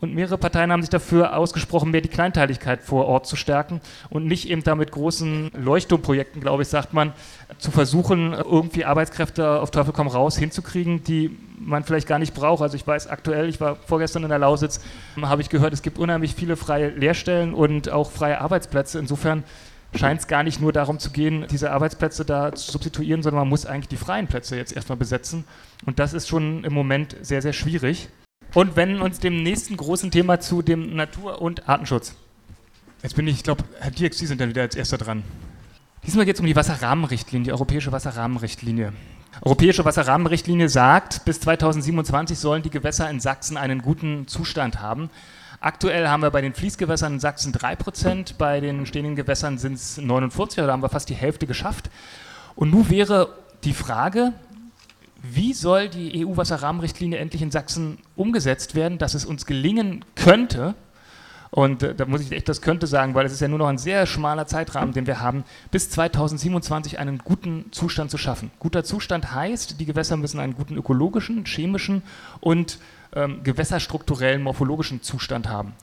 Und 0.03 0.13
mehrere 0.13 0.37
Parteien 0.37 0.69
haben 0.69 0.81
sich 0.81 0.89
dafür 0.89 1.37
ausgesprochen, 1.37 1.91
mehr 1.91 2.01
die 2.01 2.09
Kleinteiligkeit 2.09 2.83
vor 2.83 3.05
Ort 3.05 3.25
zu 3.25 3.37
stärken 3.37 3.79
und 4.09 4.25
nicht 4.25 4.49
eben 4.49 4.61
da 4.61 4.75
mit 4.75 4.91
großen 4.91 5.51
Leuchtturmprojekten, 5.53 6.41
glaube 6.41 6.63
ich, 6.63 6.67
sagt 6.67 6.91
man, 6.91 7.13
zu 7.57 7.71
versuchen, 7.71 8.33
irgendwie 8.33 8.83
Arbeitskräfte 8.83 9.61
auf 9.61 9.71
Teufel 9.71 9.93
komm 9.93 10.09
raus 10.09 10.37
hinzukriegen, 10.37 11.05
die 11.05 11.39
man 11.57 11.85
vielleicht 11.85 12.09
gar 12.09 12.19
nicht 12.19 12.33
braucht. 12.33 12.61
Also 12.61 12.75
ich 12.75 12.85
weiß 12.85 13.07
aktuell, 13.07 13.47
ich 13.47 13.61
war 13.61 13.77
vorgestern 13.77 14.23
in 14.23 14.29
der 14.29 14.39
Lausitz, 14.39 14.81
habe 15.21 15.41
ich 15.41 15.47
gehört, 15.47 15.71
es 15.71 15.81
gibt 15.81 15.97
unheimlich 15.97 16.35
viele 16.35 16.57
freie 16.57 16.89
Lehrstellen 16.89 17.53
und 17.53 17.89
auch 17.89 18.11
freie 18.11 18.41
Arbeitsplätze. 18.41 18.99
Insofern 18.99 19.45
scheint 19.95 20.19
es 20.19 20.27
gar 20.27 20.43
nicht 20.43 20.59
nur 20.59 20.73
darum 20.73 20.99
zu 20.99 21.11
gehen, 21.11 21.45
diese 21.49 21.71
Arbeitsplätze 21.71 22.25
da 22.25 22.51
zu 22.51 22.73
substituieren, 22.73 23.23
sondern 23.23 23.43
man 23.43 23.47
muss 23.47 23.65
eigentlich 23.65 23.87
die 23.87 23.95
freien 23.95 24.27
Plätze 24.27 24.57
jetzt 24.57 24.75
erstmal 24.75 24.97
besetzen. 24.97 25.45
Und 25.85 25.99
das 25.99 26.11
ist 26.11 26.27
schon 26.27 26.65
im 26.65 26.73
Moment 26.73 27.15
sehr, 27.21 27.41
sehr 27.41 27.53
schwierig. 27.53 28.09
Und 28.53 28.75
wenden 28.75 29.01
uns 29.01 29.19
dem 29.19 29.41
nächsten 29.41 29.77
großen 29.77 30.11
Thema 30.11 30.39
zu, 30.39 30.61
dem 30.61 30.95
Natur- 30.95 31.41
und 31.41 31.67
Artenschutz. 31.67 32.15
Jetzt 33.01 33.15
bin 33.15 33.27
ich, 33.27 33.37
ich 33.37 33.43
glaube, 33.43 33.63
Herr 33.79 33.91
Sie 33.93 34.25
sind 34.25 34.39
dann 34.39 34.49
wieder 34.49 34.61
als 34.61 34.75
Erster 34.75 34.97
dran. 34.97 35.23
Diesmal 36.05 36.25
geht 36.25 36.35
es 36.35 36.39
um 36.39 36.45
die 36.45 36.55
Wasserrahmenrichtlinie, 36.55 37.45
die 37.45 37.51
Europäische 37.51 37.91
Wasserrahmenrichtlinie. 37.91 38.93
Europäische 39.41 39.83
Wasserrahmenrichtlinie 39.85 40.69
sagt, 40.69 41.25
bis 41.25 41.39
2027 41.39 42.37
sollen 42.37 42.61
die 42.61 42.69
Gewässer 42.69 43.09
in 43.09 43.19
Sachsen 43.19 43.57
einen 43.57 43.81
guten 43.81 44.27
Zustand 44.27 44.79
haben. 44.79 45.09
Aktuell 45.59 46.07
haben 46.07 46.21
wir 46.21 46.29
bei 46.29 46.41
den 46.41 46.53
Fließgewässern 46.53 47.13
in 47.13 47.19
Sachsen 47.19 47.53
3%, 47.53 48.35
bei 48.37 48.59
den 48.59 48.85
stehenden 48.85 49.15
Gewässern 49.15 49.57
sind 49.57 49.75
es 49.75 49.97
49, 49.97 50.59
also 50.59 50.67
da 50.67 50.73
haben 50.73 50.83
wir 50.83 50.89
fast 50.89 51.09
die 51.09 51.15
Hälfte 51.15 51.47
geschafft. 51.47 51.89
Und 52.55 52.71
nun 52.71 52.89
wäre 52.89 53.29
die 53.63 53.73
Frage, 53.73 54.33
wie 55.23 55.53
soll 55.53 55.89
die 55.89 56.25
EU-Wasserrahmenrichtlinie 56.25 57.17
endlich 57.17 57.41
in 57.41 57.49
Sachsen 57.49 57.97
umgesetzt 58.15 58.75
werden, 58.75 58.97
dass 58.97 59.13
es 59.13 59.25
uns 59.25 59.45
gelingen 59.45 60.03
könnte, 60.15 60.75
und 61.53 61.83
äh, 61.83 61.93
da 61.93 62.05
muss 62.05 62.21
ich 62.21 62.31
echt 62.31 62.49
das 62.49 62.61
könnte 62.61 62.87
sagen, 62.87 63.13
weil 63.13 63.27
es 63.27 63.31
ist 63.31 63.39
ja 63.39 63.47
nur 63.47 63.59
noch 63.59 63.67
ein 63.67 63.77
sehr 63.77 64.07
schmaler 64.07 64.47
Zeitrahmen, 64.47 64.91
den 64.91 65.05
wir 65.05 65.19
haben, 65.19 65.43
bis 65.69 65.89
2027 65.91 66.97
einen 66.97 67.19
guten 67.19 67.71
Zustand 67.71 68.09
zu 68.09 68.17
schaffen. 68.17 68.49
Guter 68.57 68.83
Zustand 68.83 69.33
heißt, 69.33 69.79
die 69.79 69.85
Gewässer 69.85 70.17
müssen 70.17 70.39
einen 70.39 70.55
guten 70.55 70.75
ökologischen, 70.75 71.45
chemischen 71.45 72.01
und 72.41 72.79
ähm, 73.15 73.43
gewässerstrukturellen, 73.43 74.41
morphologischen 74.41 75.03
Zustand 75.03 75.47
haben. 75.47 75.73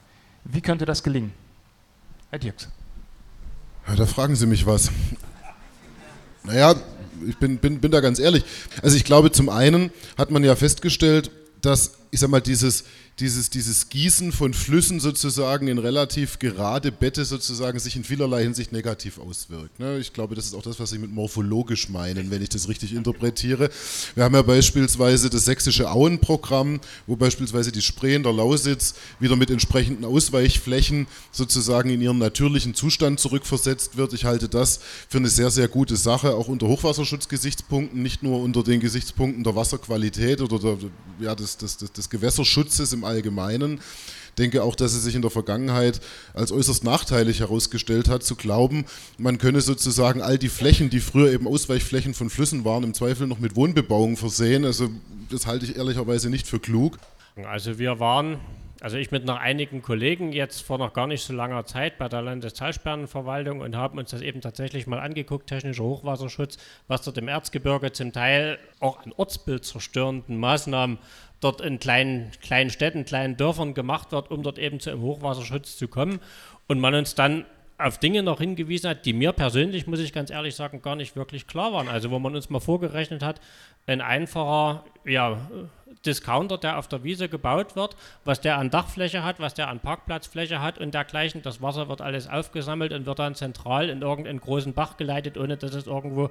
Wie 0.43 0.59
könnte 0.59 0.85
das 0.85 1.03
gelingen? 1.03 1.31
Herr 2.31 2.39
Dirks. 2.39 2.67
Ja, 3.87 3.95
da 3.95 4.05
fragen 4.05 4.35
Sie 4.35 4.47
mich 4.47 4.65
was. 4.65 4.91
Naja, 6.43 6.75
ich 7.27 7.37
bin, 7.37 7.57
bin, 7.57 7.79
bin 7.79 7.91
da 7.91 7.99
ganz 7.99 8.19
ehrlich. 8.19 8.43
Also 8.81 8.97
ich 8.97 9.03
glaube, 9.03 9.31
zum 9.31 9.49
einen 9.49 9.91
hat 10.17 10.31
man 10.31 10.43
ja 10.43 10.55
festgestellt, 10.55 11.31
dass, 11.61 11.93
ich 12.11 12.19
sag 12.19 12.29
mal, 12.29 12.41
dieses, 12.41 12.83
dieses, 13.21 13.51
dieses 13.51 13.89
Gießen 13.89 14.31
von 14.31 14.53
Flüssen 14.53 14.99
sozusagen 14.99 15.67
in 15.67 15.77
relativ 15.77 16.39
gerade 16.39 16.91
Bette 16.91 17.23
sozusagen 17.23 17.77
sich 17.77 17.95
in 17.95 18.03
vielerlei 18.03 18.41
Hinsicht 18.43 18.71
negativ 18.71 19.19
auswirkt. 19.19 19.79
Ne? 19.79 19.99
Ich 19.99 20.11
glaube, 20.11 20.33
das 20.33 20.45
ist 20.45 20.55
auch 20.55 20.63
das, 20.63 20.79
was 20.79 20.89
Sie 20.89 20.97
mit 20.97 21.11
morphologisch 21.11 21.89
meinen, 21.89 22.31
wenn 22.31 22.41
ich 22.41 22.49
das 22.49 22.67
richtig 22.67 22.93
interpretiere. 22.93 23.69
Wir 24.15 24.23
haben 24.23 24.33
ja 24.33 24.41
beispielsweise 24.41 25.29
das 25.29 25.45
sächsische 25.45 25.91
Auenprogramm, 25.91 26.81
wo 27.05 27.15
beispielsweise 27.15 27.71
die 27.71 27.83
Spree 27.83 28.15
in 28.15 28.23
der 28.23 28.33
Lausitz 28.33 28.95
wieder 29.19 29.35
mit 29.35 29.51
entsprechenden 29.51 30.03
Ausweichflächen 30.03 31.05
sozusagen 31.31 31.91
in 31.91 32.01
ihren 32.01 32.17
natürlichen 32.17 32.73
Zustand 32.73 33.19
zurückversetzt 33.19 33.97
wird. 33.97 34.13
Ich 34.13 34.25
halte 34.25 34.49
das 34.49 34.79
für 35.07 35.19
eine 35.19 35.29
sehr, 35.29 35.51
sehr 35.51 35.67
gute 35.67 35.95
Sache, 35.95 36.33
auch 36.33 36.47
unter 36.47 36.67
Hochwasserschutzgesichtspunkten, 36.67 38.01
nicht 38.01 38.23
nur 38.23 38.41
unter 38.41 38.63
den 38.63 38.79
Gesichtspunkten 38.79 39.43
der 39.43 39.55
Wasserqualität 39.55 40.41
oder 40.41 40.57
der, 40.57 40.77
ja, 41.19 41.35
des, 41.35 41.57
des, 41.57 41.77
des, 41.77 41.91
des 41.91 42.09
Gewässerschutzes 42.09 42.93
im 42.93 43.10
Allgemeinen. 43.11 43.79
Ich 44.29 44.35
denke 44.35 44.63
auch, 44.63 44.75
dass 44.75 44.93
es 44.93 45.03
sich 45.03 45.15
in 45.15 45.21
der 45.21 45.29
Vergangenheit 45.29 45.99
als 46.33 46.51
äußerst 46.51 46.83
nachteilig 46.83 47.41
herausgestellt 47.41 48.07
hat, 48.07 48.23
zu 48.23 48.35
glauben, 48.35 48.85
man 49.17 49.37
könne 49.37 49.59
sozusagen 49.61 50.21
all 50.21 50.37
die 50.37 50.49
Flächen, 50.49 50.89
die 50.89 51.01
früher 51.01 51.31
eben 51.31 51.47
Ausweichflächen 51.47 52.13
von 52.13 52.29
Flüssen 52.29 52.63
waren, 52.63 52.83
im 52.83 52.93
Zweifel 52.93 53.27
noch 53.27 53.39
mit 53.39 53.55
Wohnbebauung 53.55 54.15
versehen. 54.15 54.65
Also 54.65 54.89
das 55.29 55.47
halte 55.47 55.65
ich 55.65 55.75
ehrlicherweise 55.75 56.29
nicht 56.29 56.47
für 56.47 56.59
klug. 56.59 56.97
Also 57.45 57.77
wir 57.77 57.99
waren 57.99 58.39
also 58.81 58.97
ich 58.97 59.11
mit 59.11 59.25
noch 59.25 59.37
einigen 59.37 59.83
Kollegen 59.83 60.31
jetzt 60.33 60.63
vor 60.63 60.79
noch 60.79 60.91
gar 60.93 61.05
nicht 61.05 61.23
so 61.23 61.33
langer 61.33 61.67
Zeit 61.67 61.99
bei 61.99 62.09
der 62.09 62.23
Landestalsperrenverwaltung 62.23 63.59
und 63.59 63.75
haben 63.75 63.99
uns 63.99 64.09
das 64.09 64.21
eben 64.21 64.41
tatsächlich 64.41 64.87
mal 64.87 64.99
angeguckt, 64.99 65.45
technischer 65.47 65.83
Hochwasserschutz, 65.83 66.57
was 66.87 67.03
dort 67.03 67.19
im 67.19 67.27
Erzgebirge 67.27 67.91
zum 67.91 68.11
Teil 68.11 68.57
auch 68.79 69.05
an 69.05 69.13
ortsbildzerstörenden 69.15 70.35
Maßnahmen 70.35 70.97
dort 71.41 71.59
in 71.59 71.79
kleinen, 71.79 72.31
kleinen 72.41 72.69
Städten, 72.69 73.03
kleinen 73.03 73.35
Dörfern 73.35 73.73
gemacht 73.73 74.11
wird, 74.11 74.31
um 74.31 74.43
dort 74.43 74.57
eben 74.57 74.79
zu 74.79 74.91
einem 74.91 75.01
Hochwasserschutz 75.01 75.77
zu 75.77 75.87
kommen. 75.87 76.19
Und 76.67 76.79
man 76.79 76.93
uns 76.93 77.15
dann 77.15 77.45
auf 77.77 77.97
Dinge 77.97 78.23
noch 78.23 78.39
hingewiesen 78.39 78.91
hat, 78.91 79.05
die 79.05 79.13
mir 79.13 79.33
persönlich, 79.33 79.87
muss 79.87 79.99
ich 79.99 80.13
ganz 80.13 80.29
ehrlich 80.29 80.55
sagen, 80.55 80.81
gar 80.81 80.95
nicht 80.95 81.15
wirklich 81.15 81.47
klar 81.47 81.73
waren. 81.73 81.87
Also 81.87 82.11
wo 82.11 82.19
man 82.19 82.35
uns 82.35 82.49
mal 82.49 82.59
vorgerechnet 82.59 83.23
hat, 83.23 83.41
ein 83.87 84.01
einfacher 84.01 84.85
ja, 85.03 85.37
Discounter, 86.05 86.57
der 86.57 86.77
auf 86.77 86.87
der 86.87 87.03
Wiese 87.03 87.27
gebaut 87.27 87.75
wird, 87.75 87.95
was 88.23 88.39
der 88.39 88.57
an 88.57 88.69
Dachfläche 88.69 89.23
hat, 89.23 89.39
was 89.39 89.55
der 89.55 89.67
an 89.67 89.79
Parkplatzfläche 89.79 90.61
hat 90.61 90.77
und 90.77 90.93
dergleichen. 90.93 91.41
Das 91.41 91.61
Wasser 91.61 91.89
wird 91.89 92.01
alles 92.01 92.27
aufgesammelt 92.29 92.93
und 92.93 93.05
wird 93.05 93.19
dann 93.19 93.35
zentral 93.35 93.89
in 93.89 94.01
irgendeinen 94.01 94.39
großen 94.39 94.73
Bach 94.73 94.97
geleitet, 94.97 95.37
ohne 95.37 95.57
dass 95.57 95.73
es 95.73 95.87
irgendwo 95.87 96.29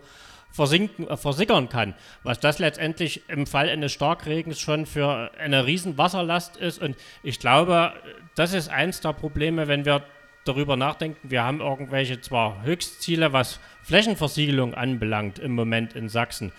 versinken, 0.53 1.09
äh, 1.09 1.17
versickern 1.17 1.69
kann. 1.69 1.95
Was 2.23 2.41
das 2.41 2.59
letztendlich 2.59 3.29
im 3.29 3.47
Fall 3.47 3.69
eines 3.69 3.93
Starkregens 3.93 4.61
schon 4.61 4.87
für 4.87 5.31
eine 5.39 5.67
riesen 5.67 5.99
Wasserlast 5.99 6.57
ist. 6.57 6.81
Und 6.81 6.97
ich 7.23 7.39
glaube, 7.39 7.93
das 8.35 8.53
ist 8.53 8.69
eins 8.69 9.01
der 9.01 9.13
Probleme, 9.13 9.69
wenn 9.69 9.85
wir 9.85 10.03
darüber 10.45 10.77
nachdenken, 10.77 11.31
wir 11.31 11.43
haben 11.43 11.61
irgendwelche 11.61 12.21
zwar 12.21 12.63
Höchstziele, 12.63 13.33
was 13.33 13.61
Flächenversiegelung 13.83 14.75
anbelangt 14.75 15.39
im 15.39 15.53
Moment 15.53 15.95
in 15.95 16.09
Sachsen, 16.09 16.53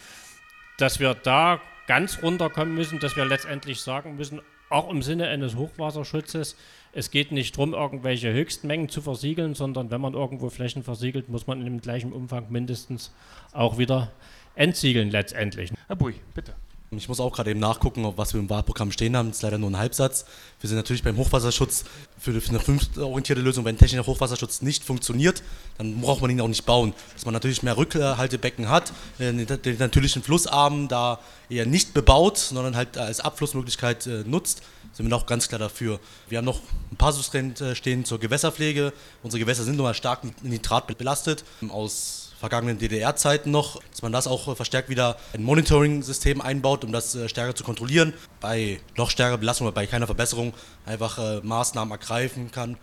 dass 0.77 0.99
wir 0.99 1.13
da 1.15 1.59
ganz 1.87 2.21
runterkommen 2.21 2.73
müssen, 2.73 2.99
dass 2.99 3.15
wir 3.15 3.25
letztendlich 3.25 3.81
sagen 3.81 4.15
müssen, 4.15 4.41
auch 4.69 4.89
im 4.89 5.01
Sinne 5.01 5.27
eines 5.27 5.55
Hochwasserschutzes, 5.55 6.55
es 6.93 7.11
geht 7.11 7.31
nicht 7.31 7.55
darum, 7.55 7.73
irgendwelche 7.73 8.33
Höchstmengen 8.33 8.89
zu 8.89 9.01
versiegeln, 9.01 9.55
sondern 9.55 9.91
wenn 9.91 10.01
man 10.01 10.13
irgendwo 10.13 10.49
Flächen 10.49 10.83
versiegelt, 10.83 11.29
muss 11.29 11.47
man 11.47 11.59
in 11.59 11.65
dem 11.65 11.81
gleichen 11.81 12.11
Umfang 12.11 12.47
mindestens 12.49 13.11
auch 13.53 13.77
wieder 13.77 14.11
entsiegeln 14.55 15.09
letztendlich. 15.09 15.71
Herr 15.87 15.95
Bui, 15.95 16.15
bitte. 16.33 16.53
Ich 16.93 17.07
muss 17.07 17.21
auch 17.21 17.31
gerade 17.31 17.51
eben 17.51 17.61
nachgucken, 17.61 18.05
was 18.17 18.33
wir 18.33 18.41
im 18.41 18.49
Wahlprogramm 18.49 18.91
stehen 18.91 19.15
haben. 19.15 19.29
Das 19.29 19.37
ist 19.37 19.43
leider 19.43 19.57
nur 19.57 19.71
ein 19.71 19.77
Halbsatz. 19.77 20.25
Wir 20.59 20.67
sind 20.67 20.75
natürlich 20.75 21.01
beim 21.03 21.15
Hochwasserschutz 21.15 21.85
für 22.21 22.31
eine 22.31 22.59
fünforientierte 22.59 23.41
Lösung. 23.41 23.65
Wenn 23.65 23.77
technischer 23.77 24.05
Hochwasserschutz 24.05 24.61
nicht 24.61 24.83
funktioniert, 24.83 25.41
dann 25.77 25.99
braucht 26.01 26.21
man 26.21 26.29
ihn 26.29 26.39
auch 26.39 26.47
nicht 26.47 26.65
bauen. 26.65 26.93
Dass 27.15 27.25
man 27.25 27.33
natürlich 27.33 27.63
mehr 27.63 27.77
Rückhaltebecken 27.77 28.69
hat, 28.69 28.93
äh, 29.17 29.33
den 29.33 29.77
natürlichen 29.79 30.21
Flussarmen 30.21 30.87
da 30.87 31.19
eher 31.49 31.65
nicht 31.65 31.93
bebaut, 31.95 32.37
sondern 32.37 32.75
halt 32.75 32.97
als 32.97 33.19
Abflussmöglichkeit 33.19 34.05
äh, 34.05 34.23
nutzt, 34.25 34.61
sind 34.93 35.09
wir 35.09 35.15
auch 35.15 35.25
ganz 35.25 35.47
klar 35.47 35.57
dafür. 35.57 35.99
Wir 36.29 36.37
haben 36.37 36.45
noch 36.45 36.59
ein 36.91 36.97
Passus 36.97 37.31
drin 37.31 37.55
äh, 37.59 37.73
stehen 37.73 38.05
zur 38.05 38.19
Gewässerpflege. 38.19 38.93
Unsere 39.23 39.39
Gewässer 39.39 39.63
sind 39.63 39.77
nun 39.77 39.85
mal 39.85 39.95
stark 39.95 40.23
mit 40.23 40.43
Nitrat 40.43 40.95
belastet. 40.95 41.43
Aus 41.69 42.27
vergangenen 42.39 42.79
DDR-Zeiten 42.79 43.51
noch, 43.51 43.79
dass 43.91 44.01
man 44.01 44.11
das 44.11 44.25
auch 44.25 44.55
verstärkt 44.55 44.89
wieder 44.89 45.15
ein 45.33 45.43
Monitoring-System 45.43 46.41
einbaut, 46.41 46.83
um 46.83 46.91
das 46.91 47.15
stärker 47.27 47.55
zu 47.55 47.63
kontrollieren. 47.63 48.13
Bei 48.39 48.79
noch 48.97 49.11
stärkerer 49.11 49.37
Belastung 49.37 49.67
oder 49.67 49.75
bei 49.75 49.85
keiner 49.85 50.07
Verbesserung 50.07 50.51
einfach 50.87 51.43
Maßnahmen 51.43 51.91
ergreift 51.91 52.10
greifen 52.11 52.51
kann. 52.51 52.77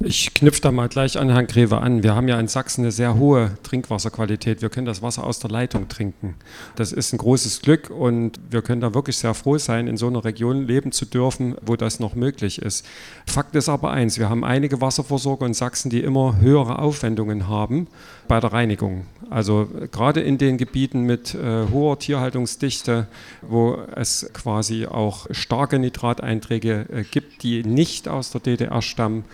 Ich 0.00 0.34
knüpfe 0.34 0.60
da 0.60 0.72
mal 0.72 0.88
gleich 0.88 1.16
an 1.16 1.30
Herrn 1.30 1.46
Greve 1.46 1.78
an. 1.78 2.02
Wir 2.02 2.16
haben 2.16 2.26
ja 2.26 2.40
in 2.40 2.48
Sachsen 2.48 2.82
eine 2.82 2.90
sehr 2.90 3.14
hohe 3.14 3.52
Trinkwasserqualität. 3.62 4.60
Wir 4.60 4.68
können 4.68 4.86
das 4.86 5.00
Wasser 5.00 5.24
aus 5.24 5.38
der 5.38 5.50
Leitung 5.50 5.88
trinken. 5.88 6.34
Das 6.74 6.90
ist 6.90 7.12
ein 7.12 7.18
großes 7.18 7.62
Glück 7.62 7.88
und 7.88 8.40
wir 8.50 8.62
können 8.62 8.80
da 8.80 8.94
wirklich 8.94 9.18
sehr 9.18 9.34
froh 9.34 9.58
sein, 9.58 9.86
in 9.86 9.96
so 9.96 10.08
einer 10.08 10.24
Region 10.24 10.66
leben 10.66 10.90
zu 10.90 11.04
dürfen, 11.04 11.54
wo 11.64 11.76
das 11.76 12.00
noch 12.00 12.16
möglich 12.16 12.60
ist. 12.60 12.84
Fakt 13.26 13.54
ist 13.54 13.68
aber 13.68 13.92
eins, 13.92 14.18
wir 14.18 14.28
haben 14.28 14.44
einige 14.44 14.80
Wasserversorger 14.80 15.46
in 15.46 15.54
Sachsen, 15.54 15.88
die 15.88 16.00
immer 16.00 16.40
höhere 16.40 16.80
Aufwendungen 16.80 17.46
haben 17.46 17.86
bei 18.26 18.40
der 18.40 18.52
Reinigung. 18.52 19.06
Also 19.30 19.68
gerade 19.92 20.20
in 20.20 20.36
den 20.36 20.58
Gebieten 20.58 21.02
mit 21.02 21.34
äh, 21.34 21.66
hoher 21.70 21.98
Tierhaltungsdichte, 21.98 23.06
wo 23.42 23.78
es 23.94 24.28
quasi 24.32 24.86
auch 24.86 25.26
starke 25.30 25.78
Nitrateinträge 25.78 26.86
äh, 26.92 27.04
gibt, 27.08 27.44
die 27.44 27.62
nicht 27.62 28.08
aus 28.08 28.32
der 28.32 28.40
DDR 28.40 28.82
stammen, 28.82 29.24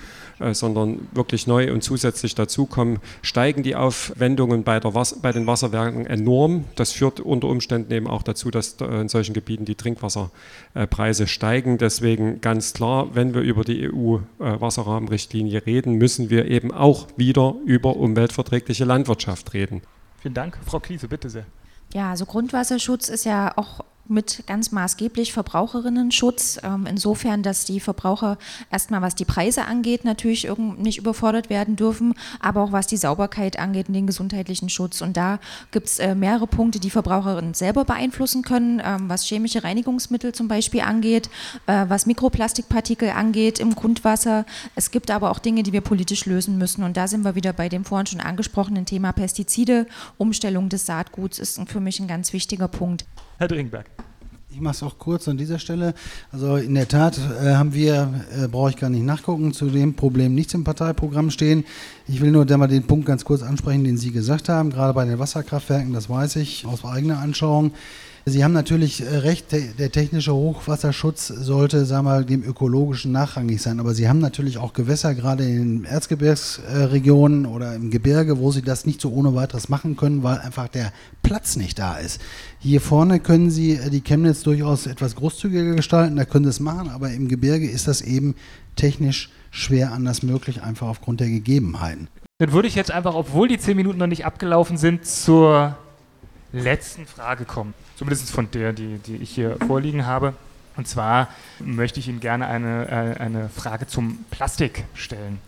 sondern 0.52 1.08
wirklich 1.12 1.46
neu 1.46 1.72
und 1.72 1.82
zusätzlich 1.82 2.34
dazukommen, 2.34 2.98
steigen 3.22 3.62
die 3.62 3.76
Aufwendungen 3.76 4.64
bei, 4.64 4.80
der 4.80 4.94
Was 4.94 5.20
bei 5.20 5.32
den 5.32 5.46
Wasserwerken 5.46 6.06
enorm. 6.06 6.64
Das 6.76 6.92
führt 6.92 7.20
unter 7.20 7.48
Umständen 7.48 7.92
eben 7.92 8.06
auch 8.06 8.22
dazu, 8.22 8.50
dass 8.50 8.76
in 8.80 9.08
solchen 9.08 9.34
Gebieten 9.34 9.64
die 9.64 9.74
Trinkwasserpreise 9.74 11.26
steigen. 11.26 11.78
Deswegen 11.78 12.40
ganz 12.40 12.72
klar, 12.72 13.14
wenn 13.14 13.34
wir 13.34 13.42
über 13.42 13.64
die 13.64 13.90
EU-Wasserrahmenrichtlinie 13.92 15.66
reden, 15.66 15.94
müssen 15.94 16.30
wir 16.30 16.46
eben 16.46 16.72
auch 16.72 17.08
wieder 17.16 17.54
über 17.64 17.96
umweltverträgliche 17.96 18.84
Landwirtschaft 18.84 19.54
reden. 19.54 19.82
Vielen 20.20 20.34
Dank. 20.34 20.58
Frau 20.66 20.80
Kliese, 20.80 21.08
bitte 21.08 21.30
sehr. 21.30 21.46
Ja, 21.94 22.10
also 22.10 22.26
Grundwasserschutz 22.26 23.08
ist 23.08 23.24
ja 23.24 23.56
auch 23.56 23.80
mit 24.08 24.44
ganz 24.46 24.72
maßgeblich 24.72 25.32
Verbraucherinnenschutz. 25.32 26.60
Ähm, 26.62 26.86
insofern, 26.88 27.42
dass 27.42 27.64
die 27.64 27.80
Verbraucher 27.80 28.38
erstmal, 28.70 29.02
was 29.02 29.14
die 29.14 29.24
Preise 29.24 29.64
angeht, 29.64 30.04
natürlich 30.04 30.48
nicht 30.78 30.98
überfordert 30.98 31.50
werden 31.50 31.76
dürfen, 31.76 32.14
aber 32.40 32.62
auch 32.62 32.72
was 32.72 32.86
die 32.86 32.96
Sauberkeit 32.96 33.58
angeht 33.58 33.88
und 33.88 33.94
den 33.94 34.06
gesundheitlichen 34.06 34.68
Schutz. 34.68 35.00
Und 35.00 35.16
da 35.16 35.38
gibt 35.70 35.88
es 35.88 35.98
äh, 35.98 36.14
mehrere 36.14 36.46
Punkte, 36.46 36.80
die 36.80 36.90
Verbraucherinnen 36.90 37.54
selber 37.54 37.84
beeinflussen 37.84 38.42
können, 38.42 38.80
ähm, 38.84 39.08
was 39.08 39.24
chemische 39.24 39.64
Reinigungsmittel 39.64 40.32
zum 40.32 40.48
Beispiel 40.48 40.80
angeht, 40.80 41.28
äh, 41.66 41.84
was 41.88 42.06
Mikroplastikpartikel 42.06 43.10
angeht 43.10 43.58
im 43.58 43.74
Grundwasser. 43.74 44.46
Es 44.74 44.90
gibt 44.90 45.10
aber 45.10 45.30
auch 45.30 45.38
Dinge, 45.38 45.62
die 45.62 45.72
wir 45.72 45.80
politisch 45.80 46.26
lösen 46.26 46.58
müssen. 46.58 46.82
Und 46.82 46.96
da 46.96 47.08
sind 47.08 47.24
wir 47.24 47.34
wieder 47.34 47.52
bei 47.52 47.68
dem 47.68 47.84
vorhin 47.84 48.06
schon 48.06 48.20
angesprochenen 48.20 48.86
Thema 48.86 49.12
Pestizide. 49.12 49.86
Umstellung 50.16 50.68
des 50.68 50.86
Saatguts 50.86 51.38
ist 51.38 51.60
für 51.68 51.80
mich 51.80 52.00
ein 52.00 52.08
ganz 52.08 52.32
wichtiger 52.32 52.68
Punkt. 52.68 53.04
Herr 53.38 53.46
Dringberg. 53.46 53.86
Ich 54.50 54.60
mache 54.60 54.74
es 54.74 54.82
auch 54.82 54.98
kurz 54.98 55.28
an 55.28 55.36
dieser 55.36 55.60
Stelle. 55.60 55.94
Also 56.32 56.56
in 56.56 56.74
der 56.74 56.88
Tat 56.88 57.18
äh, 57.18 57.54
haben 57.54 57.72
wir, 57.72 58.12
äh, 58.36 58.48
brauche 58.48 58.70
ich 58.70 58.76
gar 58.76 58.90
nicht 58.90 59.04
nachgucken, 59.04 59.52
zu 59.52 59.66
dem 59.66 59.94
Problem 59.94 60.34
nichts 60.34 60.54
im 60.54 60.64
Parteiprogramm 60.64 61.30
stehen. 61.30 61.64
Ich 62.08 62.20
will 62.20 62.32
nur 62.32 62.44
mal 62.56 62.66
den 62.66 62.82
Punkt 62.82 63.06
ganz 63.06 63.24
kurz 63.24 63.42
ansprechen, 63.42 63.84
den 63.84 63.96
Sie 63.96 64.10
gesagt 64.10 64.48
haben, 64.48 64.70
gerade 64.70 64.92
bei 64.92 65.04
den 65.04 65.20
Wasserkraftwerken, 65.20 65.92
das 65.92 66.10
weiß 66.10 66.34
ich 66.36 66.66
aus 66.66 66.84
eigener 66.84 67.20
Anschauung. 67.20 67.72
Sie 68.28 68.44
haben 68.44 68.52
natürlich 68.52 69.00
äh, 69.00 69.18
recht, 69.18 69.46
der 69.52 69.92
technische 69.92 70.34
Hochwasserschutz 70.34 71.28
sollte, 71.28 71.84
sagen 71.84 72.04
wir, 72.06 72.24
dem 72.24 72.42
ökologischen 72.42 73.12
nachrangig 73.12 73.62
sein. 73.62 73.80
Aber 73.80 73.94
Sie 73.94 74.08
haben 74.08 74.18
natürlich 74.18 74.58
auch 74.58 74.72
Gewässer, 74.72 75.14
gerade 75.14 75.44
in 75.44 75.84
Erzgebirgsregionen 75.84 77.46
oder 77.46 77.74
im 77.74 77.90
Gebirge, 77.90 78.38
wo 78.38 78.50
Sie 78.50 78.62
das 78.62 78.86
nicht 78.86 79.00
so 79.00 79.12
ohne 79.12 79.34
weiteres 79.34 79.68
machen 79.68 79.96
können, 79.96 80.22
weil 80.22 80.38
einfach 80.38 80.68
der 80.68 80.92
Platz 81.22 81.56
nicht 81.56 81.78
da 81.78 81.96
ist. 81.96 82.20
Hier 82.60 82.80
vorne 82.80 83.20
können 83.20 83.50
Sie 83.50 83.74
äh, 83.74 83.88
die 83.88 84.00
Chemnitz 84.00 84.42
durchaus 84.42 84.86
etwas 84.86 85.14
großzügiger 85.14 85.76
gestalten, 85.76 86.16
da 86.16 86.24
können 86.24 86.44
Sie 86.44 86.50
es 86.50 86.60
machen, 86.60 86.90
aber 86.90 87.10
im 87.10 87.28
Gebirge 87.28 87.68
ist 87.68 87.86
das 87.86 88.00
eben 88.00 88.34
technisch 88.74 89.30
schwer 89.50 89.92
anders 89.92 90.22
möglich, 90.22 90.62
einfach 90.62 90.88
aufgrund 90.88 91.20
der 91.20 91.28
Gegebenheiten. 91.28 92.08
Dann 92.38 92.52
würde 92.52 92.68
ich 92.68 92.74
jetzt 92.74 92.90
einfach, 92.90 93.14
obwohl 93.14 93.48
die 93.48 93.58
zehn 93.58 93.76
Minuten 93.76 93.98
noch 93.98 94.06
nicht 94.06 94.26
abgelaufen 94.26 94.76
sind, 94.76 95.06
zur 95.06 95.76
letzten 96.52 97.06
Frage 97.06 97.44
kommen. 97.44 97.74
Zumindest 97.96 98.30
von 98.30 98.50
der, 98.50 98.72
die, 98.72 98.98
die 98.98 99.16
ich 99.16 99.30
hier 99.30 99.56
vorliegen 99.66 100.06
habe. 100.06 100.34
Und 100.76 100.86
zwar 100.86 101.28
möchte 101.58 102.00
ich 102.00 102.08
Ihnen 102.08 102.20
gerne 102.20 102.46
eine, 102.46 102.88
äh, 102.88 103.20
eine 103.20 103.48
Frage 103.48 103.86
zum 103.86 104.24
Plastik 104.30 104.84
stellen. 104.94 105.38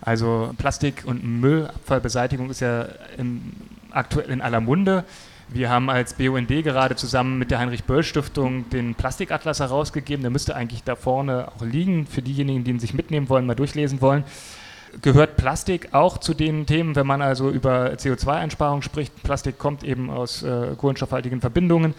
Also 0.00 0.52
Plastik- 0.58 1.04
und 1.04 1.24
Müllabfallbeseitigung 1.24 2.50
ist 2.50 2.60
ja 2.60 2.88
im, 3.16 3.52
aktuell 3.90 4.30
in 4.30 4.40
aller 4.40 4.60
Munde. 4.60 5.04
Wir 5.48 5.70
haben 5.70 5.90
als 5.90 6.14
BUND 6.14 6.48
gerade 6.48 6.96
zusammen 6.96 7.38
mit 7.38 7.50
der 7.50 7.58
Heinrich-Böll-Stiftung 7.58 8.68
den 8.70 8.94
Plastikatlas 8.94 9.60
herausgegeben. 9.60 10.22
Der 10.22 10.30
müsste 10.30 10.56
eigentlich 10.56 10.82
da 10.82 10.96
vorne 10.96 11.48
auch 11.48 11.62
liegen, 11.64 12.06
für 12.06 12.22
diejenigen, 12.22 12.64
die 12.64 12.70
ihn 12.72 12.80
sich 12.80 12.94
mitnehmen 12.94 13.28
wollen, 13.28 13.46
mal 13.46 13.54
durchlesen 13.54 14.00
wollen 14.00 14.24
gehört 15.02 15.36
Plastik 15.36 15.88
auch 15.92 16.18
zu 16.18 16.34
den 16.34 16.66
Themen, 16.66 16.96
wenn 16.96 17.06
man 17.06 17.22
also 17.22 17.50
über 17.50 17.92
CO2-Einsparung 17.92 18.82
spricht. 18.82 19.22
Plastik 19.22 19.58
kommt 19.58 19.82
eben 19.84 20.10
aus 20.10 20.42
äh, 20.42 20.74
kohlenstoffhaltigen 20.76 21.40
Verbindungen. 21.40 21.94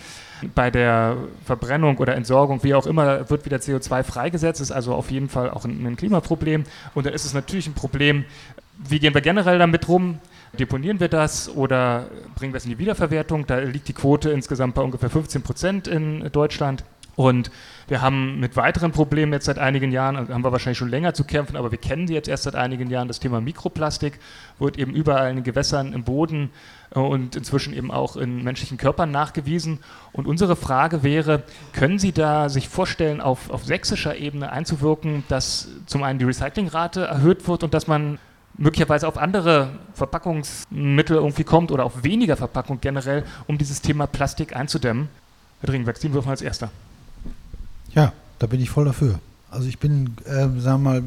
Bei 0.53 0.69
der 0.69 1.17
Verbrennung 1.45 1.97
oder 1.97 2.15
Entsorgung, 2.15 2.63
wie 2.63 2.73
auch 2.73 2.85
immer, 2.85 3.29
wird 3.29 3.45
wieder 3.45 3.57
CO2 3.57 4.03
freigesetzt. 4.03 4.61
Ist 4.61 4.71
also 4.71 4.93
auf 4.93 5.11
jeden 5.11 5.29
Fall 5.29 5.49
auch 5.49 5.65
ein, 5.65 5.85
ein 5.85 5.95
Klimaproblem. 5.95 6.63
Und 6.93 7.05
da 7.05 7.09
ist 7.09 7.25
es 7.25 7.33
natürlich 7.33 7.67
ein 7.67 7.73
Problem, 7.73 8.25
wie 8.77 8.99
gehen 8.99 9.13
wir 9.13 9.21
generell 9.21 9.59
damit 9.59 9.87
rum? 9.87 10.19
Deponieren 10.55 10.99
wir 10.99 11.07
das 11.07 11.49
oder 11.49 12.07
bringen 12.35 12.53
wir 12.53 12.57
es 12.57 12.65
in 12.65 12.71
die 12.71 12.79
Wiederverwertung? 12.79 13.45
Da 13.45 13.59
liegt 13.59 13.87
die 13.87 13.93
Quote 13.93 14.29
insgesamt 14.29 14.75
bei 14.75 14.81
ungefähr 14.81 15.09
15 15.09 15.41
Prozent 15.41 15.87
in 15.87 16.29
Deutschland. 16.31 16.83
Und 17.15 17.49
wir 17.87 18.01
haben 18.01 18.39
mit 18.39 18.57
weiteren 18.57 18.91
Problemen 18.91 19.31
jetzt 19.31 19.45
seit 19.45 19.57
einigen 19.57 19.91
Jahren, 19.91 20.17
also 20.17 20.33
haben 20.33 20.43
wir 20.43 20.51
wahrscheinlich 20.51 20.77
schon 20.77 20.89
länger 20.89 21.13
zu 21.13 21.23
kämpfen, 21.23 21.55
aber 21.55 21.71
wir 21.71 21.77
kennen 21.77 22.07
sie 22.07 22.13
jetzt 22.13 22.27
erst 22.27 22.43
seit 22.43 22.55
einigen 22.55 22.89
Jahren. 22.89 23.07
Das 23.07 23.19
Thema 23.19 23.39
Mikroplastik 23.39 24.19
wird 24.59 24.77
eben 24.77 24.93
überall 24.93 25.29
in 25.29 25.37
den 25.37 25.43
Gewässern, 25.43 25.93
im 25.93 26.03
Boden 26.03 26.49
äh, 26.93 26.99
und 26.99 27.35
inzwischen 27.35 27.73
eben 27.73 27.91
auch 27.91 28.17
in 28.17 28.43
menschlichen 28.43 28.77
Körpern 28.77 29.11
nachgewiesen. 29.11 29.79
Und 30.11 30.27
unsere 30.27 30.55
Frage 30.55 31.03
wäre, 31.03 31.43
können 31.71 31.99
Sie 31.99 32.11
da 32.11 32.49
sich 32.49 32.67
vorstellen, 32.67 33.21
auf, 33.21 33.49
auf 33.49 33.63
sächsischer 33.63 34.17
Ebene 34.17 34.51
einzuwirken, 34.51 35.23
dass 35.29 35.69
zum 35.85 36.03
einen 36.03 36.19
die 36.19 36.25
Recyclingrate 36.25 37.05
erhöht 37.05 37.47
wird 37.47 37.63
und 37.63 37.73
dass 37.73 37.87
man 37.87 38.19
möglicherweise 38.57 39.07
auf 39.07 39.17
andere 39.17 39.69
Verpackungsmittel 39.93 41.17
irgendwie 41.17 41.43
kommt 41.43 41.71
oder 41.71 41.85
auf 41.85 42.03
weniger 42.03 42.37
Verpackung 42.37 42.79
generell, 42.81 43.23
um 43.47 43.57
dieses 43.57 43.81
Thema 43.81 44.07
Plastik 44.07 44.55
einzudämmen? 44.55 45.09
Herr 45.61 45.67
Dringberg, 45.67 45.97
Sie 45.97 46.13
würfen 46.13 46.29
als 46.29 46.41
Erster. 46.41 46.69
Ja, 47.93 48.13
da 48.39 48.47
bin 48.47 48.59
ich 48.61 48.69
voll 48.69 48.85
dafür. 48.85 49.19
Also 49.49 49.67
ich 49.67 49.79
bin, 49.79 50.15
äh, 50.25 50.47
sagen 50.59 50.83
wir 50.83 50.91
mal, 50.91 51.03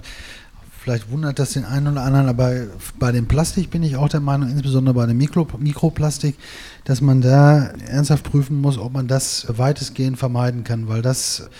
vielleicht 0.80 1.11
wundert 1.11 1.38
das 1.38 1.53
den 1.53 1.66
einen 1.66 1.88
oder 1.88 2.03
anderen, 2.03 2.28
aber 2.28 2.53
bei 2.99 3.12
dem 3.12 3.28
Plastik 3.28 3.70
bin 3.70 3.82
ich 3.82 3.96
auch 3.96 4.09
der 4.09 4.20
Meinung, 4.20 4.49
insbesondere 4.49 4.94
bei 4.94 5.05
dem 5.05 5.18
Mikro 5.18 5.46
Mikroplastik, 5.59 6.36
dass 6.84 7.03
man 7.03 7.20
da 7.20 7.72
ernsthaft 7.86 8.24
prüfen 8.24 8.61
muss, 8.61 8.78
ob 8.78 8.92
man 8.92 9.07
das 9.07 9.46
weitestgehend 9.49 10.18
vermeiden 10.18 10.64
kann, 10.64 10.88
weil 10.88 11.03
das 11.03 11.51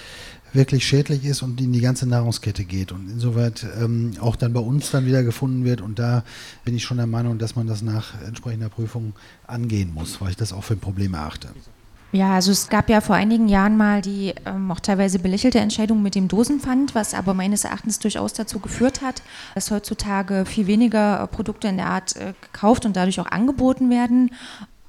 wirklich 0.53 0.87
schädlich 0.87 1.25
ist 1.25 1.43
und 1.43 1.61
in 1.61 1.73
die 1.73 1.81
ganze 1.81 2.07
Nahrungskette 2.07 2.65
geht. 2.65 2.93
Und 2.93 3.11
insoweit 3.11 3.67
ähm, 3.81 4.13
auch 4.21 4.37
dann 4.37 4.53
bei 4.53 4.61
uns 4.61 4.91
dann 4.91 5.07
wieder 5.07 5.23
gefunden 5.23 5.65
wird. 5.65 5.81
Und 5.81 5.99
da 5.99 6.25
bin 6.65 6.75
ich 6.75 6.85
schon 6.85 6.97
der 6.97 7.07
Meinung, 7.07 7.39
dass 7.39 7.57
man 7.57 7.67
das 7.67 7.83
nach 7.83 8.21
entsprechender 8.23 8.69
Prüfung 8.69 9.15
angehen 9.47 9.93
muss, 9.93 10.21
weil 10.21 10.31
ich 10.31 10.37
das 10.37 10.53
auch 10.53 10.65
für 10.65 10.75
ein 10.75 10.81
Problem 10.81 11.15
erachte. 11.15 11.49
Ja, 12.11 12.35
also 12.35 12.53
es 12.53 12.71
gab 12.71 12.89
ja 12.89 13.03
vor 13.03 13.17
einigen 13.17 13.49
Jahren 13.49 13.77
mal 13.77 14.01
die 14.01 14.35
ähm, 14.47 14.71
auch 14.71 14.81
teilweise 14.81 15.19
belächelte 15.19 15.59
Entscheidung 15.59 16.03
mit 16.03 16.15
dem 16.15 16.27
Dosenpfand, 16.27 16.95
was 16.95 17.13
aber 17.13 17.35
meines 17.35 17.65
Erachtens 17.65 17.99
durchaus 17.99 18.33
dazu 18.33 18.61
geführt 18.61 19.03
hat, 19.03 19.21
dass 19.55 19.71
heutzutage 19.71 20.47
viel 20.47 20.67
weniger 20.67 21.23
äh, 21.23 21.27
Produkte 21.27 21.69
in 21.69 21.77
der 21.77 21.89
Art 21.89 22.17
äh, 22.17 22.33
gekauft 22.41 22.87
und 22.87 22.97
dadurch 22.97 23.21
auch 23.21 23.27
angeboten 23.27 23.91
werden 23.91 24.31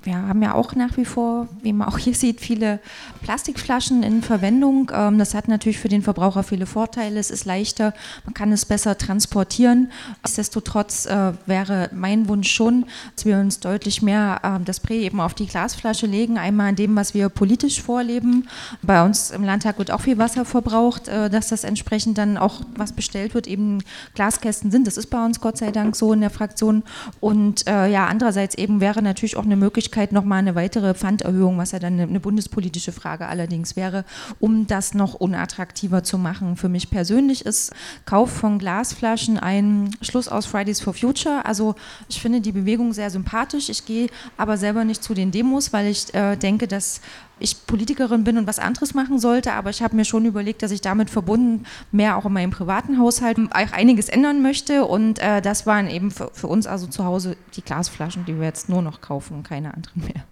wir 0.03 0.15
haben 0.15 0.41
ja 0.41 0.53
auch 0.53 0.75
nach 0.75 0.95
wie 0.95 1.03
vor, 1.03 1.49
wie 1.61 1.73
man 1.73 1.89
auch 1.89 1.97
hier 1.97 2.13
sieht, 2.13 2.39
viele 2.39 2.79
Plastikflaschen 3.21 4.01
in 4.01 4.21
Verwendung. 4.21 4.89
Ähm, 4.93 5.19
das 5.19 5.33
hat 5.33 5.49
natürlich 5.49 5.77
für 5.77 5.89
den 5.89 6.01
Verbraucher 6.01 6.43
viele 6.43 6.65
Vorteile. 6.65 7.19
Es 7.19 7.29
ist 7.29 7.43
leichter, 7.43 7.93
man 8.23 8.33
kann 8.33 8.53
es 8.53 8.65
besser 8.65 8.97
transportieren. 8.97 9.91
Nichtsdestotrotz 10.23 11.05
äh, 11.05 11.33
wäre 11.45 11.89
mein 11.93 12.29
Wunsch 12.29 12.49
schon, 12.49 12.85
dass 13.13 13.25
wir 13.25 13.37
uns 13.39 13.59
deutlich 13.59 14.01
mehr 14.01 14.39
ähm, 14.43 14.63
das 14.63 14.79
Prä 14.79 15.01
eben 15.01 15.19
auf 15.19 15.33
die 15.33 15.47
Glasflasche 15.47 16.05
legen. 16.05 16.37
Einmal 16.37 16.69
in 16.69 16.75
dem, 16.77 16.95
was 16.95 17.13
wir 17.13 17.27
politisch 17.27 17.81
vorleben. 17.81 18.47
Bei 18.81 19.03
uns 19.03 19.31
im 19.31 19.43
Landtag 19.43 19.79
wird 19.79 19.91
auch 19.91 20.01
viel 20.01 20.17
Wasser 20.17 20.45
verbraucht, 20.45 21.09
äh, 21.09 21.29
dass 21.29 21.49
das 21.49 21.65
entsprechend 21.65 22.17
dann 22.17 22.37
auch, 22.37 22.61
was 22.77 22.93
bestellt 22.93 23.33
wird, 23.33 23.47
eben 23.47 23.83
Glaskästen 24.15 24.71
sind. 24.71 24.87
Das 24.87 24.95
ist 24.95 25.07
bei 25.07 25.23
uns 25.25 25.41
Gott 25.41 25.57
sei 25.57 25.71
Dank 25.71 25.97
so 25.97 26.13
in 26.13 26.21
der 26.21 26.29
Fraktion. 26.29 26.83
Und 27.19 27.67
äh, 27.67 27.89
ja, 27.91 28.05
andererseits 28.07 28.55
eben 28.55 28.79
wäre 28.79 29.01
natürlich 29.01 29.35
auch 29.35 29.43
eine 29.43 29.57
Möglichkeit, 29.57 29.88
Möglichkeit 29.89 30.11
nochmal 30.11 30.37
eine 30.37 30.53
weitere 30.53 30.93
Pfanderhöhung, 30.93 31.57
was 31.57 31.71
ja 31.71 31.79
dann 31.79 31.99
eine, 31.99 32.19
bundespolitische 32.19 32.91
Frage 32.91 33.27
allerdings 33.27 33.75
wäre, 33.75 34.05
um 34.39 34.67
das 34.67 34.93
noch 34.93 35.15
unattraktiver 35.15 36.03
zu 36.03 36.19
machen. 36.19 36.57
Für 36.57 36.69
mich 36.69 36.91
persönlich 36.91 37.43
ist 37.43 37.73
Kauf 38.05 38.29
von 38.29 38.59
Glasflaschen 38.59 39.39
ein 39.39 39.89
Schluss 40.01 40.27
aus 40.27 40.45
Fridays 40.45 40.79
for 40.79 40.93
Future. 40.93 41.43
Also 41.43 41.73
ich 42.07 42.21
finde 42.21 42.39
die 42.39 42.51
Bewegung 42.51 42.93
sehr 42.93 43.09
sympathisch. 43.09 43.69
Ich 43.69 43.85
gehe 43.85 44.09
aber 44.37 44.57
selber 44.57 44.83
nicht 44.83 45.03
zu 45.03 45.15
den 45.15 45.31
Demos, 45.31 45.73
weil 45.73 45.87
ich 45.87 46.13
äh, 46.13 46.35
denke, 46.35 46.67
dass 46.67 47.01
ich 47.39 47.65
Politikerin 47.65 48.23
bin 48.23 48.37
und 48.37 48.47
was 48.47 48.59
anderes 48.59 48.93
machen 48.93 49.19
sollte, 49.19 49.53
aber 49.53 49.69
ich 49.69 49.81
habe 49.81 49.95
mir 49.95 50.05
schon 50.05 50.25
überlegt, 50.25 50.61
dass 50.63 50.71
ich 50.71 50.81
damit 50.81 51.09
verbunden 51.09 51.65
mehr 51.91 52.17
auch 52.17 52.25
in 52.25 52.33
meinem 52.33 52.51
privaten 52.51 52.99
Haushalt 52.99 53.37
auch 53.51 53.71
einiges 53.71 54.09
ändern 54.09 54.41
möchte 54.41 54.85
und 54.85 55.19
äh, 55.19 55.41
das 55.41 55.65
waren 55.65 55.89
eben 55.89 56.11
für, 56.11 56.31
für 56.33 56.47
uns 56.47 56.67
also 56.67 56.87
zu 56.87 57.05
Hause 57.05 57.37
die 57.55 57.61
Glasflaschen, 57.61 58.25
die 58.25 58.37
wir 58.37 58.45
jetzt 58.45 58.69
nur 58.69 58.81
noch 58.81 59.01
kaufen 59.01 59.35
und 59.37 59.43
keine 59.43 59.73
anderen 59.73 60.03
mehr. 60.03 60.23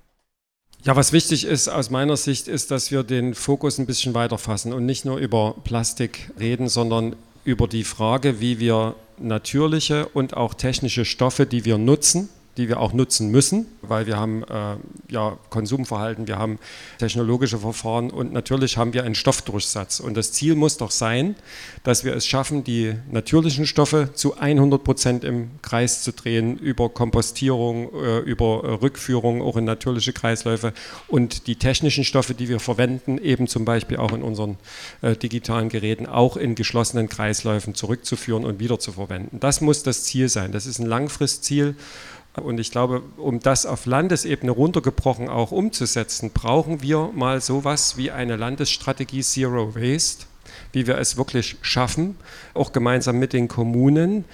Ja, 0.84 0.96
was 0.96 1.12
wichtig 1.12 1.46
ist 1.46 1.68
aus 1.68 1.90
meiner 1.90 2.16
Sicht, 2.16 2.48
ist, 2.48 2.72
dass 2.72 2.92
wir 2.92 3.04
den 3.04 3.34
Fokus 3.34 3.78
ein 3.78 3.86
bisschen 3.86 4.14
weiter 4.14 4.38
fassen 4.38 4.74
und 4.74 4.86
nicht 4.86 5.06
nur 5.06 5.18
über 5.18 5.56
Plastik 5.64 6.32
reden, 6.40 6.70
sondern 6.70 7.16
über 7.44 7.68
die 7.68 7.84
Frage, 7.84 8.40
wie 8.40 8.60
wir 8.60 8.96
natürliche 9.20 10.08
und 10.08 10.36
auch 10.36 10.54
technische 10.54 11.06
Stoffe, 11.06 11.46
die 11.46 11.66
wir 11.66 11.78
nutzen, 11.78 12.30
die 12.58 12.70
wir 12.70 12.80
auch 12.80 12.94
nutzen 12.94 13.30
müssen, 13.32 13.66
weil 13.82 14.08
wir 14.08 14.18
haben 14.18 14.44
äh, 14.44 14.76
ja, 15.10 15.38
Konsumverhalten, 15.50 16.28
wir 16.28 16.38
haben 16.38 16.60
technologische 16.98 17.60
Verfahren 17.60 18.10
und 18.10 18.34
natürlich 18.34 18.78
haben 18.78 18.94
wir 18.94 19.04
einen 19.04 19.16
Stoffdurchsatz. 19.16 20.00
Und 20.00 20.18
das 20.18 20.34
Ziel 20.34 20.56
muss 20.56 20.78
doch 20.78 20.92
sein, 20.92 21.36
dass 21.84 22.04
wir 22.04 22.16
es 22.16 22.28
schaffen, 22.28 22.64
die 22.64 22.96
natürlichen 23.10 23.66
Stoffe 23.66 24.10
zu 24.14 24.38
100 24.38 24.84
Prozent 24.84 25.24
im 25.24 25.52
Kreis 25.62 26.04
zu 26.04 26.12
drehen, 26.12 26.58
über 26.58 26.90
Kompostierung, 26.90 27.94
äh, 27.94 28.20
über 28.20 28.82
Rückführung 28.82 29.42
auch 29.42 29.56
in 29.56 29.64
natürliche 29.64 30.14
Kreisläufe 30.14 30.74
und 31.08 31.48
die 31.48 31.56
technischen 31.56 32.04
Stoffe, 32.04 32.34
die 32.34 32.50
wir 32.50 32.60
verwenden, 32.60 33.18
eben 33.18 33.48
zum 33.48 33.66
Beispiel 33.66 33.98
auch 33.98 34.12
in 34.12 34.24
unseren 34.24 34.58
äh, 35.02 35.16
digitalen 35.16 35.70
Geräten, 35.70 36.06
auch 36.06 36.36
in 36.38 36.56
geschlossenen 36.56 37.08
Kreisläufen 37.08 37.76
zurückzuführen 37.76 38.44
und 38.44 38.60
wieder 38.60 38.80
zu 38.80 38.92
verwenden. 38.92 39.40
Das 39.40 39.62
muss 39.62 39.84
das 39.84 40.04
Ziel 40.04 40.28
sein. 40.30 40.52
Das 40.52 40.66
ist 40.66 40.80
ein 40.80 40.86
Langfristziel. 40.86 41.76
Und 42.42 42.60
ich 42.60 42.72
glaube, 42.72 43.02
um 43.18 43.40
das 43.40 43.66
auf 43.66 43.86
Landesebene 43.86 44.52
runtergebrochen 44.52 45.28
auch 45.28 45.52
umzusetzen, 45.52 46.32
brauchen 46.34 46.82
wir 46.82 47.10
mal 47.14 47.42
sowas 47.42 47.98
wie 47.98 48.12
eine 48.12 48.36
Landesstrategie 48.36 49.22
Zero 49.22 49.76
Waste, 49.76 50.26
wie 50.72 50.88
wir 50.88 50.98
es 50.98 51.18
wirklich 51.18 51.58
schaffen, 51.62 52.16
auch 52.54 52.72
gemeinsam 52.72 53.18
mit 53.18 53.34
den 53.34 53.48
Kommunen, 53.48 54.26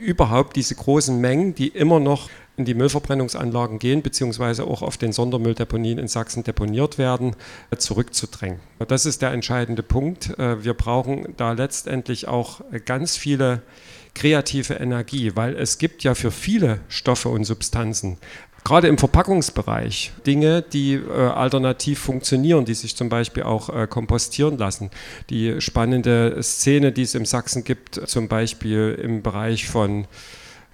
überhaupt 0.00 0.56
diese 0.56 0.74
großen 0.74 1.20
Mengen, 1.20 1.54
die 1.54 1.68
immer 1.68 2.00
noch 2.00 2.30
in 2.56 2.64
die 2.64 2.74
Müllverbrennungsanlagen 2.74 3.78
gehen, 3.78 4.02
beziehungsweise 4.02 4.64
auch 4.64 4.82
auf 4.82 4.96
den 4.96 5.12
Sondermülldeponien 5.12 5.98
in 5.98 6.08
Sachsen 6.08 6.44
deponiert 6.44 6.98
werden, 6.98 7.36
zurückzudrängen. 7.76 8.60
Das 8.86 9.06
ist 9.06 9.22
der 9.22 9.32
entscheidende 9.32 9.82
Punkt. 9.82 10.34
Wir 10.38 10.74
brauchen 10.74 11.34
da 11.36 11.52
letztendlich 11.52 12.28
auch 12.28 12.60
ganz 12.84 13.16
viele 13.16 13.62
kreative 14.14 14.74
Energie, 14.74 15.32
weil 15.34 15.56
es 15.56 15.78
gibt 15.78 16.02
ja 16.02 16.14
für 16.14 16.30
viele 16.30 16.80
Stoffe 16.88 17.28
und 17.28 17.44
Substanzen 17.44 18.18
gerade 18.64 18.88
im 18.88 18.98
Verpackungsbereich 18.98 20.12
Dinge, 20.26 20.62
die 20.62 20.94
äh, 20.94 21.10
alternativ 21.10 21.98
funktionieren, 21.98 22.64
die 22.64 22.74
sich 22.74 22.96
zum 22.96 23.08
Beispiel 23.08 23.42
auch 23.42 23.68
äh, 23.68 23.86
kompostieren 23.86 24.58
lassen. 24.58 24.90
Die 25.30 25.60
spannende 25.60 26.42
Szene, 26.42 26.92
die 26.92 27.02
es 27.02 27.14
im 27.14 27.24
Sachsen 27.24 27.64
gibt, 27.64 28.00
zum 28.08 28.28
Beispiel 28.28 28.98
im 29.02 29.22
Bereich 29.22 29.68
von 29.68 30.06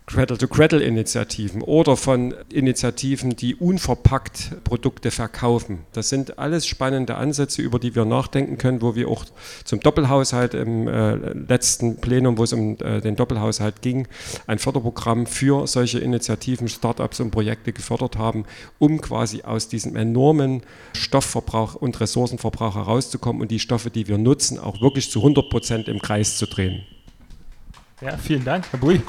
Cradle-to-Cradle-Initiativen 0.06 1.62
oder 1.62 1.96
von 1.96 2.32
Initiativen, 2.52 3.34
die 3.34 3.56
unverpackt 3.56 4.62
Produkte 4.62 5.10
verkaufen. 5.10 5.80
Das 5.92 6.08
sind 6.08 6.38
alles 6.38 6.64
spannende 6.66 7.16
Ansätze, 7.16 7.60
über 7.60 7.80
die 7.80 7.96
wir 7.96 8.04
nachdenken 8.04 8.56
können, 8.56 8.82
wo 8.82 8.94
wir 8.94 9.08
auch 9.08 9.24
zum 9.64 9.80
Doppelhaushalt 9.80 10.54
im 10.54 10.86
äh, 10.86 11.16
letzten 11.16 11.96
Plenum, 11.96 12.38
wo 12.38 12.44
es 12.44 12.52
um 12.52 12.76
äh, 12.78 13.00
den 13.00 13.16
Doppelhaushalt 13.16 13.82
ging, 13.82 14.06
ein 14.46 14.60
Förderprogramm 14.60 15.26
für 15.26 15.66
solche 15.66 15.98
Initiativen, 15.98 16.68
Startups 16.68 17.18
und 17.18 17.32
Projekte 17.32 17.72
gefördert 17.72 18.16
haben, 18.16 18.44
um 18.78 19.00
quasi 19.00 19.42
aus 19.42 19.68
diesem 19.68 19.96
enormen 19.96 20.62
Stoffverbrauch 20.92 21.74
und 21.74 21.98
Ressourcenverbrauch 21.98 22.76
herauszukommen 22.76 23.42
und 23.42 23.50
die 23.50 23.58
Stoffe, 23.58 23.90
die 23.90 24.06
wir 24.06 24.18
nutzen, 24.18 24.60
auch 24.60 24.80
wirklich 24.80 25.10
zu 25.10 25.18
100 25.18 25.50
Prozent 25.50 25.88
im 25.88 25.98
Kreis 25.98 26.36
zu 26.38 26.46
drehen. 26.46 26.84
Ja, 28.00 28.16
vielen 28.18 28.44
Dank, 28.44 28.66
Herr 28.70 28.78
Bui. 28.78 29.00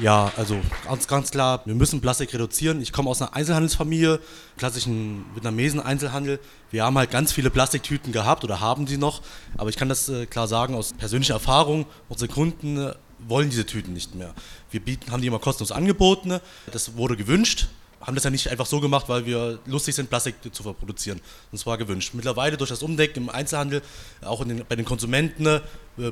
Ja, 0.00 0.30
also 0.36 0.60
ganz, 0.84 1.08
ganz 1.08 1.30
klar, 1.32 1.62
wir 1.64 1.74
müssen 1.74 2.00
Plastik 2.00 2.32
reduzieren. 2.32 2.80
Ich 2.80 2.92
komme 2.92 3.10
aus 3.10 3.20
einer 3.20 3.34
Einzelhandelsfamilie, 3.34 4.20
klassischen 4.56 5.24
vietnamesen 5.34 5.80
Einzelhandel. 5.80 6.38
Wir 6.70 6.84
haben 6.84 6.96
halt 6.96 7.10
ganz 7.10 7.32
viele 7.32 7.50
Plastiktüten 7.50 8.12
gehabt 8.12 8.44
oder 8.44 8.60
haben 8.60 8.86
sie 8.86 8.96
noch, 8.96 9.22
aber 9.56 9.70
ich 9.70 9.76
kann 9.76 9.88
das 9.88 10.08
äh, 10.08 10.26
klar 10.26 10.46
sagen 10.46 10.76
aus 10.76 10.92
persönlicher 10.92 11.34
Erfahrung, 11.34 11.84
unsere 12.08 12.30
Kunden 12.30 12.78
äh, 12.78 12.94
wollen 13.26 13.50
diese 13.50 13.66
Tüten 13.66 13.92
nicht 13.92 14.14
mehr. 14.14 14.34
Wir 14.70 14.78
bieten, 14.78 15.10
haben 15.10 15.20
die 15.20 15.26
immer 15.26 15.40
kostenlos 15.40 15.72
angeboten, 15.72 16.38
das 16.72 16.96
wurde 16.96 17.16
gewünscht, 17.16 17.66
haben 18.00 18.14
das 18.14 18.24
ja 18.24 18.30
nicht 18.30 18.48
einfach 18.48 18.66
so 18.66 18.80
gemacht, 18.80 19.08
weil 19.08 19.26
wir 19.26 19.58
lustig 19.66 19.94
sind, 19.94 20.08
Plastik 20.08 20.36
zu 20.52 20.62
produzieren. 20.62 21.20
Das 21.50 21.66
war 21.66 21.78
gewünscht. 21.78 22.14
Mittlerweile 22.14 22.56
durch 22.56 22.70
das 22.70 22.82
Umdenken 22.82 23.24
im 23.24 23.28
Einzelhandel, 23.28 23.82
auch 24.22 24.44
den, 24.44 24.64
bei 24.68 24.76
den 24.76 24.84
Konsumenten, 24.84 25.46
äh, 25.46 25.60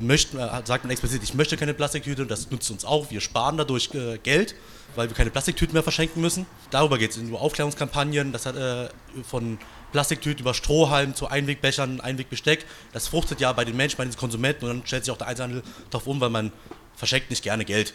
möchten, 0.01 0.37
äh, 0.37 0.49
sagt 0.65 0.83
man 0.83 0.91
explizit, 0.91 1.23
ich 1.23 1.33
möchte 1.33 1.55
keine 1.55 1.73
Plastiktüte, 1.73 2.25
das 2.25 2.51
nutzt 2.51 2.69
uns 2.71 2.83
auch. 2.83 3.09
Wir 3.09 3.21
sparen 3.21 3.57
dadurch 3.57 3.93
äh, 3.93 4.17
Geld, 4.17 4.55
weil 4.95 5.07
wir 5.07 5.15
keine 5.15 5.29
Plastiktüten 5.29 5.73
mehr 5.73 5.83
verschenken 5.83 6.21
müssen. 6.21 6.45
Darüber 6.71 6.97
geht 6.97 7.11
es, 7.11 7.17
über 7.17 7.39
Aufklärungskampagnen, 7.39 8.33
das 8.33 8.45
hat 8.45 8.57
äh, 8.57 8.89
von 9.23 9.57
Plastiktüten 9.91 10.41
über 10.41 10.53
Strohhalm 10.53 11.15
zu 11.15 11.27
Einwegbechern, 11.27 12.01
Einwegbesteck. 12.01 12.65
Das 12.91 13.07
fruchtet 13.07 13.39
ja 13.39 13.53
bei 13.53 13.63
den 13.63 13.77
Menschen, 13.77 13.97
bei 13.97 14.05
den 14.05 14.15
Konsumenten 14.15 14.65
und 14.65 14.71
dann 14.71 14.85
stellt 14.85 15.05
sich 15.05 15.13
auch 15.13 15.17
der 15.17 15.27
Einzelhandel 15.27 15.63
darauf 15.89 16.07
um, 16.07 16.19
weil 16.19 16.29
man 16.29 16.51
verschenkt 16.95 17.29
nicht 17.29 17.43
gerne 17.43 17.63
Geld. 17.63 17.93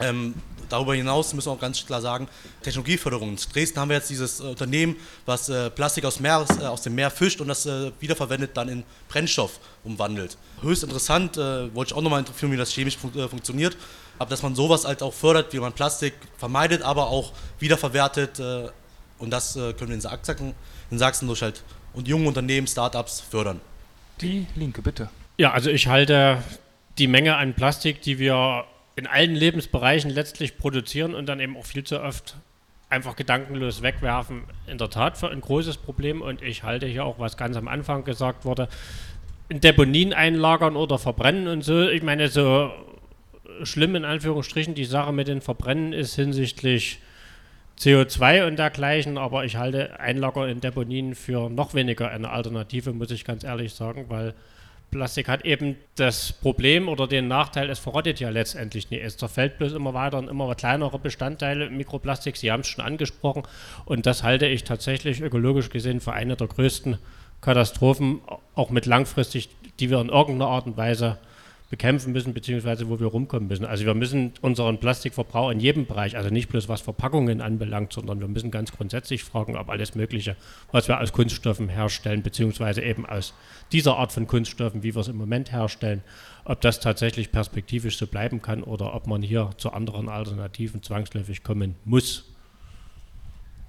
Ähm, 0.00 0.34
darüber 0.68 0.94
hinaus 0.94 1.32
müssen 1.34 1.48
wir 1.48 1.52
auch 1.52 1.60
ganz 1.60 1.84
klar 1.84 2.00
sagen, 2.00 2.28
Technologieförderung. 2.62 3.30
In 3.30 3.36
Dresden 3.36 3.80
haben 3.80 3.88
wir 3.88 3.96
jetzt 3.96 4.10
dieses 4.10 4.40
äh, 4.40 4.44
Unternehmen, 4.44 4.96
was 5.26 5.48
äh, 5.48 5.70
Plastik 5.70 6.04
aus, 6.04 6.20
Meer, 6.20 6.44
äh, 6.60 6.64
aus, 6.64 6.82
dem 6.82 6.94
Meer 6.94 7.10
fischt 7.10 7.40
und 7.40 7.48
das 7.48 7.66
wiederverwendet 8.00 8.56
dann 8.56 8.68
in 8.68 8.84
Brennstoff 9.08 9.58
umwandelt. 9.84 10.36
Höchst 10.62 10.82
interessant, 10.82 11.36
wollte 11.36 11.92
ich 11.92 11.94
auch 11.94 12.02
nochmal 12.02 12.20
interessieren, 12.20 12.52
wie 12.52 12.56
das 12.56 12.72
chemisch 12.72 12.96
fun 12.96 13.12
funktioniert, 13.28 13.76
aber 14.18 14.30
dass 14.30 14.42
man 14.42 14.54
sowas 14.54 14.84
halt 14.84 15.02
auch 15.02 15.12
fördert, 15.12 15.52
wie 15.52 15.58
man 15.58 15.72
Plastik 15.72 16.14
vermeidet, 16.38 16.82
aber 16.82 17.08
auch 17.08 17.32
wiederverwertet 17.58 18.40
und 19.18 19.30
das 19.30 19.54
können 19.54 19.88
wir 19.88 19.94
in 19.94 20.00
Sachsen, 20.00 20.54
in 20.90 20.98
Sachsen 20.98 21.26
durch 21.26 21.42
halt 21.42 21.62
und 21.92 22.08
junge 22.08 22.28
Unternehmen, 22.28 22.66
Startups 22.66 23.20
fördern. 23.20 23.60
Die 24.20 24.46
Linke, 24.54 24.82
bitte. 24.82 25.10
Ja, 25.36 25.52
also 25.52 25.70
ich 25.70 25.86
halte 25.86 26.42
die 26.98 27.08
Menge 27.08 27.36
an 27.36 27.54
Plastik, 27.54 28.02
die 28.02 28.18
wir 28.18 28.64
in 28.96 29.06
allen 29.06 29.34
Lebensbereichen 29.34 30.10
letztlich 30.10 30.56
produzieren 30.56 31.14
und 31.14 31.26
dann 31.26 31.40
eben 31.40 31.56
auch 31.56 31.66
viel 31.66 31.84
zu 31.84 32.00
oft 32.00 32.36
einfach 32.90 33.16
gedankenlos 33.16 33.82
wegwerfen, 33.82 34.44
in 34.66 34.78
der 34.78 34.90
Tat 34.90 35.18
für 35.18 35.28
ein 35.28 35.40
großes 35.40 35.78
Problem. 35.78 36.22
Und 36.22 36.42
ich 36.42 36.62
halte 36.62 36.86
hier 36.86 37.04
auch, 37.04 37.18
was 37.18 37.36
ganz 37.36 37.56
am 37.56 37.68
Anfang 37.68 38.04
gesagt 38.04 38.44
wurde, 38.44 38.68
in 39.48 39.60
Deponien 39.60 40.12
einlagern 40.12 40.76
oder 40.76 40.98
verbrennen 40.98 41.48
und 41.48 41.62
so. 41.62 41.88
Ich 41.88 42.02
meine, 42.02 42.28
so 42.28 42.70
schlimm 43.62 43.94
in 43.96 44.04
Anführungsstrichen 44.04 44.74
die 44.74 44.84
Sache 44.84 45.12
mit 45.12 45.28
den 45.28 45.40
Verbrennen 45.40 45.92
ist 45.92 46.14
hinsichtlich 46.14 47.00
CO2 47.78 48.46
und 48.46 48.58
dergleichen, 48.58 49.18
aber 49.18 49.44
ich 49.44 49.56
halte 49.56 49.98
Einlager 49.98 50.48
in 50.48 50.60
Deponien 50.60 51.14
für 51.14 51.50
noch 51.50 51.74
weniger 51.74 52.10
eine 52.10 52.30
Alternative, 52.30 52.92
muss 52.92 53.10
ich 53.10 53.24
ganz 53.24 53.42
ehrlich 53.42 53.74
sagen, 53.74 54.06
weil 54.08 54.34
Plastik 54.90 55.28
hat 55.28 55.44
eben 55.44 55.76
das 55.96 56.32
Problem 56.32 56.88
oder 56.88 57.06
den 57.08 57.26
Nachteil, 57.26 57.68
es 57.68 57.78
verrottet 57.78 58.20
ja 58.20 58.30
letztendlich 58.30 58.90
nicht. 58.90 59.02
Es 59.02 59.16
zerfällt 59.16 59.58
bloß 59.58 59.72
immer 59.72 59.92
weiter 59.92 60.18
und 60.18 60.28
immer 60.28 60.54
kleinere 60.54 60.98
Bestandteile 60.98 61.68
Mikroplastik. 61.68 62.36
Sie 62.36 62.52
haben 62.52 62.60
es 62.60 62.68
schon 62.68 62.84
angesprochen. 62.84 63.42
Und 63.84 64.06
das 64.06 64.22
halte 64.22 64.46
ich 64.46 64.64
tatsächlich 64.64 65.20
ökologisch 65.20 65.70
gesehen 65.70 66.00
für 66.00 66.12
eine 66.12 66.36
der 66.36 66.46
größten 66.46 66.98
Katastrophen, 67.40 68.20
auch 68.54 68.70
mit 68.70 68.86
langfristig, 68.86 69.50
die 69.80 69.90
wir 69.90 70.00
in 70.00 70.08
irgendeiner 70.08 70.50
Art 70.50 70.66
und 70.66 70.76
Weise 70.76 71.18
bekämpfen 71.70 72.12
müssen, 72.12 72.34
beziehungsweise 72.34 72.88
wo 72.88 73.00
wir 73.00 73.06
rumkommen 73.06 73.48
müssen. 73.48 73.64
Also 73.64 73.86
wir 73.86 73.94
müssen 73.94 74.32
unseren 74.42 74.78
Plastikverbrauch 74.78 75.50
in 75.50 75.60
jedem 75.60 75.86
Bereich, 75.86 76.16
also 76.16 76.30
nicht 76.30 76.48
bloß 76.48 76.68
was 76.68 76.82
Verpackungen 76.82 77.40
anbelangt, 77.40 77.92
sondern 77.92 78.20
wir 78.20 78.28
müssen 78.28 78.50
ganz 78.50 78.70
grundsätzlich 78.70 79.24
fragen, 79.24 79.56
ob 79.56 79.70
alles 79.70 79.94
Mögliche, 79.94 80.36
was 80.72 80.88
wir 80.88 81.00
aus 81.00 81.12
Kunststoffen 81.12 81.68
herstellen, 81.68 82.22
beziehungsweise 82.22 82.82
eben 82.82 83.06
aus 83.06 83.34
dieser 83.72 83.96
Art 83.96 84.12
von 84.12 84.26
Kunststoffen, 84.26 84.82
wie 84.82 84.94
wir 84.94 85.00
es 85.00 85.08
im 85.08 85.16
Moment 85.16 85.52
herstellen, 85.52 86.02
ob 86.44 86.60
das 86.60 86.80
tatsächlich 86.80 87.32
perspektivisch 87.32 87.96
so 87.96 88.06
bleiben 88.06 88.42
kann 88.42 88.62
oder 88.62 88.94
ob 88.94 89.06
man 89.06 89.22
hier 89.22 89.50
zu 89.56 89.72
anderen 89.72 90.08
Alternativen 90.08 90.82
zwangsläufig 90.82 91.42
kommen 91.42 91.76
muss. 91.84 92.30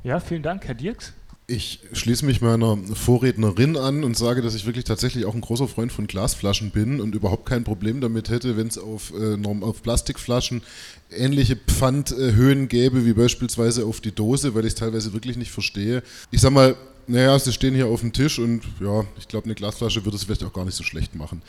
Ja, 0.03 0.19
vielen 0.19 0.43
Dank, 0.43 0.67
Herr 0.67 0.75
Dirks. 0.75 1.13
Ich 1.47 1.79
schließe 1.93 2.25
mich 2.25 2.41
meiner 2.41 2.75
Vorrednerin 2.95 3.77
an 3.77 4.03
und 4.03 4.17
sage, 4.17 4.41
dass 4.41 4.55
ich 4.55 4.65
wirklich 4.65 4.83
tatsächlich 4.83 5.25
auch 5.25 5.35
ein 5.35 5.41
großer 5.41 5.67
Freund 5.67 5.91
von 5.91 6.07
Glasflaschen 6.07 6.71
bin 6.71 6.99
und 6.99 7.13
überhaupt 7.13 7.45
kein 7.45 7.63
Problem 7.63 8.01
damit 8.01 8.29
hätte, 8.29 8.57
wenn 8.57 8.65
es 8.65 8.79
auf, 8.79 9.13
äh, 9.13 9.37
auf 9.61 9.83
Plastikflaschen 9.83 10.63
ähnliche 11.11 11.55
Pfandhöhen 11.55 12.67
gäbe 12.67 13.05
wie 13.05 13.13
beispielsweise 13.13 13.85
auf 13.85 14.01
die 14.01 14.11
Dose, 14.11 14.55
weil 14.55 14.65
ich 14.65 14.73
es 14.73 14.79
teilweise 14.79 15.13
wirklich 15.13 15.37
nicht 15.37 15.51
verstehe. 15.51 16.01
Ich 16.31 16.41
sag 16.41 16.51
mal, 16.51 16.75
Naja, 17.07 17.37
sie 17.37 17.53
stehen 17.53 17.75
hier 17.75 17.85
auf 17.85 18.01
dem 18.01 18.13
Tisch 18.13 18.39
und 18.39 18.63
ja, 18.79 19.05
ich 19.19 19.27
glaube, 19.27 19.45
eine 19.45 19.53
Glasflasche 19.53 20.03
würde 20.05 20.17
es 20.17 20.23
vielleicht 20.23 20.43
auch 20.43 20.53
gar 20.53 20.65
nicht 20.65 20.73
so 20.73 20.83
schlecht 20.83 21.13
machen. 21.13 21.43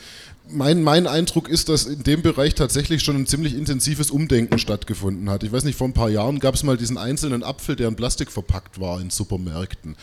Mein, 0.49 0.83
mein 0.83 1.07
Eindruck 1.07 1.49
ist, 1.49 1.67
dass 1.67 1.87
in 1.87 2.03
dem 2.03 2.21
Bereich 2.21 2.53
tatsächlich 2.53 3.01
schon 3.01 3.15
ein 3.15 3.25
ziemlich 3.25 3.55
intensives 3.55 4.11
Umdenken 4.11 4.59
stattgefunden 4.59 5.31
hat. 5.31 5.43
Ich 5.43 5.51
weiß 5.51 5.63
nicht, 5.63 5.75
vor 5.75 5.87
ein 5.87 5.93
paar 5.93 6.09
Jahren 6.09 6.39
gab 6.39 6.53
es 6.53 6.61
mal 6.61 6.77
diesen 6.77 6.99
einzelnen 6.99 7.41
Apfel, 7.41 7.75
der 7.75 7.87
in 7.87 7.95
Plastik 7.95 8.31
verpackt 8.31 8.79
war 8.79 9.01
in 9.01 9.09
Supermärkten. 9.09 9.95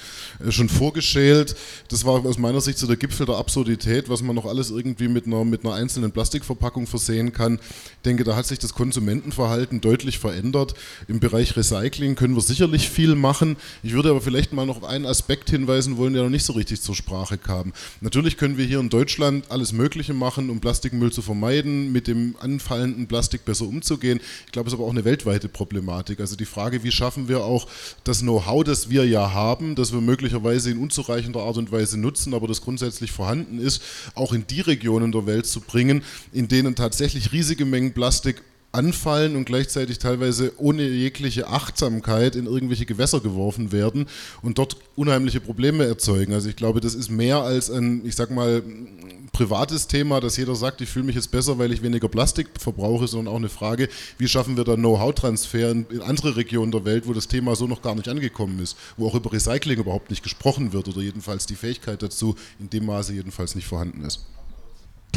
Äh, 0.45 0.51
schon 0.51 0.69
vorgeschält, 0.69 1.55
das 1.87 2.05
war 2.05 2.27
aus 2.27 2.37
meiner 2.37 2.61
Sicht 2.61 2.79
so 2.79 2.89
der 2.89 2.97
Gipfel 2.97 3.25
der 3.25 3.37
Absurdität, 3.37 4.09
was 4.09 4.23
man 4.23 4.35
noch 4.35 4.47
alles 4.47 4.71
irgendwie 4.71 5.07
mit 5.07 5.27
einer, 5.27 5.45
mit 5.45 5.65
einer 5.65 5.75
einzelnen 5.75 6.11
Plastikverpackung 6.11 6.89
versehen 6.89 7.33
kann. 7.33 7.61
Ich 7.61 8.03
denke, 8.05 8.25
da 8.25 8.35
hat 8.35 8.47
sich 8.47 8.59
das 8.59 8.75
Konsumentenverhalten 8.75 9.81
deutlich 9.81 10.19
verändert. 10.19 10.75
Im 11.07 11.21
Bereich 11.21 11.57
Recycling 11.57 12.17
können 12.17 12.35
wir 12.35 12.43
sicherlich 12.43 12.91
viel 12.91 13.15
machen. 13.15 13.57
Ich 13.85 13.93
würde 13.93 14.11
aber 14.11 14.21
vielleicht 14.21 14.53
mal 14.53 14.67
noch 14.67 14.83
einen 14.83 15.07
Aspekt 15.07 15.44
hinweisen 15.51 15.97
wollen, 15.97 16.15
der 16.15 16.23
noch 16.23 16.31
nicht 16.31 16.45
so 16.45 16.53
richtig 16.53 16.81
zur 16.81 16.95
Sprache 16.95 17.39
kam. 17.39 17.73
Natürlich 18.01 18.37
können 18.37 18.59
wir 18.59 18.65
hier 18.65 18.81
in 18.81 18.89
Deutschland 18.89 19.51
alles 19.51 19.73
Mögliche 19.73 20.15
machen, 20.15 20.51
um 20.51 20.61
Plastikmüll 20.61 21.13
zu 21.13 21.23
vermeiden, 21.23 21.93
mit 21.93 22.07
dem 22.07 22.37
anfallenden 22.41 23.07
Plastik 23.07 23.45
besser 23.45 23.67
umzugehen. 23.67 24.21
Ich 24.47 24.53
glaube, 24.53 24.69
es 24.69 24.73
ist 24.73 24.79
aber 24.79 24.87
auch 24.87 24.93
eine 24.93 25.05
weltweite 25.05 25.49
Problematik. 25.49 26.21
Also 26.21 26.37
die 26.37 26.45
Frage, 26.45 26.83
wie 26.83 26.93
schaffen 26.93 27.29
wir 27.29 27.45
auch 27.45 27.69
das 28.05 28.21
Know-how, 28.21 28.65
das 28.65 28.91
wir 28.91 29.07
ja 29.07 29.33
haben, 29.33 29.75
das 29.75 29.93
wir 29.93 30.01
möglicherweise 30.01 30.71
in 30.71 30.79
unzureichender 30.79 31.41
Art 31.41 31.57
und 31.57 31.73
Weise 31.73 31.99
nutzen, 31.99 32.35
aber 32.35 32.49
das 32.49 32.61
grundsätzlich 32.61 33.13
vorhanden 33.13 33.59
ist, 33.59 33.83
auch 34.15 34.33
in 34.33 34.47
die 34.47 34.61
Regionen 34.61 35.13
der 35.13 35.27
Welt 35.27 35.47
zu 35.47 35.61
bringen, 35.61 36.03
in 36.33 36.49
denen 36.49 36.75
tatsächlich 36.75 37.33
riesige 37.33 37.65
Mengen 37.65 37.93
Plastik 37.93 38.43
anfallen 38.75 39.37
und 39.37 39.45
gleichzeitig 39.45 39.99
teilweise 39.99 40.53
ohne 40.59 40.83
jegliche 40.83 41.47
Achtsamkeit 41.47 42.37
in 42.37 42.47
irgendwelche 42.47 42.87
Gewässer 42.87 43.21
geworfen 43.21 43.73
werden 43.73 44.07
und 44.43 44.59
dort 44.59 44.77
unheimliche 44.97 45.41
Probleme 45.41 45.85
erzeugen. 45.85 46.35
Also 46.35 46.49
ich 46.49 46.57
glaube, 46.57 46.81
das 46.81 46.95
ist 46.95 47.11
mehr 47.11 47.39
als 47.39 47.71
ein, 47.71 48.05
ich 48.05 48.17
sag 48.17 48.31
mal, 48.31 48.63
privates 49.33 49.87
Thema, 49.89 50.21
dass 50.21 50.37
jeder 50.37 50.55
sagt, 50.55 50.81
ich 50.81 50.89
fühle 50.89 51.07
mich 51.07 51.17
jetzt 51.17 51.31
besser, 51.31 51.59
weil 51.59 51.73
ich 51.73 51.83
weniger 51.83 52.09
Plastik 52.09 52.49
verbrauche, 52.59 53.09
sondern 53.09 53.35
auch 53.35 53.39
eine 53.39 53.49
Frage, 53.49 53.89
wie 54.19 54.29
schaffen 54.29 54.57
wir 54.57 54.65
da 54.65 54.77
Know-how-Transfer 54.77 55.71
in, 55.71 55.87
in, 55.91 56.03
andere 56.03 56.37
Regionen 56.37 56.73
der 56.73 56.85
Welt, 56.85 57.07
wo 57.07 57.13
das 57.13 57.29
Thema 57.29 57.57
so 57.57 57.67
noch 57.67 57.83
gar 57.83 57.95
nicht 57.95 58.09
angekommen 58.09 58.61
ist, 58.61 58.77
wo 58.97 59.09
auch 59.09 59.15
über 59.15 59.33
Recycling 59.33 59.79
überhaupt 59.79 60.11
nicht 60.11 60.23
gesprochen 60.23 60.73
wird 60.73 60.89
oder 60.89 61.01
jedenfalls 61.01 61.47
die 61.47 61.57
Fähigkeit 61.57 62.03
dazu 62.03 62.37
in 62.61 62.71
dem 62.71 62.87
Maße 62.87 63.13
jedenfalls 63.13 63.55
nicht 63.55 63.67
vorhanden 63.67 64.05
ist. 64.05 64.21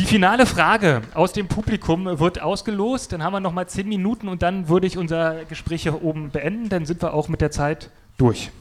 Die 0.07 0.13
finale 0.13 0.45
Frage 0.45 1.01
aus 1.15 1.33
dem 1.33 1.49
Publikum 1.49 2.05
wird 2.17 2.41
ausgelost. 2.41 3.11
Dann 3.11 3.21
haben 3.21 3.33
wir 3.33 3.41
noch 3.41 3.51
mal 3.51 3.67
zehn 3.67 3.89
Minuten 3.89 4.29
und 4.29 4.41
dann 4.41 4.69
würde 4.69 4.87
ich 4.87 4.97
unser 4.97 5.43
Gespräch 5.43 5.83
hier 5.83 6.01
oben 6.01 6.29
beenden. 6.29 6.69
Dann 6.69 6.85
sind 6.85 7.01
wir 7.01 7.13
auch 7.13 7.27
mit 7.27 7.41
der 7.41 7.51
Zeit 7.51 7.89
durch. 8.17 8.51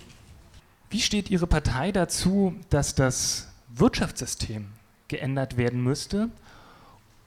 Wie 0.91 0.99
steht 0.99 1.31
Ihre 1.31 1.47
Partei 1.47 1.93
dazu, 1.93 2.57
dass 2.69 2.97
das 2.97 3.47
Wirtschaftssystem 3.69 4.67
geändert 5.07 5.57
werden 5.57 5.85
müsste, 5.85 6.31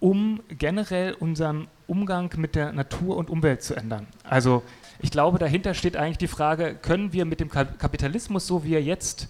um 0.02 0.42
generell 0.50 1.14
unseren 1.14 1.70
Umgang 1.88 2.30
mit 2.36 2.56
der 2.56 2.74
Natur 2.74 3.16
und 3.16 3.30
Umwelt 3.30 3.64
zu 3.64 3.74
ändern? 3.74 4.06
Also 4.26 4.64
ich 5.00 5.12
glaube, 5.12 5.40
dahinter 5.40 5.74
steht 5.74 5.96
eigentlich 5.96 6.18
die 6.18 6.28
Frage, 6.28 6.76
können 6.76 7.14
wir 7.14 7.24
mit 7.24 7.40
dem 7.40 7.50
Kapitalismus, 7.50 8.46
so 8.46 8.66
wie 8.66 8.74
er 8.74 8.84
jetzt 8.84 9.30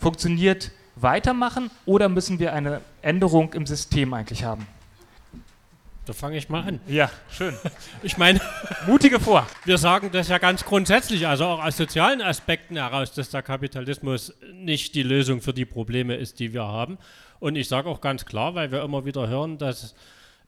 funktioniert, 0.00 0.72
weitermachen 0.96 1.70
oder 1.86 2.08
müssen 2.08 2.38
wir 2.38 2.52
eine 2.52 2.80
Änderung 3.02 3.52
im 3.52 3.66
System 3.66 4.14
eigentlich 4.14 4.44
haben? 4.44 4.66
Da 6.06 6.12
fange 6.12 6.36
ich 6.36 6.50
mal 6.50 6.62
an. 6.62 6.80
Ja, 6.86 7.10
schön. 7.30 7.54
Ich 8.02 8.18
meine, 8.18 8.38
mutige 8.86 9.18
vor. 9.18 9.46
Wir 9.64 9.78
sagen 9.78 10.10
das 10.12 10.28
ja 10.28 10.36
ganz 10.36 10.64
grundsätzlich, 10.64 11.26
also 11.26 11.46
auch 11.46 11.64
aus 11.64 11.78
sozialen 11.78 12.20
Aspekten 12.20 12.76
heraus, 12.76 13.12
dass 13.14 13.30
der 13.30 13.42
Kapitalismus 13.42 14.34
nicht 14.52 14.94
die 14.94 15.02
Lösung 15.02 15.40
für 15.40 15.54
die 15.54 15.64
Probleme 15.64 16.16
ist, 16.16 16.40
die 16.40 16.52
wir 16.52 16.64
haben. 16.64 16.98
Und 17.40 17.56
ich 17.56 17.68
sage 17.68 17.88
auch 17.88 18.02
ganz 18.02 18.26
klar, 18.26 18.54
weil 18.54 18.70
wir 18.70 18.82
immer 18.82 19.06
wieder 19.06 19.28
hören, 19.28 19.56
dass 19.56 19.94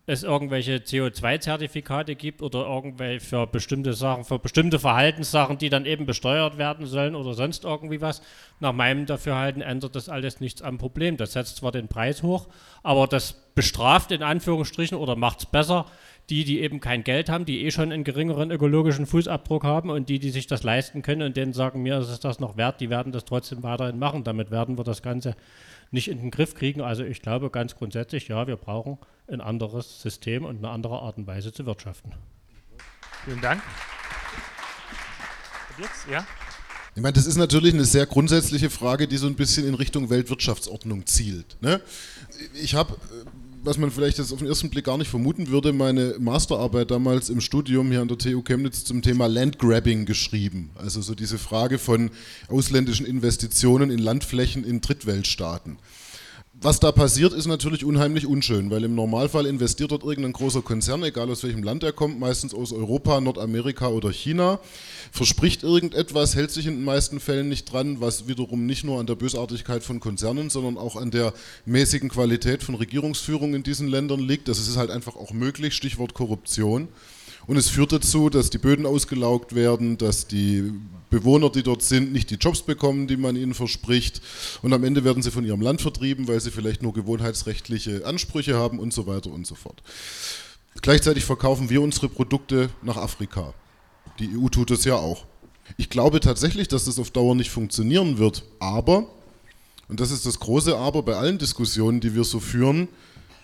es 0.07 0.23
irgendwelche 0.23 0.77
CO2-Zertifikate 0.77 2.15
gibt 2.15 2.41
oder 2.41 2.67
irgendwelche 2.67 3.21
für 3.27 3.47
bestimmte 3.47 3.93
Sachen, 3.93 4.25
für 4.25 4.39
bestimmte 4.39 4.79
Verhaltenssachen, 4.79 5.59
die 5.59 5.69
dann 5.69 5.85
eben 5.85 6.07
besteuert 6.07 6.59
werden 6.59 6.87
sollen 6.87 7.17
oder 7.17 7.35
sonst 7.35 7.65
irgendwie 7.65 8.01
was. 8.01 8.23
Nach 8.61 8.73
meinem 8.73 9.07
Dafürhalten 9.07 9.63
ändert 9.63 9.97
das 9.97 10.09
alles 10.09 10.41
nichts 10.41 10.63
am 10.63 10.79
Problem. 10.79 11.17
Das 11.17 11.33
setzt 11.33 11.57
zwar 11.57 11.73
den 11.73 11.89
Preis 11.89 12.23
hoch, 12.23 12.47
aber 12.85 13.09
das 13.09 13.33
bestraft 13.55 14.13
in 14.13 14.23
Anführungsstrichen 14.23 14.97
oder 14.97 15.17
macht 15.17 15.41
es 15.41 15.47
besser 15.47 15.87
die, 16.29 16.45
die 16.45 16.61
eben 16.61 16.81
kein 16.81 17.05
Geld 17.05 17.29
haben, 17.29 17.45
die 17.45 17.65
eh 17.65 17.71
schon 17.71 17.93
einen 17.93 18.03
geringeren 18.03 18.51
ökologischen 18.51 19.07
Fußabdruck 19.07 19.63
haben 19.63 19.91
und 19.91 20.09
die, 20.09 20.19
die 20.19 20.31
sich 20.31 20.47
das 20.47 20.65
leisten 20.65 21.03
können 21.03 21.23
und 21.23 21.37
denen 21.37 21.53
sagen, 21.53 21.83
mir 21.83 21.99
ist 21.99 22.25
das 22.25 22.41
noch 22.41 22.57
wert, 22.57 22.81
die 22.81 22.91
werden 22.91 23.13
das 23.13 23.25
trotzdem 23.25 23.63
weiterhin 23.63 23.99
machen. 23.99 24.25
Damit 24.25 24.51
werden 24.51 24.77
wir 24.77 24.85
das 24.85 25.03
Ganze 25.03 25.37
nicht 25.91 26.09
in 26.09 26.19
den 26.19 26.31
Griff 26.31 26.55
kriegen. 26.55 26.81
Also 26.81 27.05
ich 27.05 27.23
glaube 27.23 27.51
ganz 27.51 27.77
grundsätzlich, 27.77 28.29
ja, 28.29 28.47
wir 28.47 28.57
brauchen 28.57 28.99
ein 29.29 29.41
anderes 29.41 30.03
System 30.03 30.45
und 30.45 30.59
eine 30.59 30.71
andere 30.71 31.01
Art 31.01 31.19
und 31.19 31.27
Weise 31.27 31.53
zu 31.53 31.67
wirtschaften. 31.67 32.13
Vielen 33.25 33.41
Dank. 33.41 33.63
Und 35.77 35.83
jetzt, 35.85 36.07
ja? 36.11 36.27
Ich 36.95 37.03
meine, 37.03 37.13
das 37.13 37.27
ist 37.27 37.37
natürlich 37.37 37.75
eine 37.75 37.85
sehr 37.85 38.07
grundsätzliche 38.07 38.71
Frage, 38.71 39.07
die 39.07 39.19
so 39.19 39.27
ein 39.27 39.35
bisschen 39.35 39.69
in 39.69 39.75
Richtung 39.75 40.09
Weltwirtschaftsordnung 40.09 41.05
zielt. 41.05 41.59
Ne? 41.61 41.83
Ich 42.55 42.75
habe, 42.75 42.97
was 43.67 43.79
man 43.79 43.91
vielleicht 43.91 44.19
jetzt 44.19 44.33
auf 44.33 44.39
den 44.39 44.47
ersten 44.47 44.71
Blick 44.71 44.85
gar 44.85 44.97
nicht 44.97 45.11
vermuten 45.11 45.49
würde, 45.49 45.73
meine 45.73 46.15
Masterarbeit 46.21 46.93
damals 46.93 47.29
im 47.29 47.41
Studium 47.41 47.91
hier 47.91 48.01
an 48.01 48.07
der 48.07 48.17
TU 48.17 48.43
Chemnitz 48.43 48.85
zum 48.85 49.03
Thema 49.03 49.27
Landgrabbing 49.27 50.07
geschrieben. 50.07 50.71
Also 50.77 51.03
so 51.03 51.17
diese 51.17 51.37
Frage 51.37 51.79
von 51.79 52.11
ausländischen 52.49 53.05
Investitionen 53.05 53.91
in 53.91 53.99
Landflächen 53.99 54.63
in 54.63 54.81
Drittweltstaaten 54.81 55.79
was 56.61 56.81
da 56.81 56.91
passiert, 56.91 57.35
ist 57.35 57.47
natürlich 57.47 57.85
unheimlich 57.85 58.27
unschön, 58.27 58.71
weil 58.71 58.85
im 58.85 58.95
Normalfall 58.95 59.45
investiert 59.45 59.91
dort 59.91 60.05
irgendein 60.05 60.33
großer 60.33 60.63
Konzern, 60.63 61.03
egal 61.03 61.31
aus 61.31 61.43
welchem 61.43 61.63
Land 61.63 61.83
er 61.83 61.93
kommt, 61.93 62.19
meistens 62.19 62.55
aus 62.55 62.73
Europa, 62.73 63.21
Nordamerika 63.21 63.89
oder 63.89 64.11
China, 64.11 64.59
verspricht 65.13 65.63
irgendetwas, 65.63 66.35
hält 66.35 66.51
sich 66.51 66.67
in 66.67 66.77
den 66.77 66.85
meisten 66.85 67.21
Fällen 67.21 67.51
nicht 67.51 67.71
dran, 67.71 68.01
was 68.01 68.27
wiederum 68.27 68.65
nicht 68.65 68.85
nur 68.85 68.99
an 68.99 69.07
der 69.07 69.17
Bösartigkeit 69.17 69.83
von 69.83 70.01
Konzernen, 70.01 70.49
sondern 70.49 70.79
auch 70.79 70.97
an 70.97 71.11
der 71.11 71.35
mäßigen 71.67 72.09
Qualität 72.09 72.63
von 72.63 72.75
Regierungsführung 72.75 73.55
in 73.55 73.63
diesen 73.63 73.89
Ländern 73.89 74.21
liegt. 74.21 74.49
Das 74.49 74.59
ist 74.59 74.77
halt 74.79 74.91
einfach 74.91 75.17
auch 75.17 75.33
möglich, 75.33 75.75
Stichwort 75.75 76.15
Korruption. 76.15 76.89
Und 77.47 77.57
es 77.57 77.69
führt 77.69 77.93
dazu, 77.93 78.29
dass 78.29 78.51
die 78.51 78.59
Böden 78.59 78.87
ausgelaugt 78.87 79.55
werden, 79.55 79.99
dass 79.99 80.27
die 80.27 80.73
Bewohner, 81.11 81.51
die 81.51 81.63
dort 81.63 81.83
sind, 81.83 82.13
nicht 82.13 82.31
die 82.31 82.35
Jobs 82.35 82.63
bekommen, 82.63 83.07
die 83.07 83.17
man 83.17 83.37
ihnen 83.37 83.55
verspricht. 83.55 84.21
Und 84.63 84.73
am 84.73 84.83
Ende 84.83 85.05
werden 85.05 85.23
sie 85.23 85.31
von 85.31 85.45
ihrem 85.45 85.61
Land 85.61 85.81
vertrieben, 85.81 86.27
weil 86.27 86.41
sie 86.41 86.51
vielleicht 86.51 86.83
nur 86.83 86.93
gewohnheitsrechtliche 86.93 88.05
Ansprüche 88.05 88.57
haben 88.57 88.81
und 88.81 88.93
so 88.93 89.07
weiter 89.07 89.31
und 89.31 89.47
so 89.47 89.55
fort. 89.55 89.83
Gleichzeitig 90.83 91.25
verkaufen 91.25 91.71
wir 91.71 91.81
unsere 91.81 92.09
Produkte 92.09 92.69
nach 92.83 92.97
Afrika. 92.97 93.55
Die 94.19 94.37
EU 94.37 94.49
tut 94.49 94.71
es 94.73 94.85
ja 94.85 94.97
auch. 94.97 95.25
Ich 95.77 95.89
glaube 95.89 96.21
tatsächlich, 96.21 96.69
dass 96.69 96.85
das 96.85 96.99
auf 96.99 97.11
Dauer 97.11 97.35
nicht 97.35 97.51
funktionieren 97.51 98.19
wird. 98.19 98.45
Aber, 98.59 99.07
und 99.89 100.01
das 100.01 100.11
ist 100.11 100.27
das 100.27 100.41
große 100.41 100.77
Aber 100.77 101.03
bei 101.03 101.15
allen 101.15 101.39
Diskussionen, 101.39 102.01
die 102.01 102.15
wir 102.15 102.25
so 102.25 102.41
führen, 102.41 102.89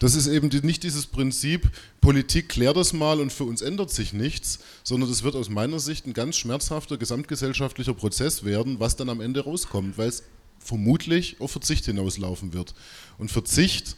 das 0.03 0.17
ist 0.17 0.27
eben 0.27 0.49
nicht 0.65 0.83
dieses 0.83 1.07
Prinzip, 1.07 1.71
Politik 2.01 2.49
klärt 2.49 2.77
das 2.77 2.93
mal 2.93 3.21
und 3.21 3.33
für 3.33 3.45
uns 3.45 3.63
ändert 3.63 3.91
sich 3.91 4.13
nichts, 4.13 4.59
sondern 4.83 5.09
das 5.09 5.23
wird 5.23 5.37
aus 5.37 5.49
meiner 5.49 5.79
Sicht 5.79 6.09
ein 6.09 6.13
ganz 6.13 6.37
schmerzhafter 6.37 6.97
gesamtgesellschaftlicher 6.97 7.95
Prozess 7.95 8.45
werden, 8.45 8.81
was 8.81 8.97
dann 8.97 9.09
am 9.09 9.21
Ende 9.21 9.45
rauskommt, 9.45 9.99
weil 9.99 10.09
es 10.09 10.25
vermutlich 10.59 11.41
auf 11.41 11.53
Verzicht 11.53 11.85
hinauslaufen 11.85 12.53
wird. 12.53 12.75
Und 13.17 13.31
Verzicht 13.31 13.97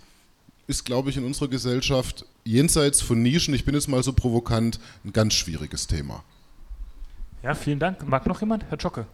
ist, 0.67 0.85
glaube 0.85 1.09
ich, 1.09 1.17
in 1.17 1.25
unserer 1.25 1.49
Gesellschaft 1.49 2.27
jenseits 2.45 3.01
von 3.01 3.23
Nischen, 3.23 3.55
ich 3.55 3.65
bin 3.65 3.75
jetzt 3.75 3.89
mal 3.89 4.03
so 4.03 4.13
provokant, 4.13 4.81
ein 5.07 5.13
ganz 5.15 5.33
schwieriges 5.33 5.87
Thema. 5.87 6.23
Ja, 7.43 7.55
vielen 7.55 7.79
Dank. 7.79 8.07
Mag 8.07 8.27
noch 8.27 8.43
jemand? 8.43 8.65
Herr 8.69 8.77
Jocke. 8.77 9.07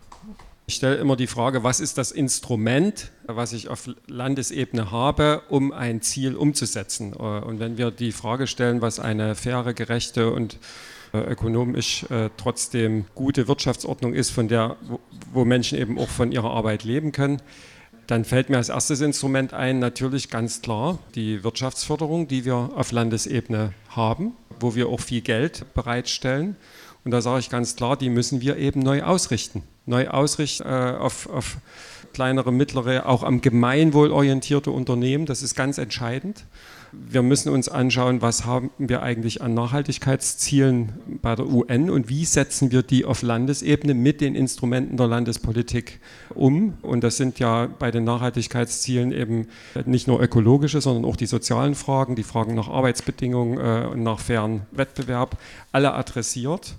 Ich 0.71 0.77
stelle 0.77 0.99
immer 0.99 1.17
die 1.17 1.27
Frage, 1.27 1.65
was 1.65 1.81
ist 1.81 1.99
das 1.99 2.13
Instrument, 2.13 3.11
was 3.27 3.53
ich 3.53 3.67
auf 3.67 3.91
Landesebene 4.07 4.93
habe, 4.93 5.43
um 5.49 5.73
ein 5.73 6.01
Ziel 6.01 6.37
umzusetzen? 6.37 7.13
Und 7.13 7.59
wenn 7.59 7.77
wir 7.77 7.91
die 7.91 8.13
Frage 8.13 8.47
stellen, 8.47 8.81
was 8.81 9.01
eine 9.01 9.35
faire, 9.35 9.75
gerechte 9.75 10.31
und 10.31 10.61
äh, 11.13 11.19
ökonomisch 11.19 12.05
äh, 12.09 12.31
trotzdem 12.37 13.07
gute 13.17 13.49
Wirtschaftsordnung 13.49 14.15
ist, 14.15 14.31
von 14.31 14.47
der, 14.47 14.77
wo 15.33 15.45
Menschen 15.45 15.77
eben 15.77 15.99
auch 15.99 16.09
von 16.09 16.31
ihrer 16.31 16.53
Arbeit 16.53 16.85
leben 16.85 17.11
können, 17.11 17.43
dann 18.07 18.25
fällt 18.25 18.49
mir 18.49 18.59
als 18.59 18.69
erstes 18.69 19.01
Instrument 19.01 19.53
ein, 19.53 19.81
natürlich 19.81 20.31
ganz 20.31 20.63
klar 20.63 21.01
die 21.17 21.43
Wirtschaftsförderung, 21.43 22.29
die 22.29 22.45
wir 22.45 22.55
auf 22.77 22.93
Landesebene 22.93 23.75
haben, 23.89 24.35
wo 24.61 24.77
wir 24.77 24.89
auch 24.89 25.01
viel 25.01 25.21
Geld 25.21 25.65
bereitstellen. 25.75 26.55
Und 27.03 27.11
da 27.11 27.23
sage 27.23 27.41
ich 27.41 27.51
ganz 27.51 27.75
klar, 27.75 27.97
die 27.97 28.09
müssen 28.09 28.41
wir 28.41 28.57
eben 28.57 28.79
neu 28.79 29.03
ausrichten 29.03 29.65
neu 29.91 30.09
ausrichten 30.09 30.65
äh, 30.67 30.97
auf, 30.99 31.29
auf 31.29 31.59
kleinere, 32.13 32.53
mittlere, 32.53 33.07
auch 33.07 33.23
am 33.23 33.41
Gemeinwohl 33.41 34.11
orientierte 34.11 34.71
Unternehmen. 34.71 35.27
Das 35.27 35.43
ist 35.43 35.55
ganz 35.55 35.79
entscheidend. 35.79 36.45
Wir 36.93 37.23
müssen 37.23 37.53
uns 37.53 37.69
anschauen, 37.69 38.21
was 38.21 38.47
haben 38.47 38.71
wir 38.79 39.03
eigentlich 39.03 39.43
an 39.43 39.55
Nachhaltigkeitszielen 39.55 40.93
bei 41.23 41.37
der 41.37 41.47
UN 41.47 41.89
und 41.89 42.09
wie 42.09 42.25
setzen 42.25 42.73
wir 42.73 42.83
die 42.83 43.05
auf 43.05 43.23
Landesebene 43.23 43.95
mit 43.95 44.21
den 44.21 44.35
Instrumenten 44.35 44.97
der 44.97 45.07
Landespolitik 45.07 46.01
um. 46.35 46.75
Und 46.83 47.05
das 47.05 47.17
sind 47.17 47.39
ja 47.39 47.69
bei 47.79 47.93
den 47.93 48.03
Nachhaltigkeitszielen 48.03 49.13
eben 49.13 49.47
nicht 49.85 50.09
nur 50.09 50.21
ökologische, 50.21 50.81
sondern 50.81 51.05
auch 51.05 51.17
die 51.17 51.27
sozialen 51.27 51.77
Fragen, 51.77 52.17
die 52.17 52.25
Fragen 52.25 52.57
nach 52.57 52.69
Arbeitsbedingungen 52.69 53.59
äh, 53.59 53.87
und 53.87 54.03
nach 54.03 54.19
fairen 54.19 54.63
Wettbewerb, 54.73 55.37
alle 55.71 55.95
adressiert. 55.95 56.75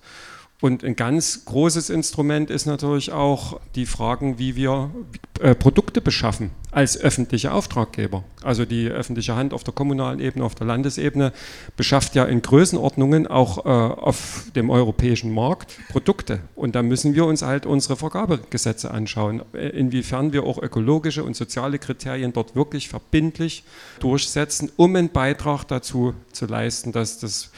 Und 0.61 0.83
ein 0.83 0.95
ganz 0.95 1.43
großes 1.45 1.89
Instrument 1.89 2.51
ist 2.51 2.67
natürlich 2.67 3.11
auch 3.11 3.59
die 3.73 3.87
Fragen, 3.87 4.37
wie 4.37 4.55
wir 4.55 4.91
äh, 5.39 5.55
Produkte 5.55 6.01
beschaffen 6.01 6.51
als 6.69 6.97
öffentliche 6.97 7.51
Auftraggeber. 7.51 8.23
Also 8.43 8.65
die 8.65 8.87
öffentliche 8.87 9.35
Hand 9.35 9.53
auf 9.53 9.63
der 9.63 9.73
kommunalen 9.73 10.19
Ebene, 10.19 10.45
auf 10.45 10.53
der 10.53 10.67
Landesebene 10.67 11.33
beschafft 11.75 12.13
ja 12.13 12.25
in 12.25 12.43
Größenordnungen 12.43 13.25
auch 13.25 13.65
äh, 13.65 13.69
auf 13.69 14.45
dem 14.55 14.69
europäischen 14.69 15.33
Markt 15.33 15.79
Produkte. 15.89 16.41
Und 16.55 16.75
da 16.75 16.83
müssen 16.83 17.15
wir 17.15 17.25
uns 17.25 17.41
halt 17.41 17.65
unsere 17.65 17.95
Vergabegesetze 17.95 18.91
anschauen, 18.91 19.41
äh, 19.53 19.69
inwiefern 19.69 20.31
wir 20.31 20.43
auch 20.43 20.61
ökologische 20.61 21.23
und 21.23 21.35
soziale 21.35 21.79
Kriterien 21.79 22.33
dort 22.33 22.55
wirklich 22.55 22.87
verbindlich 22.87 23.63
durchsetzen, 23.99 24.71
um 24.77 24.95
einen 24.95 25.09
Beitrag 25.09 25.63
dazu 25.63 26.13
zu 26.31 26.45
leisten, 26.45 26.91
dass 26.91 27.17
das 27.19 27.49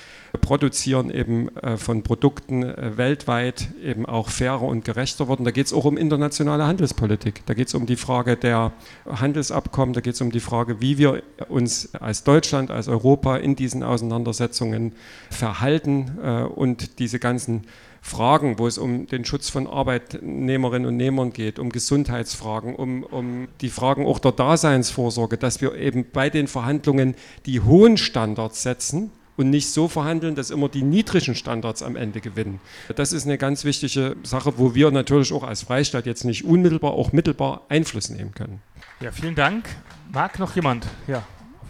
Produzieren 0.42 1.12
eben 1.12 1.56
äh, 1.58 1.78
von 1.78 2.02
Produkten 2.02 2.64
äh, 2.64 2.98
weltweit 2.98 3.70
eben 3.84 4.06
auch 4.06 4.30
fairer 4.30 4.64
und 4.64 4.84
gerechter 4.84 5.28
wird. 5.28 5.40
Und 5.40 5.46
da 5.46 5.52
geht 5.52 5.68
es 5.68 5.74
auch 5.74 5.86
um 5.86 5.96
internationale 5.96 6.66
Handelspolitik. 6.66 7.46
Da 7.46 7.54
geht 7.54 7.68
es 7.68 7.76
um 7.76 7.86
die 7.86 7.96
Frage 7.96 8.36
der 8.36 8.74
Handelsabkommen, 9.06 9.94
da 9.94 10.02
geht 10.02 10.16
es 10.16 10.22
um 10.22 10.32
die 10.32 10.40
Frage, 10.40 10.82
wie 10.82 10.98
wir 10.98 11.22
uns 11.50 11.94
als 11.96 12.24
Deutschland, 12.24 12.72
als 12.72 12.88
Europa 12.88 13.38
in 13.38 13.56
diesen 13.56 13.84
Auseinandersetzungen 13.84 14.94
verhalten 15.30 16.18
äh, 16.24 16.42
und 16.42 17.00
diese 17.00 17.20
ganzen 17.20 17.68
Fragen, 18.02 18.60
wo 18.60 18.68
es 18.68 18.78
um 18.78 19.08
den 19.08 19.24
Schutz 19.26 19.50
von 19.50 19.66
Arbeitnehmerinnen 19.66 20.88
und 20.88 20.98
Nehmern 20.98 21.32
geht, 21.32 21.58
um 21.58 21.70
Gesundheitsfragen, 21.70 22.76
um, 22.76 23.04
um 23.04 23.48
die 23.62 23.70
Fragen 23.70 24.06
auch 24.06 24.20
der 24.20 24.34
Daseinsvorsorge, 24.34 25.38
dass 25.38 25.62
wir 25.62 25.76
eben 25.76 26.06
bei 26.12 26.30
den 26.30 26.48
Verhandlungen 26.48 27.16
die 27.46 27.62
hohen 27.62 27.98
Standards 27.98 28.64
setzen 28.64 29.12
und 29.38 29.50
nicht 29.50 29.70
so 29.70 29.88
verhandeln, 29.88 30.36
dass 30.36 30.50
immer 30.50 30.70
die 30.70 30.84
niedrigen 30.84 31.36
Standards 31.36 31.84
am 31.84 31.96
Ende 31.96 32.22
gewinnen. 32.22 32.60
Das 32.96 33.14
ist 33.14 33.26
eine 33.26 33.38
ganz 33.38 33.64
wichtige 33.64 34.16
Sache, 34.24 34.58
wo 34.58 34.76
wir 34.76 34.92
natürlich 34.92 35.34
auch 35.34 35.44
als 35.44 35.64
Freistaat 35.64 36.06
jetzt 36.06 36.24
nicht 36.24 36.46
unmittelbar, 36.46 36.92
auch 36.92 37.12
mittelbar 37.12 37.62
Einfluss 37.70 38.10
nehmen 38.10 38.34
können. 38.34 38.62
Ja, 39.00 39.12
vielen 39.12 39.36
Dank. 39.36 39.66
Mag 40.12 40.38
noch 40.40 40.56
jemand? 40.56 40.86
Ja, 41.08 41.24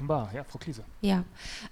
offenbar. 0.03 0.29
Ja, 0.33 0.43
Frau 0.43 0.59
Kliese. 0.59 0.83
Ja, 1.01 1.23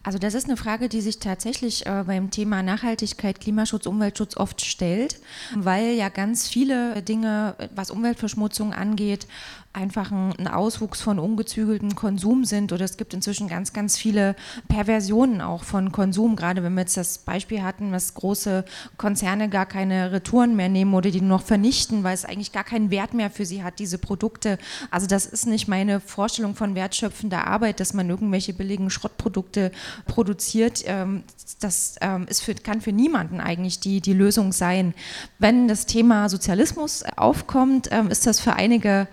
also 0.03 0.17
das 0.17 0.33
ist 0.33 0.45
eine 0.45 0.57
Frage, 0.57 0.87
die 0.87 1.01
sich 1.01 1.19
tatsächlich 1.19 1.85
äh, 1.85 2.03
beim 2.05 2.31
Thema 2.31 2.63
Nachhaltigkeit, 2.63 3.39
Klimaschutz, 3.41 3.85
Umweltschutz 3.85 4.37
oft 4.37 4.61
stellt, 4.61 5.19
weil 5.55 5.93
ja 5.93 6.09
ganz 6.09 6.47
viele 6.47 7.01
Dinge, 7.01 7.55
was 7.75 7.91
Umweltverschmutzung 7.91 8.73
angeht, 8.73 9.27
einfach 9.73 10.11
ein, 10.11 10.47
Auswuchs 10.47 11.01
von 11.01 11.17
ungezügeltem 11.17 11.95
Konsum 11.95 12.43
sind 12.43 12.73
oder 12.73 12.83
es 12.83 12.97
gibt 12.97 13.13
inzwischen 13.13 13.47
ganz, 13.47 13.71
ganz 13.71 13.97
viele 13.97 14.35
Perversionen 14.67 15.39
auch 15.39 15.63
von 15.63 15.91
Konsum, 15.91 16.35
gerade 16.35 16.61
wenn 16.63 16.73
wir 16.73 16.81
jetzt 16.81 16.97
das 16.97 17.19
Beispiel 17.19 17.63
hatten, 17.63 17.91
dass 17.91 18.13
große 18.13 18.65
Konzerne 18.97 19.49
gar 19.49 19.65
keine 19.65 20.11
Retouren 20.11 20.55
mehr 20.55 20.67
nehmen 20.67 20.93
oder 20.93 21.09
die 21.09 21.21
nur 21.21 21.37
noch 21.37 21.43
vernichten, 21.43 22.03
weil 22.03 22.13
es 22.13 22.25
eigentlich 22.25 22.51
gar 22.51 22.65
keinen 22.65 22.91
Wert 22.91 23.13
mehr 23.13 23.29
für 23.29 23.45
sie 23.45 23.63
hat, 23.63 23.79
diese 23.79 23.97
Produkte. 23.97 24.57
Also 24.89 25.07
das 25.07 25.25
ist 25.25 25.47
nicht 25.47 25.67
meine 25.67 26.01
Vorstellung 26.01 26.55
von 26.55 26.75
wertschöpfender 26.75 27.47
Arbeit, 27.47 27.79
dass 27.79 27.93
man 27.93 28.09
irgendwelche 28.09 28.53
billigen 28.53 28.89
Schrottprodukte 28.89 29.71
produziert. 30.05 30.83
Ähm, 30.85 31.23
das 31.59 31.95
ähm, 32.01 32.25
ist 32.27 32.41
für, 32.41 32.55
kann 32.55 32.81
für 32.81 32.91
niemanden 32.91 33.39
eigentlich 33.39 33.79
die, 33.79 34.01
die 34.01 34.13
Lösung 34.13 34.51
sein. 34.51 34.93
Wenn 35.39 35.67
das 35.67 35.85
Thema 35.85 36.27
Sozialismus 36.27 37.03
aufkommt, 37.15 37.87
ähm, 37.91 38.09
ist 38.09 38.27
das 38.27 38.39
für 38.39 38.53
einige 38.53 39.07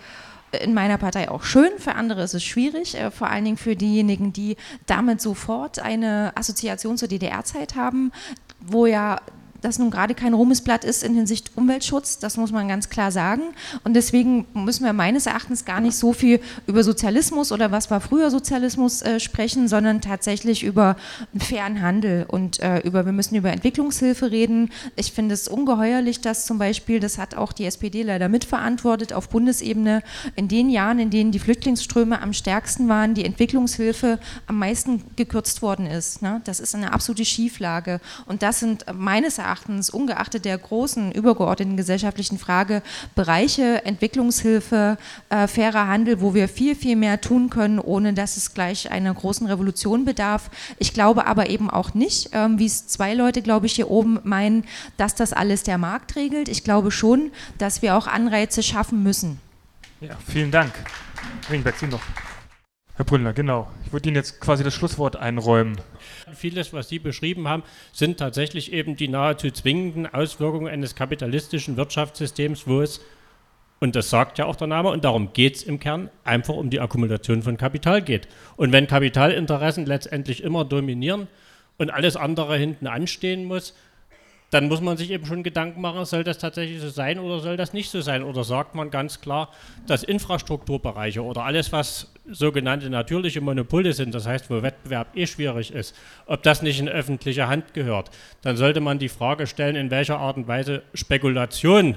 in 0.53 0.75
meiner 0.75 0.99
Partei 0.99 1.31
auch 1.31 1.43
schön, 1.43 1.71
für 1.79 1.95
andere 1.95 2.23
ist 2.23 2.35
es 2.35 2.45
schwierig, 2.45 2.97
äh, 2.97 3.11
vor 3.11 3.29
allen 3.29 3.45
Dingen 3.45 3.57
für 3.57 3.77
diejenigen, 3.77 4.33
die 4.33 4.57
damit 4.87 5.21
sofort 5.21 5.79
eine 5.79 6.33
Assoziation 6.35 6.97
zur 6.97 7.09
DDR-Zeit 7.09 7.75
haben, 7.75 8.13
wo 8.61 8.87
ja 8.87 9.21
das 9.61 9.79
nun 9.79 9.91
gerade 9.91 10.15
kein 10.15 10.35
Ruhmesblatt 10.35 10.85
ist 10.85 11.03
in 11.03 11.15
Hinsicht 11.15 11.53
Umweltschutz, 11.57 12.19
das 12.19 12.37
muss 12.37 12.53
man 12.53 12.69
ganz 12.69 12.89
klar 12.89 13.11
sagen. 13.11 13.43
Und 13.85 13.95
deswegen 13.95 14.47
müssen 14.55 14.85
wir 14.85 14.93
meines 14.93 15.27
Erachtens 15.27 15.65
gar 15.65 15.81
nicht 15.81 15.97
so 15.97 16.13
viel 16.13 16.41
über 16.67 16.85
Sozialismus 16.85 17.51
oder 17.51 17.73
was 17.73 17.91
war 17.91 18.01
früher 18.01 18.31
Sozialismus 18.31 19.03
äh, 19.03 19.19
sprechen, 19.19 19.67
sondern 19.67 20.01
tatsächlich 20.01 20.63
über 20.63 20.97
einen 21.33 21.41
fairen 21.41 21.83
Handel 21.83 22.27
und 22.29 22.61
äh, 22.61 22.79
über, 22.81 23.05
wir 23.05 23.13
müssen 23.13 23.35
über 23.35 23.51
Entwicklungshilfe 23.51 24.31
reden. 24.31 24.71
Ich 24.95 25.13
finde 25.13 25.35
es 25.35 25.49
ungeheuerlich, 25.49 26.21
dass 26.21 26.47
zum 26.47 26.59
Beispiel, 26.59 27.01
das 27.01 27.19
hat 27.19 27.35
auch 27.35 27.53
die 27.53 27.65
SPD 27.65 28.03
leider 28.03 28.29
mitverantwortet, 28.29 29.13
auf 29.13 29.29
Bundesebene 29.29 30.03
in 30.37 30.47
den 30.49 30.71
Jahren, 30.71 31.01
in 31.01 31.11
denen 31.11 31.33
die 31.33 31.39
Flüchtlingsströme 31.41 32.23
am 32.23 32.33
stärksten 32.33 32.89
waren, 32.89 33.15
die 33.15 33.25
Entwicklungshilfe 33.25 34.21
am 34.47 34.59
meisten 34.59 35.03
gekürzt 35.17 35.63
worden 35.63 35.87
ist. 35.87 36.23
Ne? 36.23 36.41
Das 36.45 36.61
ist 36.61 36.75
eine 36.75 36.93
absolute 36.93 37.25
Schieflage. 37.25 38.01
Und 38.27 38.43
das 38.43 38.61
sind 38.61 38.85
meines 38.95 39.39
Erachtens 39.39 39.48
Erachtens, 39.49 39.89
ungeachtet 39.89 40.45
der 40.45 40.59
großen 40.59 41.11
übergeordneten 41.13 41.77
gesellschaftlichen 41.77 42.39
Frage, 42.39 42.83
Bereiche, 43.15 43.85
Entwicklungshilfe, 43.87 44.99
äh, 45.31 45.47
fairer 45.47 45.87
Handel, 45.87 46.21
wo 46.21 46.35
wir 46.35 46.49
viel, 46.49 46.75
viel 46.75 46.97
mehr 46.97 47.21
tun 47.21 47.49
können, 47.49 47.79
ohne 47.79 48.13
dass 48.13 48.37
es 48.37 48.53
gleich 48.53 48.91
einer 48.91 49.15
großen 49.15 49.47
Revolution 49.47 50.05
bedarf. 50.05 50.51
Ich 50.79 50.93
glaube 50.93 51.27
aber 51.27 51.49
eben 51.49 51.71
auch 51.71 51.95
nicht, 51.95 52.31
ähm, 52.33 52.59
wie 52.59 52.67
es 52.67 52.87
zwei 52.87 53.15
Leute, 53.15 53.41
glaube 53.41 53.67
ich, 53.67 53.73
hier 53.73 53.91
oben 53.91 54.21
meinen, 54.25 54.65
dass 54.99 55.15
das 55.15 55.33
alles 55.33 55.63
der 55.63 55.79
Markt 55.79 56.15
regelt. 56.17 56.49
Ich 56.49 56.63
glaube 56.63 56.91
schon, 56.91 57.31
dass 57.57 57.81
wir 57.81 57.97
auch 57.97 58.07
Anreize 58.07 58.63
schaffen 58.63 59.03
müssen. 59.03 59.41
Ja, 60.01 60.17
vielen 60.27 60.51
Dank. 60.51 60.73
Ringberg, 61.51 61.77
Sie 61.77 61.87
noch. 61.87 62.03
Herr 62.99 63.05
Brünnler, 63.05 63.33
genau. 63.33 63.69
Ich 63.87 63.93
würde 63.93 64.09
Ihnen 64.09 64.17
jetzt 64.17 64.41
quasi 64.41 64.65
das 64.65 64.75
Schlusswort 64.75 65.15
einräumen. 65.15 65.81
Vieles, 66.35 66.73
was 66.73 66.89
Sie 66.89 66.99
beschrieben 66.99 67.47
haben, 67.47 67.63
sind 67.93 68.19
tatsächlich 68.19 68.73
eben 68.73 68.97
die 68.97 69.07
nahezu 69.07 69.53
zwingenden 69.53 70.13
Auswirkungen 70.13 70.67
eines 70.67 70.97
kapitalistischen 70.97 71.77
Wirtschaftssystems, 71.77 72.67
wo 72.67 72.81
es, 72.81 73.01
und 73.79 73.95
das 73.95 74.11
sagt 74.11 74.39
ja 74.39 74.47
auch 74.47 74.57
der 74.57 74.67
Name, 74.67 74.91
und 74.91 75.05
darum 75.05 75.33
geht 75.33 75.55
es 75.55 75.63
im 75.63 75.79
Kern, 75.79 76.11
einfach 76.25 76.55
um 76.55 76.71
die 76.71 76.81
Akkumulation 76.81 77.43
von 77.43 77.57
Kapital 77.57 78.03
geht. 78.03 78.27
Und 78.57 78.73
wenn 78.73 78.89
Kapitalinteressen 78.89 79.87
letztendlich 79.87 80.43
immer 80.43 80.65
dominieren 80.65 81.29
und 81.77 81.91
alles 81.91 82.17
andere 82.17 82.57
hinten 82.57 82.89
anstehen 82.89 83.45
muss, 83.45 83.75
dann 84.51 84.67
muss 84.67 84.81
man 84.81 84.97
sich 84.97 85.11
eben 85.11 85.27
schon 85.27 85.43
Gedanken 85.43 85.81
machen, 85.81 86.05
soll 86.05 86.25
das 86.25 86.39
tatsächlich 86.39 86.81
so 86.81 86.89
sein 86.89 87.19
oder 87.19 87.41
soll 87.41 87.57
das 87.57 87.75
nicht 87.75 87.91
so 87.91 88.01
sein? 88.01 88.23
Oder 88.25 88.45
sagt 88.45 88.75
man 88.75 88.91
ganz 88.91 89.21
klar, 89.21 89.53
dass 89.87 90.03
Infrastrukturbereiche 90.03 91.23
oder 91.23 91.45
alles, 91.45 91.71
was 91.71 92.13
sogenannte 92.31 92.91
natürliche 92.91 93.41
Monopole 93.41 93.93
sind, 93.93 94.15
das 94.15 94.27
heißt, 94.27 94.51
wo 94.51 94.63
Wettbewerb 94.63 95.17
eh 95.17 95.27
schwierig 95.27 95.73
ist, 95.73 95.95
ob 96.27 96.43
das 96.43 96.63
nicht 96.63 96.81
in 96.81 96.89
öffentliche 96.89 97.49
Hand 97.49 97.75
gehört, 97.75 98.11
dann 98.43 98.57
sollte 98.57 98.81
man 98.81 98.99
die 98.99 99.09
Frage 99.09 99.47
stellen, 99.47 99.77
in 99.77 99.91
welcher 99.91 100.19
Art 100.19 100.37
und 100.37 100.49
Weise 100.49 100.83
Spekulation 100.95 101.97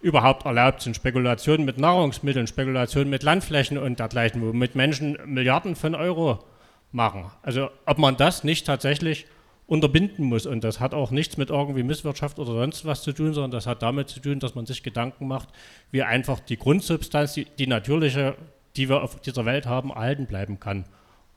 überhaupt 0.00 0.44
erlaubt 0.46 0.82
sind. 0.82 0.94
Spekulationen 0.94 1.64
mit 1.64 1.78
Nahrungsmitteln, 1.78 2.46
Spekulationen 2.46 3.10
mit 3.10 3.22
Landflächen 3.22 3.78
und 3.78 3.98
dergleichen, 3.98 4.42
womit 4.42 4.74
Menschen 4.74 5.18
Milliarden 5.26 5.74
von 5.74 5.94
Euro 5.94 6.44
machen. 6.92 7.30
Also 7.42 7.70
ob 7.86 7.98
man 7.98 8.16
das 8.16 8.44
nicht 8.44 8.66
tatsächlich 8.66 9.26
unterbinden 9.68 10.24
muss. 10.24 10.46
Und 10.46 10.64
das 10.64 10.80
hat 10.80 10.94
auch 10.94 11.10
nichts 11.10 11.36
mit 11.36 11.50
irgendwie 11.50 11.82
Misswirtschaft 11.82 12.38
oder 12.38 12.52
sonst 12.52 12.86
was 12.86 13.02
zu 13.02 13.12
tun, 13.12 13.34
sondern 13.34 13.50
das 13.52 13.66
hat 13.66 13.82
damit 13.82 14.08
zu 14.08 14.18
tun, 14.18 14.40
dass 14.40 14.54
man 14.54 14.66
sich 14.66 14.82
Gedanken 14.82 15.28
macht, 15.28 15.50
wie 15.90 16.02
einfach 16.02 16.40
die 16.40 16.56
Grundsubstanz, 16.56 17.34
die, 17.34 17.44
die 17.44 17.66
natürliche, 17.66 18.34
die 18.78 18.88
wir 18.88 19.02
auf 19.02 19.20
dieser 19.20 19.44
Welt 19.44 19.66
haben, 19.66 19.90
erhalten 19.90 20.26
bleiben 20.26 20.60
kann 20.60 20.84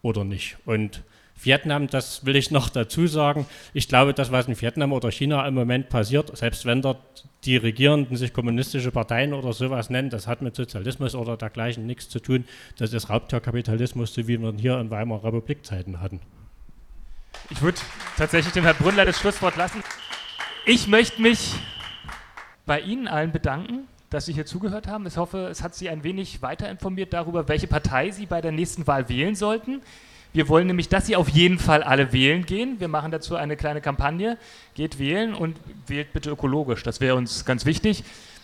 oder 0.02 0.24
nicht. 0.24 0.58
Und 0.66 1.04
Vietnam, 1.44 1.88
das 1.88 2.26
will 2.26 2.36
ich 2.36 2.52
noch 2.52 2.70
dazu 2.70 3.08
sagen. 3.08 3.48
Ich 3.74 3.88
glaube, 3.88 4.14
das, 4.14 4.32
was 4.32 4.48
in 4.48 4.60
Vietnam 4.60 4.94
oder 4.94 5.12
China 5.12 5.48
im 5.48 5.56
Moment 5.56 5.90
passiert, 5.90 6.36
selbst 6.38 6.66
wenn 6.66 6.82
dort 6.82 7.26
die 7.46 7.58
Regierenden 7.58 8.16
sich 8.16 8.32
kommunistische 8.32 8.92
Parteien 8.92 9.34
oder 9.34 9.52
sowas 9.54 9.90
nennen, 9.90 10.12
das 10.12 10.28
hat 10.28 10.44
mit 10.44 10.56
Sozialismus 10.56 11.16
oder 11.16 11.38
dergleichen 11.38 11.88
nichts 11.88 12.10
zu 12.10 12.20
tun. 12.20 12.46
Das 12.78 12.94
ist 12.94 13.10
Raubtierkapitalismus, 13.10 14.14
so 14.14 14.28
wie 14.28 14.40
wir 14.40 14.50
ihn 14.50 14.60
hier 14.60 14.80
in 14.80 14.92
Weimarer 14.92 15.26
Republik 15.26 15.66
Zeiten 15.66 16.00
hatten. 16.00 16.20
Ich 17.50 17.62
würde 17.62 17.80
tatsächlich 18.18 18.54
dem 18.54 18.64
Herrn 18.64 18.78
Brünnler 18.78 19.06
das 19.06 19.20
Schlusswort 19.20 19.56
lassen. 19.58 19.84
Ich 20.66 20.88
möchte 20.88 21.22
mich 21.22 21.56
bei 22.68 22.80
Ihnen 22.80 23.08
allen 23.08 23.32
bedanken, 23.32 23.88
dass 24.12 24.26
Sie 24.28 24.34
hier 24.34 24.46
zugehört 24.46 24.86
haben. 24.86 25.08
Ich 25.08 25.18
hoffe, 25.18 25.48
es 25.48 25.64
hat 25.64 25.74
Sie 25.74 25.90
ein 25.90 26.04
wenig 26.04 26.44
weiter 26.44 26.70
informiert 26.70 27.14
darüber, 27.14 27.48
welche 27.48 27.66
Partei 27.66 28.12
Sie 28.12 28.28
bei 28.28 28.42
der 28.42 28.52
nächsten 28.52 28.86
Wahl 28.86 29.10
wählen 29.10 29.36
sollten. 29.36 29.82
Wir 30.34 30.48
wollen 30.48 30.68
nämlich, 30.68 30.90
dass 30.90 31.08
Sie 31.08 31.16
auf 31.16 31.30
jeden 31.30 31.60
Fall 31.60 31.82
alle 31.82 32.14
wählen 32.14 32.46
gehen. 32.46 32.80
Wir 32.80 32.88
machen 32.88 33.12
dazu 33.12 33.36
eine 33.36 33.58
kleine 33.58 33.82
Kampagne. 33.82 34.38
Geht 34.76 35.00
wählen 35.00 35.34
und 35.34 35.58
wählt 35.88 36.14
bitte 36.14 36.30
ökologisch. 36.30 36.84
Das 36.84 37.02
wäre 37.02 37.16
uns 37.16 37.46
ganz 37.46 37.66
wichtig. 37.66 38.04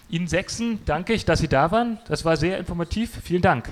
Ihnen 0.10 0.28
Sechsen 0.28 0.80
danke 0.86 1.14
ich, 1.14 1.26
dass 1.26 1.40
Sie 1.40 1.48
da 1.50 1.72
waren. 1.72 2.00
Das 2.08 2.26
war 2.26 2.38
sehr 2.38 2.58
informativ. 2.58 3.20
Vielen 3.24 3.42
Dank. 3.42 3.70